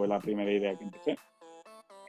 fue 0.00 0.08
la 0.08 0.18
primera 0.18 0.50
idea 0.50 0.74
que 0.76 0.84
empecé. 0.84 1.18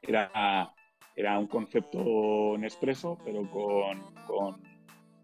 Era, 0.02 0.74
era 1.14 1.38
un 1.38 1.48
concepto 1.48 2.56
en 2.56 2.64
expreso, 2.64 3.18
pero 3.26 3.42
con, 3.52 4.02
con, 4.26 4.62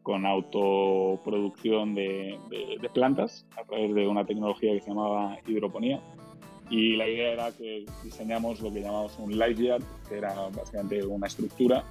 con 0.04 0.26
autoproducción 0.26 1.96
de, 1.96 2.38
de, 2.50 2.90
plantas 2.90 3.46
a 3.56 3.64
través 3.64 3.96
de 3.96 4.06
una 4.06 4.26
tecnología 4.26 4.74
que 4.74 4.82
se 4.82 4.90
llamaba 4.90 5.38
hidroponía. 5.48 6.02
Y 6.70 6.98
la 6.98 7.08
idea 7.08 7.32
era 7.32 7.52
que 7.54 7.86
diseñamos 8.04 8.60
lo 8.60 8.70
que 8.74 8.82
llamamos 8.82 9.18
un 9.18 9.40
life 9.40 9.64
yard, 9.64 9.84
que 10.10 10.18
era 10.18 10.34
básicamente 10.50 11.06
una 11.06 11.28
estructura 11.28 11.86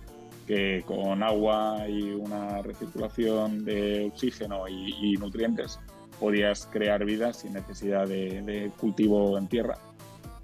que 0.47 0.85
con 0.87 1.23
agua 1.23 1.89
y 1.89 2.11
una 2.11 2.61
recirculación 2.61 3.65
de 3.65 4.11
oxígeno 4.13 4.69
y, 4.69 5.15
nutrientes 5.15 5.81
podías 6.21 6.67
crear 6.67 7.03
vida 7.07 7.33
sin 7.33 7.55
necesidad 7.55 8.07
de, 8.07 8.71
cultivo 8.79 9.39
en 9.39 9.49
tierra. 9.49 9.79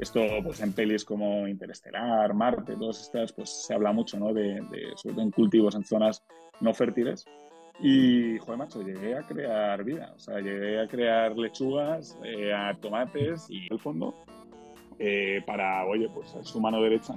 Esto, 0.03 0.21
pues 0.43 0.61
en 0.61 0.73
pelis 0.73 1.05
como 1.05 1.47
Interestelar, 1.47 2.35
Marte, 2.35 2.75
todas 2.75 3.03
estas, 3.03 3.33
pues 3.33 3.51
se 3.51 3.73
habla 3.73 3.93
mucho, 3.93 4.19
¿no? 4.19 4.35
De, 4.35 4.61
sobre 4.97 5.15
todo 5.15 5.23
en 5.23 5.31
cultivos 5.31 5.77
en 5.77 5.85
zonas 5.85 6.25
no 6.61 6.75
fértiles. 6.75 7.25
Y, 7.79 8.37
joder, 8.39 8.59
macho, 8.59 8.83
llegué 8.83 9.17
a 9.17 9.23
crear 9.23 9.85
vida. 9.85 10.13
O 10.17 10.19
sea, 10.19 10.41
llegué 10.41 10.81
a 10.81 10.89
crear 10.89 11.39
lechugas, 11.39 12.19
eh, 12.25 12.53
a 12.53 12.75
tomates 12.81 13.47
y, 13.49 13.73
el 13.73 13.79
fondo, 13.79 14.13
eh, 14.99 15.41
para, 15.47 15.87
oye, 15.87 16.09
pues 16.13 16.35
su 16.43 16.61
mano 16.61 16.83
derecha 16.83 17.15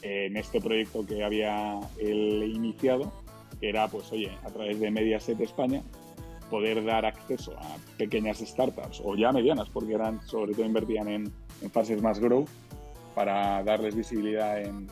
en 0.00 0.38
este 0.38 0.62
proyecto 0.62 1.04
que 1.04 1.22
había 1.22 1.78
él 1.98 2.42
iniciado, 2.54 3.12
que 3.60 3.68
era, 3.68 3.86
pues 3.88 4.10
oye, 4.12 4.32
a 4.44 4.50
través 4.50 4.80
de 4.80 4.90
Mediaset 4.90 5.38
España, 5.42 5.82
poder 6.50 6.84
dar 6.84 7.04
acceso 7.06 7.54
a 7.58 7.76
pequeñas 7.96 8.38
startups 8.38 9.00
o 9.04 9.16
ya 9.16 9.32
medianas, 9.32 9.68
porque 9.70 9.94
eran, 9.94 10.20
sobre 10.22 10.52
todo 10.52 10.66
invertían 10.66 11.08
en, 11.08 11.32
fases 11.72 12.02
más 12.02 12.18
growth, 12.18 12.48
para 13.14 13.62
darles 13.62 13.94
visibilidad 13.94 14.60
en, 14.60 14.88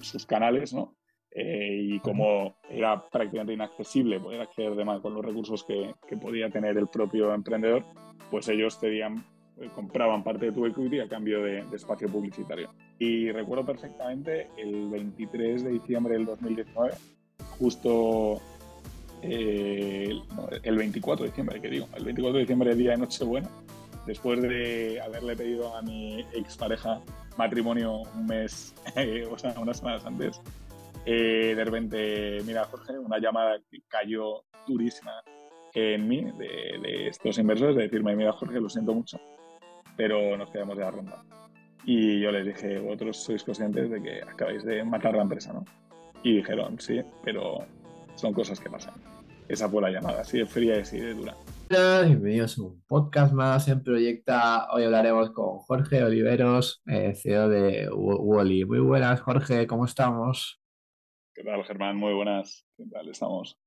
sus 0.00 0.26
canales, 0.26 0.74
¿no? 0.74 0.94
Eh, 1.30 1.80
y 1.82 2.00
como 2.00 2.56
era 2.68 3.08
prácticamente 3.08 3.54
inaccesible 3.54 4.20
poder 4.20 4.40
acceder 4.40 4.74
de 4.76 4.84
más 4.84 5.00
con 5.00 5.14
los 5.14 5.24
recursos 5.24 5.64
que, 5.64 5.94
que, 6.06 6.16
podía 6.16 6.48
tener 6.50 6.76
el 6.76 6.86
propio 6.88 7.34
emprendedor, 7.34 7.84
pues 8.30 8.48
ellos 8.48 8.78
tenían 8.78 9.24
eh, 9.56 9.70
compraban 9.72 10.24
parte 10.24 10.46
de 10.46 10.52
tu 10.52 10.66
equity 10.66 10.98
a 10.98 11.08
cambio 11.08 11.42
de, 11.42 11.64
espacio 11.72 12.08
publicitario. 12.08 12.74
Y 12.98 13.30
recuerdo 13.30 13.64
perfectamente 13.64 14.48
el 14.56 14.88
23 14.88 15.62
de 15.62 15.70
diciembre 15.70 16.14
del 16.14 16.26
2019, 16.26 16.94
justo 17.58 18.40
eh, 19.26 20.10
el 20.62 20.76
24 20.76 21.24
de 21.24 21.30
diciembre, 21.30 21.60
que 21.60 21.68
digo, 21.68 21.88
el 21.94 22.04
24 22.04 22.34
de 22.34 22.40
diciembre, 22.40 22.74
día 22.74 22.90
de 22.92 22.98
Nochebuena, 22.98 23.48
después 24.06 24.40
de 24.42 25.00
haberle 25.00 25.34
pedido 25.36 25.74
a 25.76 25.82
mi 25.82 26.20
expareja 26.34 27.00
matrimonio 27.36 28.02
un 28.14 28.26
mes, 28.26 28.74
o 29.30 29.38
sea, 29.38 29.54
unas 29.58 29.78
semanas 29.78 30.04
antes, 30.04 30.40
eh, 31.06 31.54
de 31.56 31.64
repente, 31.64 32.42
mira, 32.44 32.64
Jorge, 32.64 32.98
una 32.98 33.18
llamada 33.18 33.58
que 33.70 33.80
cayó 33.88 34.44
durísima 34.66 35.12
en 35.74 36.06
mí 36.08 36.24
de, 36.38 36.78
de, 36.82 37.08
estos 37.08 37.38
inversores, 37.38 37.76
de 37.76 37.82
decirme, 37.82 38.14
mira, 38.14 38.32
Jorge, 38.32 38.60
lo 38.60 38.68
siento 38.68 38.94
mucho, 38.94 39.18
pero 39.96 40.36
nos 40.36 40.50
quedamos 40.50 40.76
de 40.76 40.84
la 40.84 40.90
ronda. 40.90 41.24
Y 41.84 42.20
yo 42.20 42.30
les 42.30 42.46
dije, 42.46 42.78
vosotros 42.78 43.16
sois 43.18 43.44
conscientes 43.44 43.90
de 43.90 44.02
que 44.02 44.22
acabáis 44.22 44.64
de 44.64 44.82
matar 44.84 45.14
la 45.14 45.22
empresa, 45.22 45.52
¿no? 45.52 45.64
Y 46.22 46.36
dijeron, 46.36 46.80
sí, 46.80 47.02
pero 47.22 47.66
son 48.14 48.32
cosas 48.32 48.58
que 48.58 48.70
pasan. 48.70 48.94
Esa 49.46 49.68
fue 49.68 49.82
la 49.82 49.90
llamada, 49.90 50.22
así 50.22 50.38
de 50.38 50.46
fría 50.46 50.76
y 50.76 50.80
así 50.80 50.98
de 50.98 51.12
dura. 51.12 51.36
Bienvenidos 51.68 52.58
a 52.58 52.62
un 52.62 52.82
podcast 52.86 53.34
más 53.34 53.68
en 53.68 53.82
Proyecta. 53.82 54.68
Hoy 54.72 54.84
hablaremos 54.84 55.32
con 55.32 55.58
Jorge 55.58 56.02
Oliveros, 56.02 56.82
eh, 56.86 57.14
CEO 57.14 57.50
de 57.50 57.90
Wally. 57.90 58.64
Muy 58.64 58.78
buenas, 58.78 59.20
Jorge, 59.20 59.66
¿cómo 59.66 59.84
estamos? 59.84 60.62
¿Qué 61.34 61.44
tal, 61.44 61.62
Germán? 61.64 61.96
Muy 61.96 62.14
buenas. 62.14 62.64
¿Qué 62.74 62.86
tal 62.86 63.06
estamos? 63.10 63.58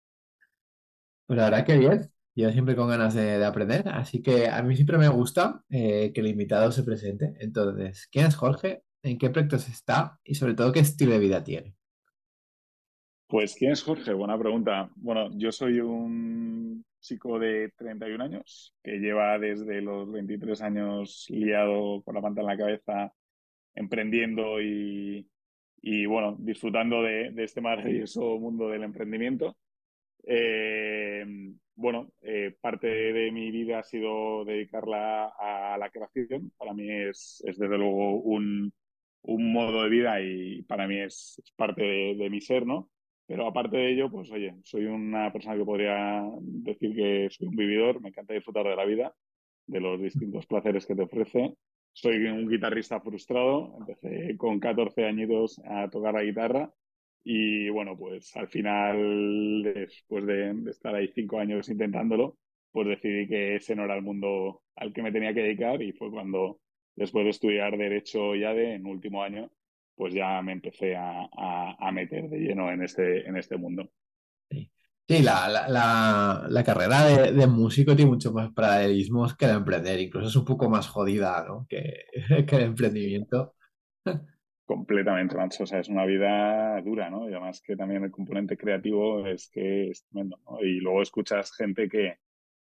Pues 1.28 1.38
la 1.38 1.50
verdad 1.52 1.66
que 1.66 1.78
bien. 1.78 2.12
Yo 2.36 2.52
siempre 2.52 2.76
con 2.76 2.90
ganas 2.90 3.14
de, 3.14 3.44
aprender, 3.46 3.88
así 3.90 4.24
que 4.24 4.48
a 4.48 4.62
mí 4.64 4.76
siempre 4.76 4.98
me 4.98 5.10
gusta 5.10 5.64
eh, 5.70 6.12
que 6.14 6.22
el 6.22 6.28
invitado 6.28 6.72
se 6.72 6.84
presente. 6.84 7.36
Entonces, 7.40 8.08
¿quién 8.12 8.26
es 8.26 8.36
Jorge? 8.36 8.84
¿En 9.04 9.20
qué 9.20 9.30
proyectos 9.30 9.70
está? 9.70 10.20
Y 10.24 10.36
sobre 10.36 10.56
todo, 10.56 10.72
¿qué 10.72 10.80
estilo 10.80 11.12
de 11.14 11.20
vida 11.20 11.44
tiene? 11.44 11.77
Pues, 13.28 13.56
¿quién 13.56 13.72
es 13.74 13.84
Jorge? 13.84 14.14
Buena 14.14 14.38
pregunta. 14.40 14.90
Bueno, 14.96 15.30
yo 15.34 15.52
soy 15.52 15.82
un 15.82 16.86
chico 17.02 17.38
de 17.40 17.74
31 17.78 18.24
años 18.24 18.74
que 18.82 19.00
lleva 19.00 19.38
desde 19.38 19.82
los 19.82 20.10
23 20.12 20.62
años 20.62 21.26
liado 21.30 22.02
con 22.04 22.16
la 22.16 22.22
panta 22.22 22.40
en 22.42 22.48
la 22.48 22.58
cabeza, 22.58 23.14
emprendiendo 23.76 24.62
y, 24.62 25.26
bueno, 26.08 26.38
disfrutando 26.40 27.04
de, 27.04 27.34
este 27.38 27.60
maravilloso 27.62 28.40
mundo 28.40 28.70
del 28.70 28.84
emprendimiento. 28.84 29.58
Eh, 30.24 31.26
bueno, 31.76 32.12
eh, 32.22 32.56
parte 32.62 32.88
de 32.88 33.32
mi 33.32 33.52
vida 33.52 33.80
ha 33.80 33.84
sido 33.84 34.46
dedicarla 34.46 35.34
a 35.38 35.78
la 35.78 35.90
creación. 35.90 36.52
Para 36.58 36.74
mí 36.74 36.90
es, 36.90 37.44
desde 37.46 37.78
luego 37.78 38.20
un, 38.22 38.74
modo 39.24 39.84
de 39.84 39.90
vida 39.90 40.22
y 40.22 40.62
para 40.64 40.88
mí 40.88 41.00
es, 41.00 41.42
parte 41.58 41.84
de, 41.84 42.30
mi 42.30 42.42
ser, 42.42 42.66
¿no? 42.66 42.90
Pero 43.28 43.46
aparte 43.46 43.78
de 43.78 43.92
ello, 43.92 44.10
pues 44.10 44.32
oye, 44.32 44.56
soy 44.64 44.86
una 44.86 45.32
persona 45.34 45.58
que 45.58 45.66
podría 45.66 46.24
decir 46.42 46.96
que 46.96 47.28
soy 47.30 47.48
un 47.48 47.56
vividor, 47.56 48.02
me 48.02 48.10
encanta 48.10 48.34
disfrutar 48.34 48.66
de 48.66 48.76
la 48.76 48.86
vida, 48.86 49.14
de 49.68 49.82
los 49.82 50.02
distintos 50.02 50.46
placeres 50.48 50.86
que 50.86 50.96
te 50.96 51.04
ofrece. 51.04 51.56
Soy 51.92 52.26
un 52.26 52.48
guitarrista 52.48 53.02
frustrado, 53.02 53.76
empecé 53.80 54.38
con 54.38 54.60
14 54.60 55.06
añitos 55.06 55.60
a 55.66 55.90
tocar 55.90 56.14
la 56.14 56.24
guitarra 56.24 56.72
y 57.24 57.70
bueno, 57.70 57.98
pues 57.98 58.34
al 58.38 58.48
final, 58.48 59.62
después 59.64 60.26
de, 60.26 60.56
estar 60.70 60.96
ahí 60.96 61.10
cinco 61.14 61.40
años 61.40 61.68
intentándolo, 61.68 62.38
pues 62.72 62.88
decidí 62.88 63.28
que 63.28 63.56
ese 63.56 63.76
no 63.76 63.84
era 63.84 63.96
el 63.96 64.04
mundo 64.04 64.62
al 64.76 64.94
que 64.94 65.02
me 65.02 65.12
tenía 65.12 65.34
que 65.34 65.42
dedicar 65.42 65.82
y 65.82 65.92
fue 65.92 66.10
cuando, 66.10 66.62
después 66.96 67.26
de 67.26 67.32
estudiar 67.32 67.78
Derecho 67.78 68.36
ya 68.36 68.54
de 68.54 68.76
en 68.76 68.86
último 68.86 69.24
año, 69.24 69.52
pues 69.98 70.14
ya 70.14 70.42
me 70.44 70.54
empecé 70.54 70.96
a, 70.96 71.28
a, 71.34 71.92
meter 71.92 72.30
de 72.30 72.38
lleno 72.38 72.72
en 72.72 72.84
este, 72.84 73.28
en 73.28 73.36
este 73.36 73.58
mundo. 73.58 73.90
Sí, 74.50 75.24
la, 75.24 75.48
la, 75.48 76.46
la, 76.50 76.64
carrera 76.64 77.06
de, 77.06 77.32
de, 77.32 77.48
músico 77.48 77.96
tiene 77.96 78.12
mucho 78.12 78.32
más 78.34 78.52
paralelismos 78.52 79.36
que 79.36 79.48
de 79.48 79.54
emprender, 79.54 80.00
incluso 80.00 80.28
es 80.28 80.36
un 80.36 80.46
poco 80.46 80.70
más 80.70 80.88
jodida 80.88 81.46
¿no? 81.48 81.66
que, 81.68 82.06
que 82.48 82.56
el 82.58 82.64
emprendimiento. 82.64 83.56
Completamente, 84.66 85.36
mancho. 85.36 85.64
O 85.64 85.66
sea, 85.66 85.80
es 85.80 85.88
una 85.88 86.06
vida 86.06 86.82
dura, 86.82 87.10
¿no? 87.10 87.30
Y 87.30 87.32
además 87.32 87.62
que 87.62 87.78
también 87.78 88.04
el 88.04 88.12
componente 88.12 88.58
creativo 88.58 89.26
es 89.26 89.50
que 89.50 89.90
es 89.90 90.06
tremendo, 90.08 90.40
¿no? 90.46 90.62
Y 90.62 90.82
luego 90.82 91.02
escuchas 91.02 91.56
gente 91.56 91.88
que, 91.88 92.18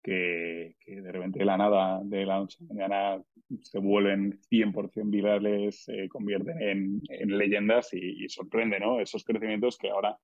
que, 0.03 0.77
que 0.81 1.01
de 1.01 1.13
repente 1.13 1.41
de 1.41 1.45
la 1.45 1.57
nada, 1.57 2.01
de 2.03 2.25
la 2.27 2.39
noche 2.39 2.59
a 2.61 2.65
la 2.65 2.75
mañana, 2.75 3.23
se 3.63 3.79
vuelven 3.79 4.41
100% 4.51 5.11
virales, 5.11 5.85
se 5.85 6.09
convierten 6.09 6.61
en, 6.63 7.03
en 7.09 7.39
leyendas 7.39 7.93
y, 7.93 8.29
sorprende, 8.29 8.79
¿no? 8.79 9.01
Esos 9.01 9.25
crecimientos 9.25 9.77
que 9.77 9.91
ahora, 9.91 10.17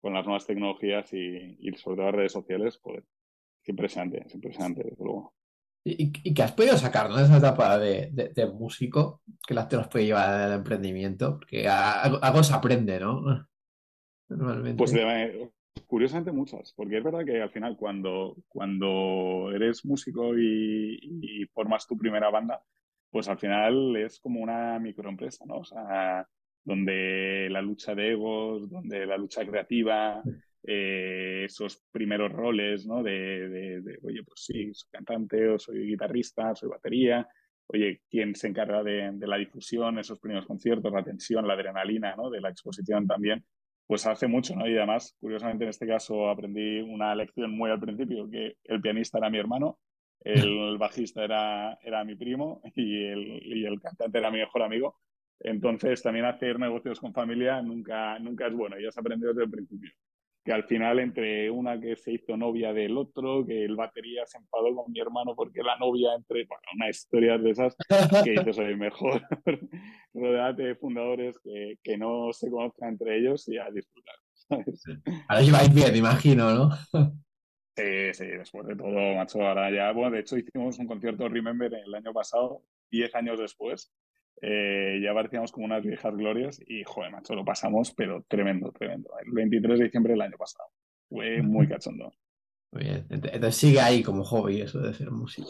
con 0.00 0.14
las 0.14 0.24
nuevas 0.24 0.46
tecnologías 0.46 1.12
y, 1.12 1.56
y 1.60 1.72
sobre 1.76 1.96
todo 1.96 2.06
las 2.06 2.14
redes 2.14 2.32
sociales, 2.32 2.78
pues 2.82 3.04
es 3.62 3.68
impresionante, 3.68 4.22
es 4.26 4.34
impresionante, 4.34 4.82
desde 4.82 5.04
luego. 5.04 5.34
¿Y, 5.84 6.12
y 6.22 6.34
qué 6.34 6.42
has 6.42 6.52
podido 6.52 6.76
sacar 6.76 7.10
¿no? 7.10 7.16
de 7.16 7.24
esa 7.24 7.38
etapa 7.38 7.76
de, 7.78 8.10
de, 8.12 8.46
músico 8.46 9.20
que 9.46 9.54
las 9.54 9.68
te 9.68 9.76
los 9.76 9.88
puede 9.88 10.06
llevar 10.06 10.28
al 10.28 10.52
emprendimiento? 10.52 11.38
Porque 11.38 11.66
algo, 11.68 12.42
se 12.42 12.54
aprende, 12.54 13.00
¿no? 13.00 13.20
Normalmente. 14.28 14.78
Pues 14.78 14.92
curiosamente 15.92 16.32
muchas, 16.32 16.72
porque 16.74 16.96
es 16.96 17.04
verdad 17.04 17.22
que 17.22 17.42
al 17.42 17.50
final 17.50 17.76
cuando, 17.76 18.34
cuando 18.48 19.52
eres 19.54 19.84
músico 19.84 20.32
y, 20.38 21.44
formas 21.52 21.86
tu 21.86 21.98
primera 21.98 22.30
banda, 22.30 22.62
pues 23.10 23.28
al 23.28 23.36
final 23.36 23.94
es 23.96 24.18
como 24.18 24.40
una 24.40 24.78
microempresa, 24.78 25.44
¿no? 25.44 25.56
O 25.58 25.64
sea, 25.64 26.26
donde 26.64 27.48
la 27.50 27.60
lucha 27.60 27.94
de 27.94 28.12
egos, 28.12 28.70
donde 28.70 29.04
la 29.04 29.18
lucha 29.18 29.44
creativa, 29.44 30.22
eh, 30.66 31.42
esos 31.44 31.84
primeros 31.90 32.32
roles, 32.32 32.86
¿no? 32.86 33.02
De, 33.02 33.82
oye, 34.02 34.22
pues 34.24 34.44
sí, 34.46 34.72
soy 34.72 34.88
cantante 34.90 35.46
o 35.46 35.58
soy 35.58 35.88
guitarrista, 35.88 36.54
soy 36.54 36.70
batería, 36.70 37.28
oye, 37.66 38.00
¿quién 38.08 38.34
se 38.34 38.48
encarga 38.48 38.82
de, 38.82 39.12
la 39.18 39.36
difusión, 39.36 39.98
esos 39.98 40.18
primeros 40.18 40.46
conciertos, 40.46 40.90
la 40.90 41.04
tensión, 41.04 41.46
la 41.46 41.52
adrenalina, 41.52 42.16
¿no? 42.16 42.30
De 42.30 42.40
la 42.40 42.48
exposición 42.48 43.06
también, 43.06 43.44
pues 43.86 44.06
hace 44.06 44.26
mucho, 44.26 44.54
¿no? 44.56 44.66
Y 44.68 44.76
además, 44.76 45.16
curiosamente, 45.20 45.64
en 45.64 45.70
este 45.70 45.86
caso 45.86 46.28
aprendí 46.28 46.80
una 46.80 47.14
lección 47.14 47.50
muy 47.50 47.70
al 47.70 47.80
principio, 47.80 48.28
que 48.30 48.56
el 48.64 48.80
pianista 48.80 49.18
era 49.18 49.30
mi 49.30 49.38
hermano, 49.38 49.78
el 50.20 50.78
bajista 50.78 51.24
era, 51.24 51.78
era 51.82 52.04
mi 52.04 52.14
primo 52.14 52.62
y 52.76 53.04
el, 53.04 53.40
y 53.44 53.66
el 53.66 53.80
cantante 53.80 54.18
era 54.18 54.30
mi 54.30 54.38
mejor 54.38 54.62
amigo. 54.62 54.98
Entonces, 55.40 56.02
también 56.02 56.24
hacer 56.24 56.58
negocios 56.58 57.00
con 57.00 57.12
familia 57.12 57.60
nunca, 57.62 58.18
nunca 58.20 58.46
es 58.46 58.54
bueno, 58.54 58.78
ya 58.78 58.92
se 58.92 59.00
aprendido 59.00 59.32
desde 59.32 59.44
el 59.44 59.50
principio. 59.50 59.90
Que 60.44 60.52
al 60.52 60.64
final 60.64 60.98
entre 60.98 61.50
una 61.50 61.80
que 61.80 61.96
se 61.96 62.12
hizo 62.12 62.36
novia 62.36 62.72
del 62.72 62.96
otro, 62.96 63.46
que 63.46 63.64
el 63.64 63.76
batería 63.76 64.26
se 64.26 64.38
enfadó 64.38 64.74
con 64.74 64.90
mi 64.90 65.00
hermano 65.00 65.34
porque 65.36 65.62
la 65.62 65.76
novia 65.76 66.14
entre, 66.16 66.44
bueno, 66.46 66.62
una 66.74 66.90
historia 66.90 67.38
de 67.38 67.50
esas 67.50 67.76
que 68.24 68.30
dices, 68.32 68.56
soy 68.56 68.76
mejor 68.76 69.22
rodeate 70.14 70.62
de 70.62 70.74
fundadores 70.74 71.38
que, 71.38 71.78
que, 71.82 71.96
no 71.96 72.32
se 72.32 72.50
conozcan 72.50 72.90
entre 72.90 73.18
ellos 73.18 73.48
y 73.48 73.58
a 73.58 73.70
disfrutar. 73.70 74.16
¿sabes? 74.32 74.84
Ahora 75.28 75.42
lleváis 75.42 75.74
bien, 75.74 75.96
imagino, 75.96 76.50
¿no? 76.52 76.70
Sí, 77.74 78.12
sí, 78.12 78.26
después 78.26 78.66
de 78.66 78.76
todo, 78.76 79.14
macho, 79.14 79.40
ahora 79.40 79.70
ya, 79.70 79.92
bueno, 79.92 80.10
de 80.10 80.20
hecho 80.20 80.36
hicimos 80.36 80.78
un 80.78 80.86
concierto 80.86 81.26
Remember 81.26 81.72
el 81.72 81.94
año 81.94 82.12
pasado, 82.12 82.62
10 82.90 83.14
años 83.14 83.38
después, 83.38 83.90
eh, 84.44 85.00
ya 85.00 85.14
parecíamos 85.14 85.52
como 85.52 85.66
unas 85.66 85.84
viejas 85.84 86.16
glorias 86.16 86.60
y, 86.66 86.82
joder, 86.82 87.12
macho, 87.12 87.34
lo 87.34 87.44
pasamos, 87.44 87.94
pero 87.94 88.24
tremendo, 88.26 88.72
tremendo. 88.72 89.10
El 89.24 89.32
23 89.32 89.78
de 89.78 89.84
diciembre 89.84 90.12
del 90.14 90.22
año 90.22 90.36
pasado. 90.36 90.68
Fue 91.08 91.40
muy 91.42 91.68
cachondo. 91.68 92.12
Muy 92.72 92.84
bien. 92.84 93.06
Entonces 93.08 93.54
sigue 93.54 93.80
ahí 93.80 94.02
como 94.02 94.24
hobby 94.24 94.60
eso 94.60 94.80
de 94.80 94.94
ser 94.94 95.12
músico. 95.12 95.48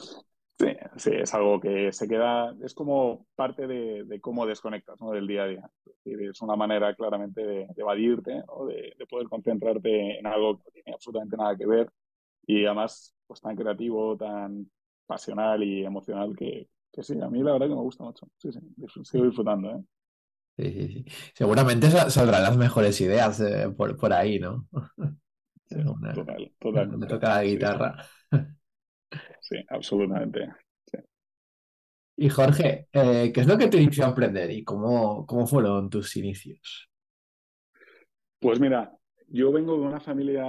Sí, 0.58 0.68
sí, 0.96 1.10
es 1.14 1.32
algo 1.32 1.58
que 1.58 1.90
se 1.92 2.06
queda, 2.06 2.54
es 2.62 2.74
como 2.74 3.26
parte 3.34 3.66
de, 3.66 4.20
cómo 4.20 4.46
desconectas 4.46 5.00
¿no? 5.00 5.10
del 5.12 5.26
día 5.26 5.44
a 5.44 5.46
día. 5.46 5.70
Es, 6.04 6.42
una 6.42 6.56
manera 6.56 6.94
claramente 6.94 7.42
de, 7.42 7.66
evadirte, 7.76 8.42
o 8.48 8.66
de, 8.66 8.94
poder 9.08 9.28
concentrarte 9.28 10.18
en 10.18 10.26
algo 10.26 10.58
que 10.58 10.64
no 10.64 10.70
tiene 10.72 10.94
absolutamente 10.94 11.36
nada 11.36 11.56
que 11.56 11.66
ver 11.66 11.90
y 12.46 12.66
además 12.66 13.14
pues 13.26 13.40
tan 13.40 13.56
creativo, 13.56 14.16
tan 14.16 14.70
pasional 15.06 15.62
y 15.62 15.84
emocional 15.84 16.36
que, 16.36 16.68
que 16.92 17.02
sí, 17.02 17.20
a 17.20 17.28
mí 17.28 17.42
la 17.42 17.52
verdad 17.52 17.68
que 17.68 17.74
me 17.74 17.80
gusta 17.80 18.04
mucho. 18.04 18.28
Sí, 18.36 18.50
sí, 18.52 18.60
sigo 19.04 19.24
disfrutando, 19.24 19.70
¿eh? 19.70 19.82
Sí, 20.58 20.70
sí, 20.70 20.88
sí. 20.88 21.04
Seguramente 21.34 21.90
saldrán 21.90 22.42
las 22.42 22.56
mejores 22.56 23.00
ideas 23.00 23.40
eh, 23.40 23.70
por, 23.74 23.96
por, 23.96 24.12
ahí, 24.12 24.38
¿no? 24.38 24.68
total, 26.14 26.52
total. 26.58 26.98
Me 26.98 27.06
toca 27.06 27.36
la 27.36 27.44
guitarra. 27.44 28.06
Sí, 29.40 29.56
absolutamente. 29.68 30.48
Y 32.16 32.28
Jorge, 32.28 32.88
eh, 32.92 33.32
¿qué 33.34 33.40
es 33.40 33.46
lo 33.46 33.56
que 33.56 33.68
te 33.68 33.80
inició 33.80 34.04
a 34.04 34.08
emprender 34.08 34.50
y 34.50 34.62
cómo, 34.62 35.26
cómo 35.26 35.46
fueron 35.46 35.88
tus 35.88 36.14
inicios? 36.16 36.88
Pues 38.38 38.60
mira, 38.60 38.92
yo 39.28 39.50
vengo 39.50 39.72
de 39.72 39.86
una 39.86 40.00
familia 40.00 40.44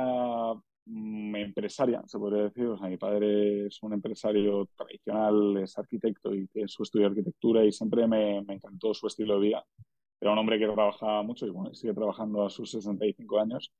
empresaria, 0.86 2.02
se 2.06 2.20
podría 2.20 2.44
decir. 2.44 2.66
O 2.68 2.78
sea, 2.78 2.88
mi 2.90 2.98
padre 2.98 3.68
es 3.68 3.82
un 3.84 3.94
empresario 3.94 4.68
tradicional, 4.76 5.58
es 5.58 5.78
arquitecto 5.78 6.34
y 6.34 6.48
tiene 6.48 6.68
su 6.68 6.84
estudio 6.84 7.06
de 7.06 7.12
arquitectura 7.12 7.64
y 7.66 7.72
siempre 7.72 8.08
me, 8.08 8.38
encantó 8.40 8.94
su 8.94 9.08
estilo 9.08 9.36
de 9.36 9.48
vida. 9.48 9.66
Era 10.20 10.32
un 10.32 10.38
hombre 10.40 10.60
que 10.60 10.68
trabajaba 10.68 11.24
mucho 11.24 11.46
y 11.46 11.50
bueno, 11.50 11.74
sigue 11.74 11.94
trabajando 11.94 12.46
a 12.46 12.50
sus 12.50 12.72
65 12.72 13.40
años. 13.40 13.72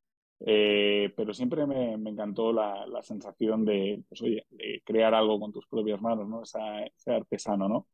Eh, 0.46 1.14
pero 1.16 1.34
siempre 1.34 1.66
me, 1.66 1.94
encantó 1.94 2.52
la, 2.52 2.86
sensación 3.02 3.64
de, 3.66 4.04
pues, 4.10 4.22
oye, 4.22 4.46
de 4.50 4.82
crear 4.86 5.14
algo 5.14 5.40
con 5.40 5.54
tus 5.54 5.66
propias 5.68 6.02
manos, 6.02 6.28
¿no? 6.28 6.44
ese 6.44 7.12
artesano, 7.12 7.70
¿no? 7.70 7.88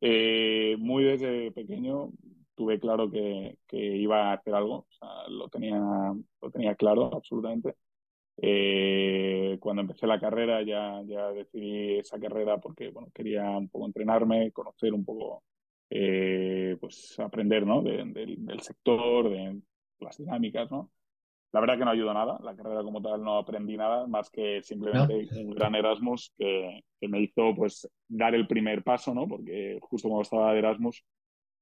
Eh, 0.00 0.76
muy 0.78 1.04
desde 1.04 1.50
pequeño 1.52 2.10
tuve 2.54 2.78
claro 2.78 3.10
que, 3.10 3.58
que, 3.66 3.78
iba 3.78 4.30
a 4.30 4.34
hacer 4.34 4.54
algo, 4.54 4.86
o 4.88 4.92
sea, 4.92 5.28
lo 5.28 5.48
tenía, 5.48 5.78
lo 5.78 6.50
tenía 6.50 6.74
claro 6.74 7.10
absolutamente. 7.14 7.74
Eh, 8.42 9.58
cuando 9.60 9.82
empecé 9.82 10.06
la 10.06 10.18
carrera 10.18 10.62
ya, 10.62 11.02
ya 11.04 11.30
decidí 11.30 11.98
esa 11.98 12.18
carrera 12.18 12.58
porque 12.58 12.88
bueno, 12.88 13.10
quería 13.12 13.50
un 13.50 13.68
poco 13.68 13.86
entrenarme, 13.86 14.50
conocer 14.52 14.94
un 14.94 15.04
poco, 15.04 15.44
eh, 15.90 16.76
pues 16.80 17.18
aprender 17.20 17.66
¿no? 17.66 17.82
del 17.82 18.60
sector, 18.60 19.28
de 19.28 19.60
las 20.00 20.16
dinámicas. 20.16 20.70
¿no? 20.70 20.90
La 21.52 21.60
verdad 21.60 21.78
que 21.78 21.84
no 21.84 21.90
ayudó 21.90 22.14
nada, 22.14 22.38
la 22.42 22.56
carrera 22.56 22.82
como 22.82 23.02
tal 23.02 23.22
no 23.22 23.36
aprendí 23.36 23.76
nada, 23.76 24.06
más 24.06 24.30
que 24.30 24.62
simplemente 24.62 25.28
un 25.36 25.50
gran 25.50 25.74
Erasmus 25.74 26.32
que, 26.38 26.84
que, 26.98 27.08
me 27.08 27.20
hizo 27.20 27.54
pues 27.54 27.90
dar 28.08 28.34
el 28.34 28.46
primer 28.46 28.82
paso, 28.82 29.12
¿no? 29.12 29.28
porque 29.28 29.78
justo 29.82 30.08
cuando 30.08 30.22
estaba 30.22 30.52
de 30.52 30.60
Erasmus, 30.60 31.04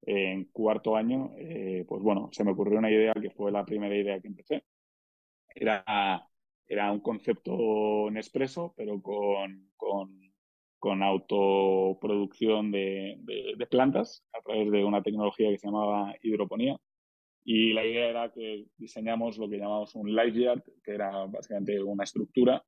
en 0.02 0.44
cuarto 0.46 0.96
año, 0.96 1.32
eh, 1.36 1.84
pues 1.86 2.02
bueno, 2.02 2.28
se 2.32 2.44
me 2.44 2.52
ocurrió 2.52 2.78
una 2.78 2.90
idea 2.90 3.12
que 3.14 3.30
fue 3.30 3.50
la 3.50 3.64
primera 3.64 3.96
idea 3.96 4.20
que 4.20 4.28
empecé. 4.28 4.64
Era 5.54 6.28
era 6.68 6.92
un 6.92 7.00
concepto 7.00 8.10
Nespresso, 8.10 8.74
pero 8.76 9.00
con, 9.00 9.70
con, 9.76 10.20
con 10.78 11.02
autoproducción 11.02 12.70
de, 12.70 13.16
de, 13.20 13.66
plantas 13.66 14.24
a 14.32 14.42
través 14.42 14.70
de 14.70 14.84
una 14.84 15.02
tecnología 15.02 15.50
que 15.50 15.58
se 15.58 15.66
llamaba 15.66 16.14
hidroponía. 16.22 16.76
Y 17.44 17.72
la 17.72 17.86
idea 17.86 18.10
era 18.10 18.30
que 18.30 18.66
diseñamos 18.76 19.38
lo 19.38 19.48
que 19.48 19.56
llamamos 19.56 19.94
un 19.94 20.14
life 20.14 20.38
yard, 20.38 20.62
que 20.84 20.92
era 20.92 21.24
básicamente 21.26 21.82
una 21.82 22.04
estructura 22.04 22.62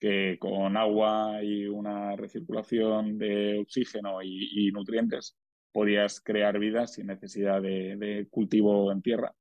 que 0.00 0.36
con 0.40 0.76
agua 0.76 1.42
y 1.42 1.66
una 1.66 2.16
recirculación 2.16 3.16
de 3.16 3.60
oxígeno 3.60 4.20
y, 4.22 4.70
nutrientes 4.72 5.36
podías 5.72 6.20
crear 6.20 6.58
vida 6.58 6.86
sin 6.86 7.06
necesidad 7.06 7.62
de 7.62 8.26
cultivo 8.30 8.90
en 8.92 9.02
tierra. 9.02 9.34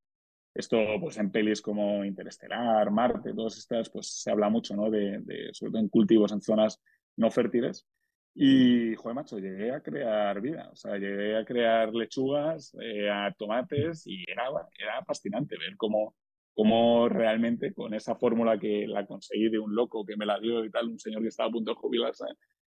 Esto, 0.54 0.78
pues 1.00 1.18
en 1.18 1.32
pelis 1.32 1.62
como 1.62 2.06
Interestelar, 2.06 2.92
Marte, 2.92 3.34
todas 3.34 3.58
estas, 3.58 3.90
pues 3.90 4.22
se 4.22 4.30
habla 4.30 4.50
mucho, 4.50 4.76
¿no? 4.76 4.90
De, 4.90 5.50
sobre 5.52 5.72
todo 5.72 5.82
en 5.82 5.90
cultivos 5.90 6.32
en 6.32 6.42
zonas 6.42 6.80
no 7.18 7.32
fértiles. 7.32 7.88
Y, 8.36 8.96
joder, 8.96 9.16
macho, 9.16 9.40
llegué 9.40 9.72
a 9.72 9.82
crear 9.82 10.42
vida. 10.42 10.70
O 10.72 10.76
sea, 10.76 10.98
llegué 10.98 11.38
a 11.38 11.46
crear 11.46 11.94
lechugas, 11.94 12.76
eh, 12.82 13.10
a 13.10 13.34
tomates 13.38 14.06
y 14.06 14.24
era, 14.30 14.46
era 14.78 15.04
fascinante 15.06 15.58
ver 15.58 15.76
cómo, 15.78 16.16
cómo 16.54 17.10
realmente 17.10 17.74
con 17.74 17.94
esa 17.94 18.16
fórmula 18.16 18.60
que 18.60 18.88
la 18.88 19.06
conseguí 19.08 19.50
de 19.50 19.60
un 19.60 19.74
loco 19.76 20.06
que 20.06 20.18
me 20.18 20.26
la 20.26 20.40
dio 20.40 20.64
y 20.66 20.72
tal, 20.72 20.90
un 20.90 21.00
señor 21.00 21.22
que 21.24 21.30
estaba 21.30 21.50
a 21.50 21.52
punto 21.52 21.72
de 21.72 21.78
jubilarse, 21.78 22.26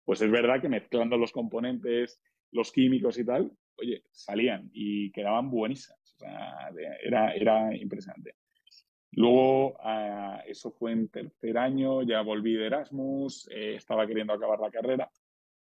pues 0.05 0.21
es 0.23 0.31
verdad 0.31 0.61
que 0.61 0.69
mezclando 0.69 1.17
los 1.17 1.32
componentes, 1.32 2.21
los 2.53 2.73
químicos 2.73 3.19
y 3.19 3.25
tal, 3.25 3.53
oye, 3.77 4.05
salían 4.11 4.71
y 4.73 5.11
quedaban 5.12 5.50
buenísimas 5.50 6.00
era, 7.02 7.34
era 7.34 7.76
impresionante. 7.76 8.34
Luego, 9.12 9.76
ah, 9.81 10.43
eso 10.46 10.70
fue 10.70 10.93
en 10.93 11.08
tercer 11.08 11.58
año, 11.58 12.02
ya 12.02 12.22
volví 12.22 12.55
de 12.55 12.67
Erasmus, 12.67 13.49
eh, 13.50 13.75
estaba 13.76 14.06
queriendo 14.06 14.32
acabar 14.32 14.61
la 14.61 14.70
carrera 14.70 15.11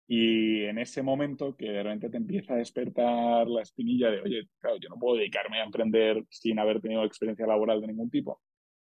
y 0.08 0.64
en 0.64 0.78
ese 0.78 1.02
momento 1.02 1.56
que 1.56 1.68
de 1.70 1.82
repente 1.82 2.10
te 2.10 2.16
empieza 2.16 2.54
a 2.54 2.58
despertar 2.58 3.48
la 3.48 3.62
espinilla 3.62 4.10
de, 4.10 4.20
oye, 4.20 4.48
claro, 4.60 4.76
yo 4.76 4.88
no 4.88 4.98
puedo 4.98 5.16
dedicarme 5.16 5.60
a 5.60 5.64
emprender 5.64 6.24
sin 6.30 6.58
haber 6.60 6.80
tenido 6.80 7.04
experiencia 7.04 7.46
laboral 7.46 7.80
de 7.80 7.88
ningún 7.88 8.10
tipo. 8.10 8.40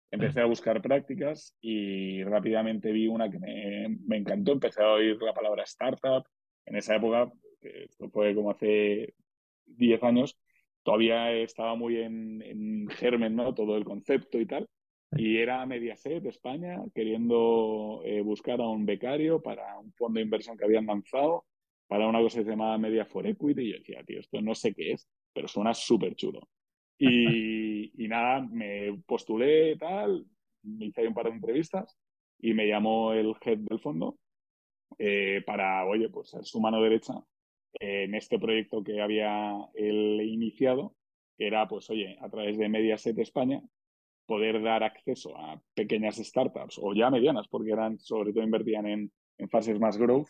Empecé 0.09 0.41
a 0.41 0.45
buscar 0.45 0.81
prácticas 0.81 1.55
y 1.61 2.23
rápidamente 2.23 2.91
vi 2.91 3.07
una 3.07 3.29
que 3.29 3.39
me, 3.39 3.97
me 4.05 4.17
encantó. 4.17 4.51
Empecé 4.51 4.81
a 4.81 4.93
oír 4.93 5.21
la 5.21 5.33
palabra 5.33 5.63
startup. 5.63 6.25
En 6.65 6.75
esa 6.75 6.95
época, 6.95 7.31
que 7.61 7.87
fue 8.11 8.35
como 8.35 8.51
hace 8.51 9.13
10 9.67 10.03
años, 10.03 10.37
todavía 10.83 11.31
estaba 11.31 11.75
muy 11.75 11.97
en, 11.97 12.87
germen, 12.89 13.35
¿no? 13.35 13.53
Todo 13.53 13.77
el 13.77 13.85
concepto 13.85 14.39
y 14.39 14.45
tal. 14.45 14.67
Y 15.13 15.37
era 15.37 15.65
Mediaset, 15.65 16.25
España, 16.25 16.81
queriendo 16.95 18.01
eh, 18.05 18.21
buscar 18.21 18.61
a 18.61 18.67
un 18.67 18.85
becario 18.85 19.41
para 19.41 19.77
un 19.79 19.91
fondo 19.93 20.19
de 20.19 20.23
inversión 20.23 20.57
que 20.57 20.65
habían 20.65 20.85
lanzado 20.85 21.45
para 21.87 22.07
una 22.07 22.21
cosa 22.21 22.39
que 22.39 22.45
se 22.45 22.51
llamaba 22.51 22.77
Media 22.77 23.05
for 23.05 23.27
Equity. 23.27 23.61
Y 23.61 23.71
yo 23.71 23.77
decía, 23.79 24.03
tío, 24.03 24.19
esto 24.19 24.41
no 24.41 24.55
sé 24.55 24.73
qué 24.73 24.93
es, 24.93 25.09
pero 25.33 25.47
suena 25.47 25.73
súper 25.73 26.15
chulo. 26.15 26.47
Y, 26.97 28.03
y, 28.03 28.07
nada, 28.07 28.41
me 28.41 29.01
postulé 29.05 29.75
tal, 29.75 30.25
me 30.63 30.85
hice 30.85 31.07
un 31.07 31.13
par 31.13 31.25
de 31.25 31.31
entrevistas 31.31 31.97
y 32.39 32.53
me 32.53 32.67
llamó 32.67 33.13
el 33.13 33.35
head 33.41 33.57
del 33.57 33.79
fondo 33.79 34.17
eh, 34.97 35.41
para, 35.45 35.85
oye, 35.85 36.09
pues 36.09 36.29
ser 36.29 36.45
su 36.45 36.59
mano 36.61 36.81
derecha 36.81 37.13
en 37.79 38.15
este 38.15 38.39
proyecto 38.39 38.83
que 38.83 39.01
había 39.01 39.55
él 39.73 40.21
iniciado, 40.21 40.95
que 41.37 41.47
era, 41.47 41.67
pues, 41.67 41.89
oye, 41.89 42.17
a 42.21 42.29
través 42.29 42.57
de 42.57 42.69
Mediaset 42.69 43.17
España, 43.19 43.61
poder 44.25 44.61
dar 44.61 44.83
acceso 44.83 45.37
a 45.37 45.61
pequeñas 45.73 46.17
startups 46.17 46.79
o 46.81 46.93
ya 46.93 47.09
medianas, 47.09 47.47
porque 47.47 47.71
eran, 47.71 47.99
sobre 47.99 48.31
todo 48.31 48.43
invertían 48.43 48.85
en, 48.85 49.11
en 49.37 49.49
fases 49.49 49.79
más 49.79 49.97
growth, 49.97 50.29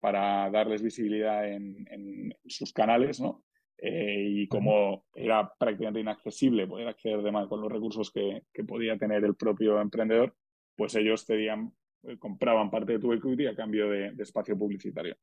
para 0.00 0.50
darles 0.50 0.82
visibilidad 0.82 1.46
en, 1.48 1.86
en 1.90 2.34
sus 2.46 2.72
canales, 2.72 3.20
¿no? 3.20 3.44
Eh, 3.82 4.26
y 4.28 4.48
como 4.48 5.06
era 5.14 5.50
prácticamente 5.58 6.00
inaccesible 6.00 6.66
poder 6.66 6.88
acceder 6.88 7.22
de 7.22 7.32
con 7.48 7.62
los 7.62 7.72
recursos 7.72 8.10
que, 8.10 8.42
que, 8.52 8.62
podía 8.62 8.98
tener 8.98 9.24
el 9.24 9.36
propio 9.36 9.80
emprendedor, 9.80 10.34
pues 10.76 10.94
ellos 10.96 11.24
te 11.24 11.46
eh, 11.46 11.56
compraban 12.18 12.70
parte 12.70 12.92
de 12.92 12.98
tu 12.98 13.12
equity 13.14 13.46
a 13.46 13.54
cambio 13.54 13.88
de, 13.88 14.12
de 14.12 14.22
espacio 14.22 14.56
publicitario. 14.58 15.16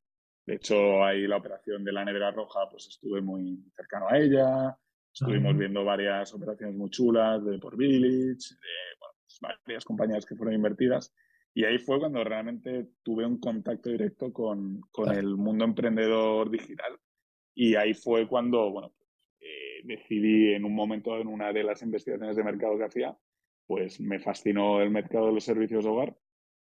De 0.48 0.56
hecho, 0.56 1.04
ahí 1.04 1.28
la 1.28 1.38
operación 1.38 1.84
de 1.84 1.92
la 1.92 2.06
Negra 2.06 2.32
Roja, 2.32 2.70
pues 2.72 2.88
estuve 2.88 3.22
muy 3.22 3.70
cercano 3.76 4.08
a 4.10 4.18
ella. 4.18 4.78
Estuvimos 5.12 5.58
viendo 5.58 5.84
varias 5.84 6.34
operaciones 6.34 6.74
muy 6.74 6.90
chulas 6.90 7.44
de 7.44 7.60
por 7.60 7.76
Village, 7.76 8.56
de 8.56 8.98
pues 8.98 9.40
varias 9.42 9.84
compañías 9.84 10.26
que 10.26 10.38
fueron 10.38 10.56
invertidas. 10.56 11.14
Y 11.54 11.66
ahí 11.66 11.78
fue 11.78 12.00
cuando 12.00 12.24
realmente 12.24 12.92
tuve 13.04 13.26
un 13.26 13.42
contacto 13.42 13.90
directo 13.90 14.32
con, 14.32 14.80
con 14.90 15.12
el 15.14 15.36
mundo 15.36 15.66
emprendedor 15.66 16.50
digital. 16.50 16.98
Y 17.54 17.76
ahí 17.76 17.94
fue 17.94 18.26
cuando, 18.26 18.72
bueno, 18.72 18.94
eh, 19.42 19.82
decidí 19.84 20.54
en 20.54 20.64
un 20.64 20.74
momento, 20.74 21.18
en 21.18 21.28
una 21.28 21.52
de 21.52 21.64
las 21.66 21.82
investigaciones 21.82 22.38
de 22.38 22.46
mercado 22.46 22.78
que 22.78 22.86
hacía, 22.86 23.18
pues 23.66 24.00
me 24.00 24.20
fascinó 24.20 24.82
el 24.82 24.92
mercado 24.92 25.26
de 25.26 25.34
los 25.34 25.44
servicios 25.44 25.84
de 25.84 25.90
hogar. 25.90 26.18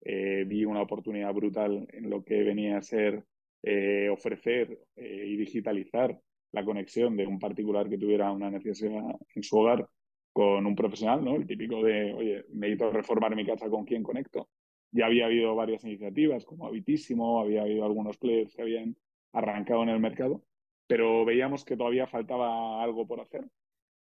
Eh, 0.02 0.44
vi 0.46 0.66
una 0.66 0.84
oportunidad 0.84 1.34
brutal 1.34 1.88
en 1.92 2.12
lo 2.12 2.24
que 2.24 2.44
venía 2.44 2.78
a 2.78 2.84
ser 2.84 3.26
eh, 3.64 4.10
ofrecer 4.10 4.80
eh, 4.96 5.26
y 5.28 5.38
digitalizar 5.38 6.20
la 6.52 6.66
conexión 6.66 7.16
de 7.16 7.28
un 7.28 7.40
particular 7.40 7.90
que 7.90 7.98
tuviera 7.98 8.32
una 8.32 8.50
necesidad 8.50 9.04
en 9.36 9.44
su 9.44 9.58
hogar 9.58 9.88
con 10.34 10.66
un 10.66 10.76
profesional, 10.76 11.24
¿no? 11.24 11.36
El 11.36 11.46
típico 11.46 11.84
de, 11.84 12.14
oye, 12.14 12.46
necesito 12.50 12.92
reformar 12.92 13.36
mi 13.36 13.46
casa, 13.46 13.70
¿con 13.70 13.86
quién 13.86 14.04
conecto? 14.04 14.50
Ya 14.92 15.06
había 15.06 15.26
habido 15.26 15.56
varias 15.56 15.84
iniciativas, 15.84 16.46
como 16.46 16.68
Habitísimo, 16.68 17.40
había 17.40 17.62
habido 17.62 17.86
algunos 17.86 18.18
players 18.18 18.54
que 18.56 18.62
habían 18.62 18.96
arrancado 19.34 19.84
en 19.84 19.90
el 19.90 20.00
mercado, 20.00 20.44
pero 20.88 21.24
veíamos 21.26 21.64
que 21.64 21.78
todavía 21.78 22.08
faltaba 22.08 22.84
algo 22.84 23.08
por 23.08 23.22
hacer. 23.22 23.46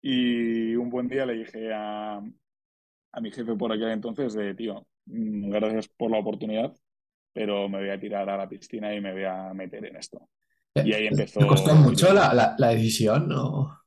Y 0.01 0.75
un 0.75 0.89
buen 0.89 1.07
día 1.07 1.25
le 1.25 1.35
dije 1.35 1.71
a, 1.73 2.17
a 2.17 3.21
mi 3.21 3.31
jefe 3.31 3.55
por 3.55 3.71
aquel 3.71 3.89
entonces 3.89 4.33
de, 4.33 4.53
tío, 4.55 4.85
mm, 5.05 5.49
gracias 5.49 5.87
por 5.87 6.11
la 6.11 6.19
oportunidad, 6.19 6.75
pero 7.33 7.67
me 7.67 7.79
voy 7.79 7.89
a 7.89 7.99
tirar 7.99 8.29
a 8.29 8.37
la 8.37 8.47
piscina 8.47 8.93
y 8.95 9.01
me 9.01 9.11
voy 9.11 9.23
a 9.23 9.53
meter 9.53 9.83
en 9.85 9.95
esto. 9.95 10.29
Y 10.75 10.93
ahí 10.93 11.07
empezó... 11.07 11.39
¿Te 11.39 11.47
costó 11.47 11.75
mucho 11.75 12.13
la, 12.13 12.55
la, 12.57 12.69
decisión? 12.69 13.27
¿no? 13.27 13.79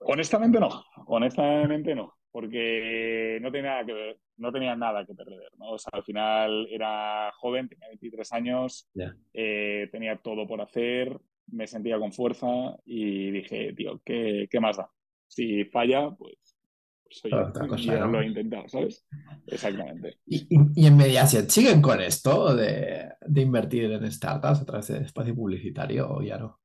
Honestamente 0.00 0.58
no, 0.58 0.84
honestamente 1.06 1.94
no, 1.94 2.14
porque 2.30 3.38
no 3.40 3.52
tenía 3.52 3.70
nada 3.70 3.86
que 3.86 3.92
ver, 3.92 4.18
no 4.38 4.52
tenía 4.52 4.74
nada 4.74 5.04
que 5.04 5.14
perder, 5.14 5.50
¿no? 5.58 5.72
O 5.72 5.78
sea, 5.78 5.90
al 5.92 6.02
final 6.02 6.66
era 6.70 7.30
joven, 7.36 7.68
tenía 7.68 7.88
23 7.88 8.32
años, 8.32 8.88
eh, 9.34 9.88
tenía 9.92 10.16
todo 10.16 10.46
por 10.46 10.60
hacer, 10.62 11.18
me 11.48 11.66
sentía 11.66 11.98
con 11.98 12.12
fuerza 12.12 12.76
y 12.84 13.30
dije, 13.30 13.72
tío, 13.74 14.00
¿qué, 14.04 14.48
qué 14.50 14.60
más 14.60 14.78
da? 14.78 14.90
Si 15.26 15.64
falla, 15.66 16.10
pues 16.10 16.49
soy 17.10 17.30
yo, 17.30 18.06
lo 18.06 18.20
he 18.20 18.26
intentado, 18.26 18.68
¿sabes? 18.68 19.04
Exactamente. 19.46 20.18
¿Y, 20.26 20.46
y, 20.74 20.86
en 20.86 20.96
Mediaset 20.96 21.48
siguen 21.50 21.82
con 21.82 22.00
esto 22.00 22.54
de, 22.54 23.10
de, 23.20 23.40
invertir 23.40 23.90
en 23.90 24.10
startups 24.10 24.60
a 24.60 24.64
través 24.64 24.88
de 24.88 24.98
espacio 24.98 25.34
publicitario 25.34 26.08
o 26.08 26.22
ya 26.22 26.38
no? 26.38 26.60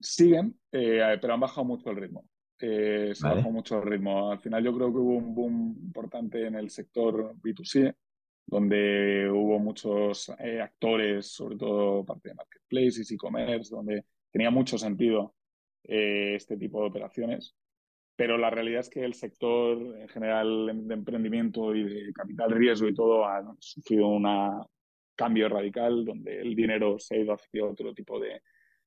Siguen, 0.00 0.58
eh, 0.72 1.16
pero 1.20 1.34
han 1.34 1.40
bajado 1.40 1.64
mucho 1.64 1.90
el 1.90 1.96
ritmo. 1.96 2.24
Eh, 2.58 3.12
se 3.14 3.26
bajó 3.26 3.50
mucho 3.50 3.78
el 3.78 3.88
ritmo. 3.88 4.30
Al 4.30 4.40
final 4.40 4.64
yo 4.64 4.74
creo 4.74 4.92
que 4.92 4.98
hubo 4.98 5.16
un 5.16 5.34
boom 5.34 5.78
importante 5.80 6.46
en 6.46 6.56
el 6.56 6.70
sector 6.70 7.34
B2C, 7.36 7.94
donde 8.46 9.30
hubo 9.30 9.58
muchos 9.60 10.32
eh, 10.40 10.60
actores, 10.60 11.28
sobre 11.28 11.56
todo 11.56 12.04
parte 12.04 12.30
de 12.30 12.34
marketplaces, 12.34 13.10
e-commerce, 13.12 13.74
donde 13.74 14.04
tenía 14.30 14.50
mucho 14.50 14.76
sentido 14.76 15.34
este 15.84 16.56
tipo 16.56 16.80
de 16.80 16.88
operaciones 16.88 17.56
pero 18.22 18.38
la 18.38 18.50
realidad 18.50 18.82
es 18.82 18.88
que 18.88 19.04
el 19.04 19.14
sector 19.14 19.76
en 19.98 20.06
general 20.06 20.86
de 20.86 20.94
emprendimiento 20.94 21.74
y 21.74 21.82
de 21.82 22.12
capital 22.12 22.52
riesgo 22.52 22.86
y 22.86 22.94
todo 22.94 23.26
ha 23.26 23.42
sufrido 23.58 24.06
un 24.06 24.24
cambio 25.16 25.48
radical 25.48 26.04
donde 26.04 26.40
el 26.40 26.54
dinero 26.54 27.00
se 27.00 27.16
ha 27.16 27.18
ido 27.18 27.32
hacia 27.32 27.66
otro 27.66 27.92
tipo 27.92 28.20
de, 28.20 28.40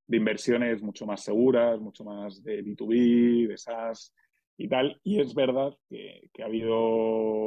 inversiones 0.08 0.82
mucho 0.82 1.06
más 1.06 1.22
seguras, 1.22 1.82
mucho 1.82 2.06
más 2.06 2.42
de 2.44 2.64
B2B, 2.64 3.50
de 3.50 3.58
SaaS 3.58 4.14
y 4.56 4.70
tal. 4.70 5.02
Y 5.04 5.20
es 5.20 5.36
verdad 5.36 5.74
que, 5.90 6.30
que, 6.32 6.42
ha 6.42 6.46
habido 6.46 6.80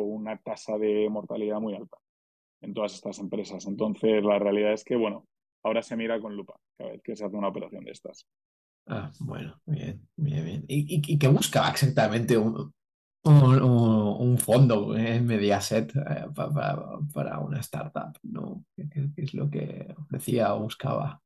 una 0.03 0.37
tasa 0.37 0.77
de 0.77 1.09
mortalidad 1.09 1.59
muy 1.59 1.75
alta 1.75 1.97
en 2.61 2.75
todas 2.75 2.93
estas 2.97 3.19
empresas. 3.19 3.67
Entonces, 3.67 4.23
la 4.23 4.39
realidad 4.39 4.75
es 4.75 4.85
que, 4.85 4.95
bueno, 4.95 5.27
ahora 5.63 5.81
se 5.81 5.97
mira 5.97 6.21
con 6.21 6.37
lupa 6.37 6.55
cada 6.77 6.91
vez 6.91 7.01
que 7.03 7.17
se 7.17 7.25
hace 7.25 7.35
una 7.35 7.49
operación 7.49 7.83
de 7.83 7.93
estas. 7.93 8.29
Ah, 8.91 9.13
bueno, 9.21 9.55
bien, 9.67 10.01
bien, 10.17 10.45
bien. 10.45 10.65
¿Y, 10.67 11.13
y, 11.13 11.19
qué 11.19 11.29
buscaba 11.29 11.69
exactamente 11.69 12.39
un, 12.39 12.73
un, 13.23 14.39
fondo 14.39 14.97
en 14.97 15.27
Mediaset 15.27 15.95
eh, 15.95 16.27
para, 16.35 17.39
una 17.39 17.61
startup? 17.61 18.17
¿no? 18.23 18.65
¿Qué, 18.75 19.11
es 19.17 19.35
lo 19.35 19.51
que 19.51 19.95
ofrecía 19.99 20.55
o 20.55 20.63
buscaba? 20.63 21.21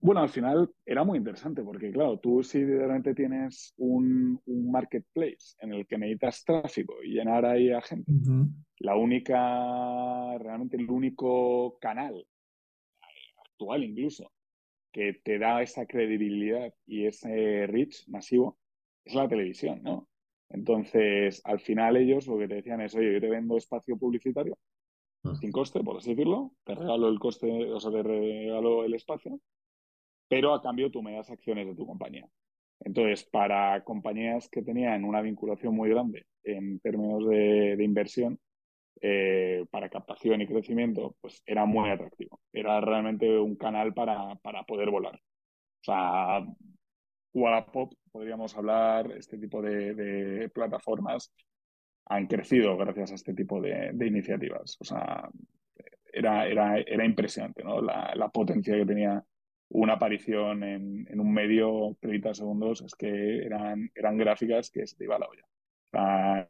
Bueno, 0.00 0.22
al 0.22 0.30
final 0.30 0.70
era 0.86 1.04
muy 1.04 1.18
interesante 1.18 1.62
porque, 1.62 1.90
claro, 1.90 2.18
tú 2.18 2.42
si 2.42 2.64
realmente 2.64 3.14
tienes 3.14 3.74
un, 3.76 4.40
un, 4.46 4.70
marketplace 4.70 5.54
en 5.60 5.74
el 5.74 5.86
que 5.86 5.98
necesitas 5.98 6.44
tráfico 6.44 6.94
y 7.04 7.10
llenar 7.10 7.44
ahí 7.44 7.72
a 7.72 7.82
gente, 7.82 8.10
la 8.78 8.96
única, 8.96 10.38
realmente 10.38 10.78
el 10.78 10.88
único 10.88 11.78
canal 11.78 12.24
actual 13.44 13.84
incluso 13.84 14.30
que 14.92 15.14
te 15.14 15.38
da 15.38 15.62
esa 15.62 15.86
credibilidad 15.86 16.72
y 16.86 17.06
ese 17.06 17.66
reach 17.66 18.06
masivo 18.08 18.58
es 19.04 19.14
la 19.14 19.28
televisión, 19.28 19.82
¿no? 19.82 20.08
Entonces, 20.50 21.42
al 21.44 21.60
final 21.60 21.96
ellos 21.96 22.26
lo 22.26 22.38
que 22.38 22.48
te 22.48 22.56
decían 22.56 22.80
es, 22.80 22.94
oye, 22.94 23.12
yo 23.12 23.20
te 23.20 23.28
vendo 23.28 23.56
espacio 23.56 23.96
publicitario 23.98 24.56
ah. 25.24 25.34
sin 25.40 25.52
coste, 25.52 25.80
por 25.80 25.98
así 25.98 26.10
decirlo, 26.10 26.52
te 26.64 26.74
regalo 26.74 27.08
el 27.08 27.18
coste, 27.18 27.72
o 27.72 27.80
sea, 27.80 27.90
te 27.90 28.02
regalo 28.02 28.84
el 28.84 28.94
espacio, 28.94 29.38
pero 30.28 30.54
a 30.54 30.62
cambio 30.62 30.90
tú 30.90 31.02
me 31.02 31.14
das 31.14 31.30
acciones 31.30 31.66
de 31.66 31.74
tu 31.74 31.86
compañía. 31.86 32.26
Entonces, 32.80 33.24
para 33.24 33.82
compañías 33.84 34.48
que 34.48 34.62
tenían 34.62 35.04
una 35.04 35.20
vinculación 35.20 35.74
muy 35.74 35.90
grande 35.90 36.26
en 36.44 36.78
términos 36.80 37.26
de 37.26 37.82
inversión, 37.82 38.38
eh, 39.00 39.64
para 39.70 39.88
captación 39.88 40.40
y 40.40 40.46
crecimiento, 40.46 41.16
pues 41.20 41.42
era 41.46 41.64
muy 41.66 41.90
atractivo. 41.90 42.40
Era 42.52 42.80
realmente 42.80 43.38
un 43.38 43.56
canal 43.56 43.94
para, 43.94 44.34
para 44.36 44.64
poder 44.64 44.90
volar. 44.90 45.14
O 45.16 45.84
sea, 45.84 46.44
Wallapop, 47.32 47.92
podríamos 48.10 48.56
hablar, 48.56 49.12
este 49.12 49.38
tipo 49.38 49.62
de, 49.62 50.50
plataformas 50.52 51.32
han 52.06 52.26
crecido 52.26 52.76
gracias 52.76 53.12
a 53.12 53.14
este 53.14 53.34
tipo 53.34 53.60
de, 53.60 53.94
iniciativas. 54.06 54.76
O 54.80 54.84
sea, 54.84 55.28
era, 56.12 56.46
era, 56.48 56.78
era 56.80 57.04
impresionante 57.04 57.62
¿no? 57.62 57.80
la, 57.80 58.12
la, 58.16 58.28
potencia 58.28 58.76
que 58.76 58.86
tenía 58.86 59.22
una 59.68 59.94
aparición 59.94 60.64
en, 60.64 61.06
en, 61.08 61.20
un 61.20 61.32
medio 61.32 61.96
30 62.00 62.34
segundos, 62.34 62.82
es 62.82 62.94
que 62.94 63.44
eran, 63.44 63.90
eran 63.94 64.16
gráficas 64.16 64.70
que 64.70 64.86
se 64.86 64.96
te 64.96 65.04
iba 65.04 65.16
a 65.16 65.18
la 65.20 65.28
olla. 65.28 66.48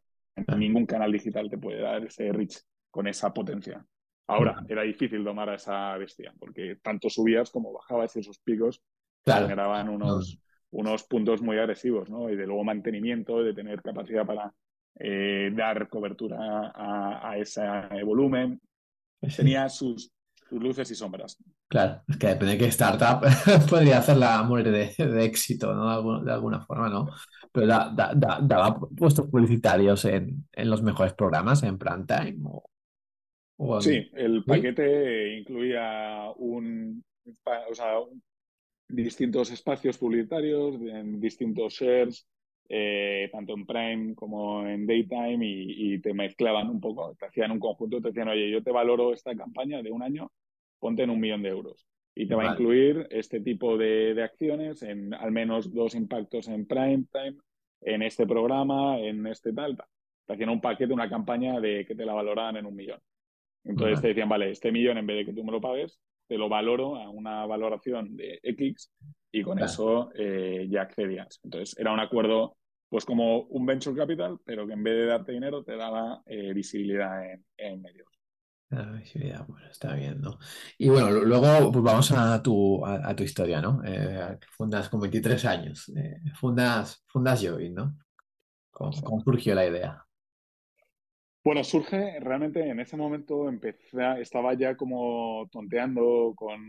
Ningún 0.57 0.87
canal 0.87 1.13
digital 1.13 1.49
te 1.51 1.59
puede 1.59 1.81
dar 1.81 2.05
ese 2.05 2.33
reach 2.33 2.59
con 2.91 3.07
esa 3.07 3.33
potencia. 3.33 3.85
Ahora, 4.27 4.63
era 4.69 4.83
difícil 4.83 5.25
domar 5.25 5.49
a 5.49 5.55
esa 5.55 5.97
bestia, 5.97 6.35
porque 6.39 6.77
tanto 6.83 7.09
subías 7.09 7.51
como 7.51 7.73
bajabas 7.73 8.15
y 8.17 8.21
esos 8.21 8.39
picos 8.39 8.83
generaban 9.25 9.89
unos, 9.89 10.39
unos 10.71 11.05
puntos 11.05 11.41
muy 11.41 11.59
agresivos, 11.59 12.11
¿no? 12.11 12.29
Y 12.29 12.37
de 12.37 12.47
luego 12.47 12.63
mantenimiento, 12.63 13.43
de 13.43 13.55
tener 13.55 13.81
capacidad 13.81 14.27
para 14.27 14.53
eh, 15.01 15.51
dar 15.55 15.89
cobertura 15.89 16.73
a, 16.75 17.39
ese 17.39 17.63
volumen. 18.05 18.61
Tenía 19.35 19.69
sus, 19.69 20.13
luces 20.51 20.91
y 20.91 20.95
sombras. 20.95 21.39
Claro, 21.69 22.03
es 22.09 22.17
que 22.17 22.29
depende 22.29 22.53
de 22.53 22.59
qué 22.59 22.67
startup 22.67 23.21
podría 23.71 23.99
hacer 23.99 24.17
la 24.17 24.43
muerte 24.43 24.71
de, 24.71 25.25
éxito, 25.25 25.75
¿no? 25.75 26.23
De 26.25 26.33
alguna, 26.33 26.65
forma, 26.65 26.89
¿no? 26.89 27.11
Pero 27.53 27.67
daba 27.67 28.81
puestos 28.97 29.27
publicitarios 29.27 30.07
en, 30.07 30.47
los 30.57 30.83
mejores 30.83 31.13
programas, 31.13 31.63
en 31.63 31.77
prime 31.77 32.05
time 32.07 32.39
o, 32.43 32.65
Sí, 33.81 34.09
el 34.15 34.45
paquete 34.45 35.37
incluía 35.37 36.31
un, 36.37 37.05
o 37.45 37.75
sea, 37.75 37.99
distintos 38.89 39.51
espacios 39.51 39.99
publicitarios 39.99 40.77
en 40.81 41.21
distintos 41.21 41.75
shares, 41.75 42.27
eh, 42.69 43.29
tanto 43.33 43.55
en 43.55 43.67
Prime 43.67 44.15
como 44.15 44.67
en 44.67 44.87
Daytime, 44.87 45.39
y, 45.41 45.99
te 46.01 46.15
mezclaban 46.15 46.71
un 46.71 46.81
poco, 46.81 47.15
te 47.19 47.27
hacían 47.27 47.51
un 47.51 47.59
conjunto, 47.59 48.01
te 48.01 48.09
decían, 48.09 48.29
oye, 48.29 48.51
yo 48.51 48.63
te 48.63 48.71
valoro 48.71 49.13
esta 49.13 49.35
campaña 49.35 49.83
de 49.83 49.91
un 49.91 50.03
año, 50.03 50.31
ponte 50.79 51.03
en 51.03 51.11
un 51.11 51.21
millón 51.21 51.43
de 51.43 51.51
euros. 51.51 51.87
Y 52.15 52.27
te 52.27 52.35
va 52.35 52.49
a 52.49 52.53
incluir 52.53 53.07
este 53.11 53.41
tipo 53.41 53.77
de, 53.77 54.21
acciones 54.23 54.83
en 54.83 55.15
al 55.15 55.31
menos 55.31 55.73
dos 55.73 55.95
impactos 55.95 56.49
en 56.49 56.67
Prime 56.67 57.05
Time, 57.13 57.37
en 57.83 58.03
este 58.03 58.27
programa, 58.27 58.99
en 58.99 59.27
este 59.27 59.53
tal, 59.53 59.77
tal. 59.77 59.87
Te 60.27 60.35
hacían 60.35 60.51
un 60.51 60.61
paquete, 60.61 60.93
una 60.93 61.09
campaña 61.09 61.61
de 61.61 61.87
que 61.87 61.95
te 61.95 62.05
la 62.05 62.15
valoraban 62.15 62.57
en 62.57 62.67
un 62.67 62.75
millón. 62.75 63.01
Entonces 63.65 64.01
te 64.01 64.09
decían, 64.09 64.29
vale, 64.29 64.51
este 64.51 64.73
millón 64.73 64.99
en 64.99 65.07
vez 65.07 65.19
de 65.19 65.27
que 65.27 65.33
tú 65.33 65.45
me 65.45 65.53
lo 65.53 65.61
pagues, 65.61 66.01
te 66.27 66.37
lo 66.37 66.49
valoro 66.49 66.97
a 66.97 67.09
una 67.09 67.47
valoración 67.47 68.17
de 68.17 68.39
X 68.43 68.91
y 69.33 69.43
con 69.43 69.59
eso 69.59 70.11
eh, 70.15 70.67
ya 70.69 70.83
accedías. 70.83 71.41
Entonces 71.43 71.79
era 71.79 71.93
un 71.93 72.01
acuerdo 72.01 72.57
pues 72.89 73.05
como 73.05 73.43
un 73.43 73.67
venture 73.67 73.97
capital, 73.97 74.39
pero 74.45 74.67
que 74.67 74.73
en 74.73 74.83
vez 74.83 74.95
de 74.95 75.07
darte 75.07 75.33
dinero 75.33 75.63
te 75.63 75.77
daba 75.77 76.23
eh, 76.27 76.53
visibilidad 76.55 77.23
en, 77.57 77.83
medios. 77.83 78.09
La 78.71 78.83
visibilidad, 78.93 79.47
bueno, 79.47 79.67
está 79.71 79.95
bien, 79.95 80.21
¿no? 80.21 80.39
Y 80.77 80.91
bueno, 80.91 81.11
luego 81.11 81.73
pues 81.73 81.83
vamos 81.83 82.13
a 82.13 82.43
tu, 82.43 82.85
a, 82.85 83.17
tu 83.17 83.23
historia, 83.23 83.63
¿no? 83.63 83.81
Eh, 83.83 84.39
fundas 84.51 84.91
con 84.91 85.01
23 85.01 85.43
años, 85.47 85.91
eh, 85.97 86.21
fundas, 86.39 87.03
fundas 87.07 87.43
Join, 87.43 87.75
¿no? 87.75 87.97
¿Cómo, 88.71 88.93
surgió 89.25 89.55
la 89.55 89.67
idea? 89.67 90.05
Bueno, 91.43 91.65
surge 91.65 92.21
realmente 92.21 92.69
en 92.69 92.79
ese 92.79 92.97
momento 92.99 93.49
empecé, 93.49 94.21
estaba 94.21 94.53
ya 94.53 94.77
como 94.77 95.49
tonteando 95.51 96.35
con 96.37 96.61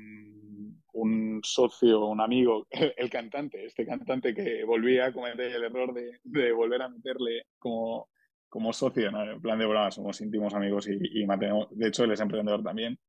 un 0.94 1.42
socio, 1.44 2.06
un 2.06 2.22
amigo, 2.22 2.66
el, 2.72 3.10
cantante, 3.10 3.66
este 3.66 3.86
cantante 3.86 4.34
que 4.34 4.64
volvía 4.64 5.08
a 5.08 5.14
cometer 5.14 5.52
el 5.52 5.66
error 5.66 5.94
de, 5.94 6.20
de 6.24 6.54
volver 6.54 6.82
a 6.82 6.90
meterle 6.90 7.44
como, 7.60 8.08
como 8.50 8.74
socio, 8.74 9.12
¿no? 9.12 9.24
En 9.32 9.42
plan 9.42 9.60
de 9.60 9.66
broma, 9.66 9.92
somos 9.92 10.20
íntimos 10.22 10.54
amigos 10.54 10.88
y, 10.90 11.22
y 11.22 11.26
mantenemos, 11.26 11.68
de 11.72 11.88
hecho 11.88 12.04
él 12.04 12.12
es 12.12 12.20
emprendedor 12.20 12.64
también. 12.64 13.00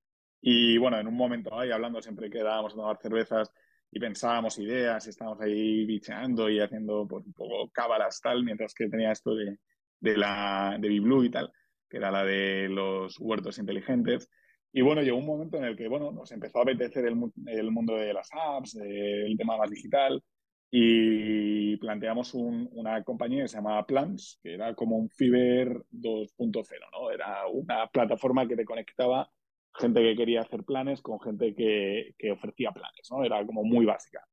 Y 0.40 0.78
bueno, 0.78 0.98
en 0.98 1.06
un 1.06 1.16
momento 1.16 1.58
ahí 1.58 1.70
hablando 1.70 2.00
siempre 2.00 2.30
quedábamos 2.30 2.72
a 2.74 2.76
tomar 2.76 2.98
cervezas 3.00 3.50
y 3.90 3.98
pensábamos 4.00 4.58
ideas 4.58 5.06
y 5.06 5.10
estábamos 5.10 5.40
ahí 5.40 5.84
bicheando 5.84 6.48
y 6.48 6.60
haciendo 6.60 7.06
pues, 7.08 7.26
un 7.26 7.32
poco 7.32 7.70
cábalas 7.70 8.20
tal, 8.20 8.44
mientras 8.44 8.74
que 8.74 8.88
tenía 8.88 9.12
esto 9.12 9.34
de, 9.34 9.58
de 10.00 10.16
la 10.16 10.76
de 10.80 10.88
BeBlue 10.88 11.24
y 11.24 11.30
tal, 11.30 11.52
que 11.88 11.96
era 11.96 12.10
la 12.10 12.24
de 12.24 12.68
los 12.68 13.18
huertos 13.18 13.58
inteligentes. 13.58 14.30
Y 14.72 14.82
bueno, 14.82 15.02
llegó 15.02 15.18
un 15.18 15.26
momento 15.26 15.56
en 15.56 15.64
el 15.64 15.76
que, 15.76 15.88
bueno, 15.88 16.12
nos 16.12 16.30
empezó 16.30 16.60
a 16.60 16.62
apetecer 16.62 17.04
el, 17.04 17.16
el 17.46 17.70
mundo 17.72 17.96
de 17.96 18.14
las 18.14 18.28
apps, 18.32 18.76
el 18.76 19.36
tema 19.36 19.56
más 19.56 19.70
digital, 19.70 20.22
y 20.70 21.76
planteamos 21.78 22.34
un, 22.34 22.68
una 22.72 23.02
compañía 23.02 23.42
que 23.42 23.48
se 23.48 23.56
llamaba 23.56 23.86
Plans, 23.86 24.38
que 24.42 24.54
era 24.54 24.74
como 24.74 24.96
un 24.96 25.08
Fiber 25.10 25.84
2.0, 25.90 26.64
¿no? 26.92 27.10
Era 27.10 27.46
una 27.48 27.88
plataforma 27.88 28.46
que 28.46 28.56
te 28.56 28.64
conectaba 28.64 29.28
gente 29.74 30.00
que 30.02 30.16
quería 30.16 30.42
hacer 30.42 30.64
planes 30.64 31.00
con 31.02 31.20
gente 31.20 31.54
que, 31.54 32.14
que 32.18 32.32
ofrecía 32.32 32.72
planes, 32.72 33.08
¿no? 33.10 33.24
Era 33.24 33.44
como 33.44 33.64
muy 33.64 33.84
básica. 33.84 34.24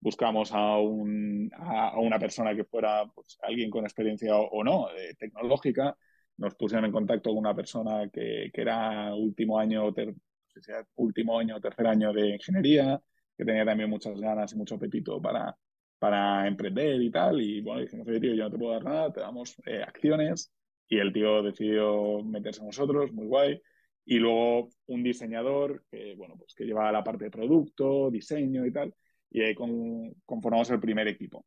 Buscamos 0.00 0.52
a, 0.52 0.78
un, 0.78 1.50
a, 1.54 1.98
una 1.98 2.18
persona 2.18 2.54
que 2.54 2.64
fuera 2.64 3.06
pues, 3.14 3.38
alguien 3.42 3.70
con 3.70 3.84
experiencia 3.84 4.36
o, 4.36 4.62
no, 4.64 4.90
eh, 4.90 5.14
tecnológica. 5.18 5.96
Nos 6.36 6.54
pusieron 6.54 6.84
en 6.84 6.92
contacto 6.92 7.30
con 7.30 7.38
una 7.38 7.54
persona 7.54 8.08
que, 8.12 8.50
que 8.52 8.60
era 8.60 9.14
último 9.14 9.58
año, 9.58 9.92
ter, 9.94 10.14
último 10.96 11.38
año 11.38 11.60
tercer 11.60 11.86
año 11.86 12.12
de 12.12 12.34
ingeniería, 12.34 13.00
que 13.36 13.44
tenía 13.44 13.64
también 13.64 13.90
muchas 13.90 14.20
ganas 14.20 14.52
y 14.52 14.56
mucho 14.56 14.78
pepito 14.78 15.20
para, 15.20 15.56
para 15.98 16.46
emprender 16.46 17.00
y 17.02 17.10
tal. 17.10 17.40
Y 17.40 17.60
bueno, 17.60 17.82
dijimos, 17.82 18.08
oye, 18.08 18.20
tío, 18.20 18.34
yo 18.34 18.44
no 18.44 18.50
te 18.50 18.58
puedo 18.58 18.72
dar 18.72 18.84
nada, 18.84 19.12
te 19.12 19.20
damos 19.20 19.56
eh, 19.66 19.82
acciones. 19.82 20.52
Y 20.88 20.98
el 20.98 21.12
tío 21.12 21.42
decidió 21.42 22.22
meterse 22.22 22.62
a 22.62 22.66
nosotros, 22.66 23.12
muy 23.12 23.26
guay 23.26 23.60
y 24.06 24.18
luego 24.18 24.68
un 24.86 25.02
diseñador 25.02 25.84
que, 25.90 26.14
bueno, 26.14 26.36
pues 26.38 26.54
que 26.54 26.64
lleva 26.64 26.92
la 26.92 27.02
parte 27.02 27.24
de 27.24 27.30
producto, 27.30 28.08
diseño 28.10 28.64
y 28.64 28.72
tal, 28.72 28.94
y 29.30 29.42
ahí 29.42 29.54
con, 29.54 30.14
conformamos 30.24 30.70
el 30.70 30.80
primer 30.80 31.08
equipo. 31.08 31.44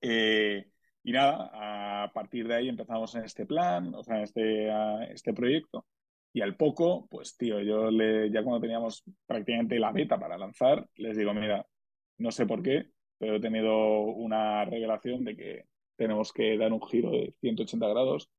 Eh, 0.00 0.66
y 1.04 1.12
nada, 1.12 2.04
a 2.04 2.12
partir 2.12 2.48
de 2.48 2.56
ahí 2.56 2.68
empezamos 2.68 3.14
en 3.14 3.24
este 3.24 3.46
plan, 3.46 3.94
o 3.94 4.02
sea, 4.02 4.22
este, 4.24 4.68
este 5.12 5.32
proyecto, 5.32 5.86
y 6.32 6.40
al 6.40 6.56
poco, 6.56 7.06
pues 7.08 7.36
tío, 7.36 7.60
yo 7.60 7.90
le, 7.90 8.30
ya 8.30 8.42
cuando 8.42 8.60
teníamos 8.60 9.04
prácticamente 9.26 9.78
la 9.78 9.92
beta 9.92 10.18
para 10.18 10.36
lanzar, 10.36 10.84
les 10.96 11.16
digo, 11.16 11.32
mira, 11.32 11.64
no 12.18 12.32
sé 12.32 12.44
por 12.44 12.60
qué, 12.60 12.90
pero 13.18 13.36
he 13.36 13.40
tenido 13.40 14.00
una 14.00 14.64
revelación 14.64 15.24
de 15.24 15.36
que 15.36 15.64
tenemos 15.96 16.32
que 16.32 16.56
dar 16.56 16.72
un 16.72 16.82
giro 16.82 17.10
de 17.10 17.34
180 17.40 17.88
grados 17.88 18.30